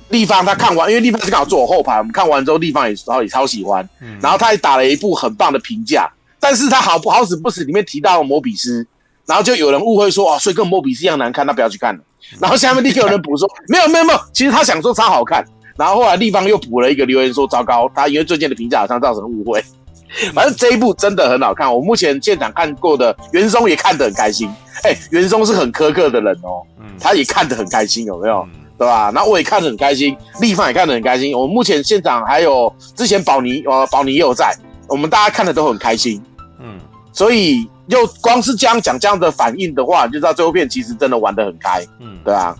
[0.09, 3.87] 立方他看完，因为立方是刚好坐我后排，我们看完之后，立方也然后也超喜欢，
[4.21, 6.11] 然后他也打了一部很棒的评价。
[6.39, 8.85] 但是他好不好死不死里面提到摩比斯，
[9.25, 12.01] 然后就有人误会说啊，所以跟摩比斯一样难看，那不要去看了。
[12.39, 15.43] 然后下面立刻有人补说，没有没有没有，其实他想说超好看。
[15.77, 19.63] 然后后来立方又补了一个留言说糟糕，他因为最近的评价好像造成误会。
[20.33, 24.49] 反正这一部真的很好看，我目前现场看过的，袁松也看得很开心。
[24.83, 26.63] 哎，袁松是很苛刻的人哦，
[26.99, 28.47] 他也看得很开心，有没有？
[28.77, 29.11] 对吧？
[29.13, 31.37] 然后我也看得很开心，立方也看得很开心。
[31.37, 34.55] 我目前现场还有之前宝尼，呃，宝尼也有在，
[34.87, 36.21] 我们大家看的都很开心。
[36.59, 36.79] 嗯，
[37.13, 37.69] 所以。
[37.87, 42.53] 又光是这样讲这样的反应的话，你就知道这部片其实真的玩得很开，嗯，对啊，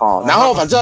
[0.00, 0.78] 哦，然后反正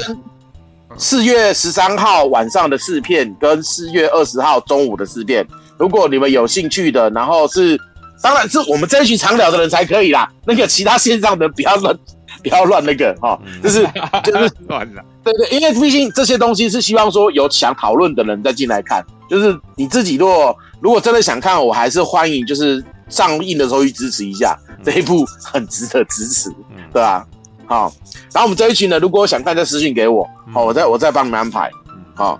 [0.97, 5.45] 四月十三号晚上的试片跟四月二十号中午的试片，
[5.77, 7.79] 如果你们有兴趣的，然后是
[8.21, 11.97] 当然是我们这一群常聊的人才可以啦，那个其他线上的不要乱
[12.43, 13.87] 不要乱那个哈、哦，就是
[14.23, 22.83] 就是乱了，对对，因为毕竟这些东西是希望说有想讨论的人再进来看，就是你自己如果如果真的想看，我还是欢迎就是。
[23.09, 24.55] 上映的时候去支持一下。
[24.83, 26.47] 这一部，很值得支持，
[26.93, 27.25] 对吧？
[27.69, 27.93] 好，
[28.33, 31.69] 然后我们这一群呢，如果想看，再私信给我，好，我再我再帮你们安排，
[32.15, 32.39] 好。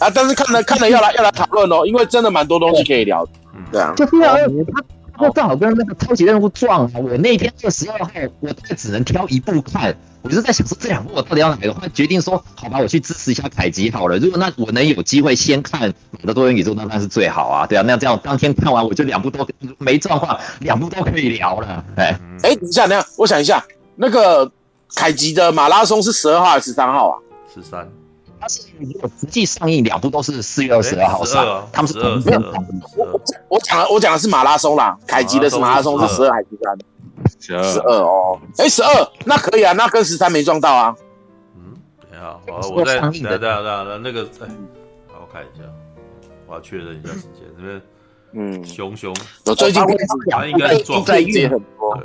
[0.00, 3.26] 啊，但是看了 看了要来要来讨论哦，因为真的蛮多东西可以聊，
[3.70, 3.92] 对啊。
[3.96, 4.12] 就是
[4.72, 4.82] 他
[5.16, 6.90] 他正好跟那个超级任务撞啊！
[6.94, 8.10] 我那天二十二号，
[8.40, 9.94] 我大概只能挑一部看。
[10.22, 11.72] 我就在想说，这两部我到底要哪个？
[11.72, 14.16] 后来决定说，好吧，我去支持一下凯吉好了。
[14.18, 17.66] 如果那我能有机会先看《马的多元宇宙》，那当然是最好啊！
[17.66, 19.46] 对啊，那这样当天看完，我就两部都
[19.78, 21.84] 没状况，两部都可以聊了。
[21.96, 23.62] 哎哎，等一下，等一下，我想一下，
[23.96, 24.50] 那个
[24.94, 27.18] 凯吉的马拉松是十二号还是十三号啊？
[27.52, 27.88] 十三。
[28.40, 32.40] 它是如果实际上映，两部都是四月二十二号上，他们是同没有。
[32.96, 36.76] 我我讲的我讲的是马拉松啦，凯吉的是马拉松是十二还是十三？
[37.40, 38.38] 十二，十二哦。
[38.58, 40.94] 哎，十二那可以啊，那跟十三没撞到啊。
[41.56, 41.74] 嗯，
[42.10, 44.48] 很好，好，我在等等等等那个，哎，
[45.10, 45.64] 好，我看一下，
[46.46, 47.82] 我要确认一下时间，这边，
[48.32, 49.14] 嗯，熊熊，
[49.46, 49.82] 我最近
[50.28, 51.98] 他应该撞在院很多，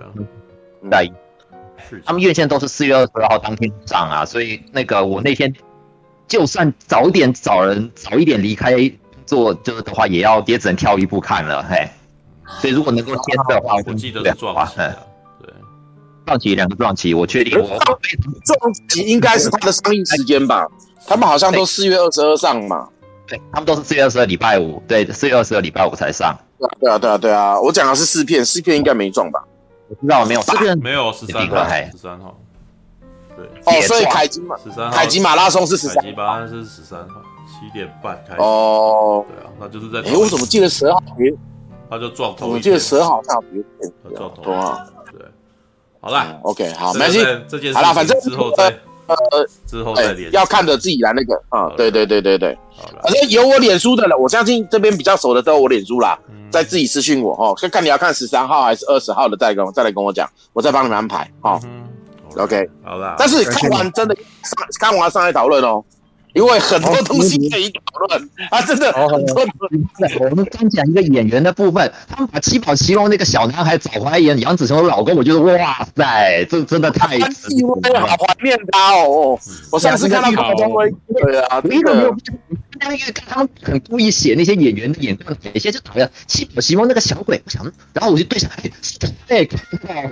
[1.98, 5.54] 在，他们院线都是四月二十二号当天上啊，所以那个我那天。
[6.28, 8.76] 就算早点找人早一点离开
[9.26, 11.90] 做就是的话，也要也只能跳一部看了，嘿。
[12.62, 14.76] 所以如果能够先的话，我记得是撞期，
[15.42, 15.52] 对，
[16.28, 20.68] 撞期两个撞期，我确定我撞期应该是他的上映时间吧？
[21.08, 22.88] 他们好像都四月二十二上嘛，
[23.28, 26.38] 对，他们都是四月二十二礼拜五，对，四月二十二礼拜五才上。
[26.80, 29.44] 对啊，对啊，对啊，我讲的是四片，四片应该没撞吧？
[29.90, 32.38] 我知道没有，这边没有十三号，十三号。
[33.36, 38.42] 对哦，所以凯基马十三号，凯吉马拉松是十三，凯吉马拉松是十三号，七点半开始。
[38.42, 40.08] 哦，对啊，那就是在。
[40.08, 41.34] 哎，我怎么记得十二号别？
[41.90, 42.48] 他就撞头。
[42.48, 43.64] 我记得十二号他别。
[44.04, 44.86] 他撞头啊。
[45.12, 45.26] 对，
[46.00, 48.70] 好啦，OK，好，没关系，这件事好了，反正之后再
[49.16, 50.32] 呃之后再连。
[50.32, 52.58] 要看着自己来那个啊，对对对对对。
[52.76, 56.18] 好了，反正有我脸书的了，我相信这边比较熟的都有我脸书啦，
[56.50, 61.60] 再自己私信我哦，看看你要看十三号还是二十号的，再跟再来跟我讲，我再帮你们安排哦。
[62.38, 63.16] OK，好啦。
[63.18, 65.84] 但是看完真的上看完上来讨论哦，
[66.34, 68.92] 因为很多东西可以讨论啊，真的。
[68.94, 69.46] 很多。
[70.30, 77.18] 我们刚讲一个演员的部分，他们把七宝奇龙那个小男孩找回来演杨紫琼的老公，我觉得哇塞，这真的太。
[77.18, 79.40] 意外了好怀念他哦，
[79.72, 82.16] 我上次看到关继威，对啊，一个没有。
[82.82, 88.50] 那个他们很故意写那些演员的演段，有些就讨厌七宝奇龙那个小鬼，我想，然后我就对上，
[89.28, 89.48] 哎，
[89.88, 90.10] 哎。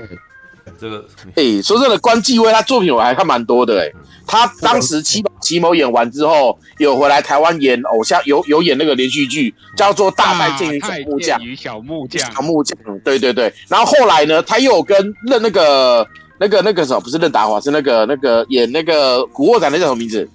[0.80, 3.94] 这个哎、欸，说真的，关继威他作品我还看蛮多的哎、欸。
[4.30, 11.39] 他当时七宝奇谋演完之后，有回来台湾演偶像，有有演那个连续剧，叫做《大太监与小木匠》。
[11.56, 13.53] 小木匠，小木匠，对对对。
[13.69, 16.06] 然后后来呢，他又跟任那个
[16.39, 20.30] 那个那个什么，不是任达华，是那个那个演那个古惑仔那叫什么名字？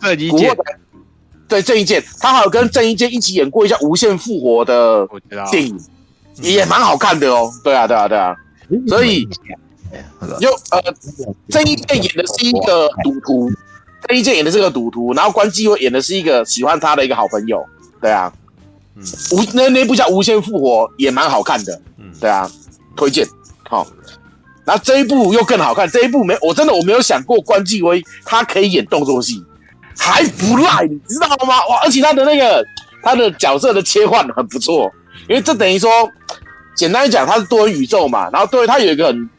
[0.00, 0.56] 郑伊健。
[1.46, 5.08] 对，郑伊健，他还有跟郑伊健一起演过一下《无限复活》的
[5.52, 5.78] 电影，
[6.42, 7.48] 也蛮好看的哦。
[7.62, 8.34] 对啊，对啊，对啊。
[8.88, 9.28] 所以。
[10.40, 10.82] 就呃，
[11.48, 13.50] 郑伊健演的是一个赌徒，
[14.06, 17.64] 郑伊健演的是个赌徒，然后关继威演的是一个喜欢他的一个好朋友，
[18.00, 18.32] 对啊，
[18.96, 19.02] 嗯，
[19.32, 22.50] 无那那部叫《无限复活》也蛮好看的，嗯，对啊，
[22.96, 23.26] 推荐，
[23.68, 23.86] 好、哦，
[24.64, 29.42] 然后这一部又更好看，这一部没我真的我没有想过关继威他可以演动作戏，
[29.96, 31.66] 还不赖，你知道吗？
[31.68, 32.64] 哇，而且他的那个
[33.02, 34.92] 他的角色的切换很不错，
[35.28, 35.90] 因为这等于说，
[36.74, 39.30] 简单讲他是多元宇宙嘛，然后对他有一个很。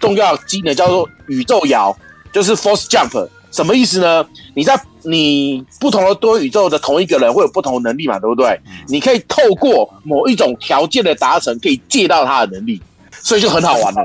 [0.00, 1.96] 重要技能叫做宇宙摇，
[2.32, 4.26] 就是 force jump，什么意思呢？
[4.54, 8.48] 你在你不同的多宇宙的同一个人会有不同的能力嘛，对不对？
[8.66, 12.80] 嗯、你可以透过某一种条件的达成，可以借到他的能力，
[13.12, 14.04] 所以就很好玩了。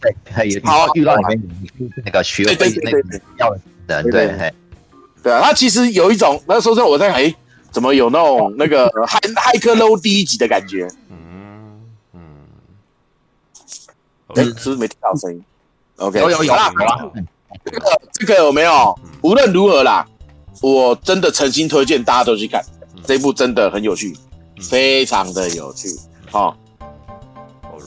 [0.00, 1.42] 对，好遇到里面
[2.04, 3.02] 那个学会那个
[3.38, 3.50] 要
[3.86, 4.52] 的对对
[5.22, 7.34] 对啊，他其实有一种，那说真的，我在哎，
[7.70, 10.88] 怎么有那种那个骇骇客 low 第一集的感觉？
[14.36, 15.44] 哎，是不是没听到声音
[15.96, 16.72] ？OK，有有有啦，
[17.64, 18.98] 这个这个有没有？
[19.22, 20.06] 无论如何啦，
[20.62, 22.64] 我真的诚心推荐大家都去看
[23.04, 24.16] 这一部，真的很有趣，
[24.60, 25.88] 非常的有趣。
[26.30, 26.56] 好，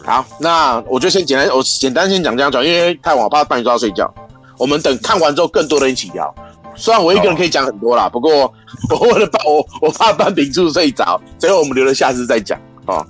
[0.06, 4.14] 好，那我就先简单，我简单先讲这样讲，因为太晚我怕半夜都要睡觉。
[4.60, 6.34] 我们等看完之后，更多人一起聊。
[6.76, 8.54] 虽然我一个人可以讲很多啦，不过
[8.90, 12.60] 我为了怕我我怕半屏住睡着，所以我们留着下次再讲。
[12.86, 13.06] 哦。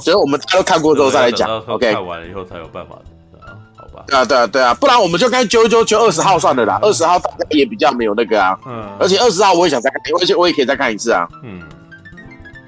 [0.00, 1.92] 所以我们都看过之后再来讲，OK。
[1.92, 2.96] 看完了以后才有办法
[3.32, 3.40] 的，
[3.76, 4.04] 好吧？
[4.06, 6.78] 对啊，对啊，对啊，不然我们就该揪一揪，揪二十号算了啦。
[6.82, 8.84] 二十号大家也比较没有那个啊，嗯。
[8.98, 11.28] 而且二十号我也想再看，而且我也可以再看一次啊。
[11.42, 11.62] 嗯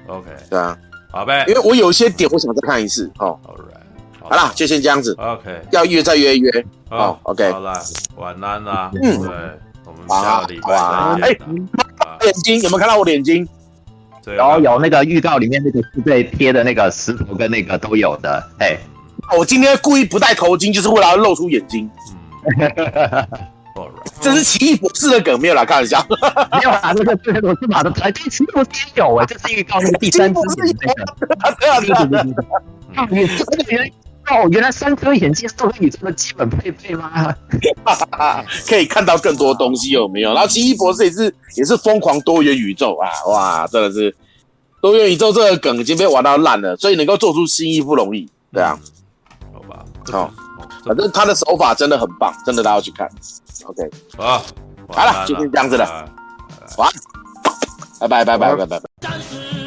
[0.07, 0.29] ，OK。
[0.49, 0.77] 对啊，
[1.11, 1.45] 好呗。
[1.47, 3.37] 因为我有一些点我想再看一次哦。
[4.21, 5.15] 好啦，就先这样子。
[5.19, 5.61] OK。
[5.71, 6.65] 要约再约约。
[6.89, 7.51] 好，OK。
[7.51, 7.73] 好啦，
[8.17, 8.91] 晚安啦。
[9.01, 9.29] 嗯，对，
[9.85, 10.69] 我们下个礼拜
[11.19, 11.67] 再见。
[12.19, 13.47] 哎，眼睛有没有看到我的眼睛？
[14.25, 18.77] 然后有那个预告里面那个是被贴的那个石头跟那个都有的，哎，
[19.37, 21.89] 我今天故意不戴头巾，就是为了要露出眼睛。
[24.19, 26.05] 这是奇异博士的梗，没有啦，开玩笑，
[26.53, 30.93] 没有啦，这个这个我是马的台，这奇异博士也有哎，这是预告那个第三只眼这个，
[31.59, 32.05] 对 啊对啊。
[32.05, 32.25] 对啊，
[32.95, 33.63] 啊，你这个
[34.29, 37.35] 哦，原来三颗眼睛是宇宙的基本配备吗？
[38.67, 40.33] 可以看到更多东西有没有？
[40.33, 44.15] 然后奇异博士也是也是疯狂多元宇宙啊，哇，真的是
[44.81, 48.77] 多元宇宙这个梗已经被玩到烂了，所以能够做出新衣不容易，对啊，
[49.53, 50.33] 好吧，好。
[50.85, 53.07] 反正他的手法真的很棒，真的大家要去看。
[53.65, 54.43] OK，好，
[54.87, 55.85] 好了，就先这样子了，
[56.77, 56.89] 晚
[57.99, 59.60] 安，拜拜拜拜拜拜拜。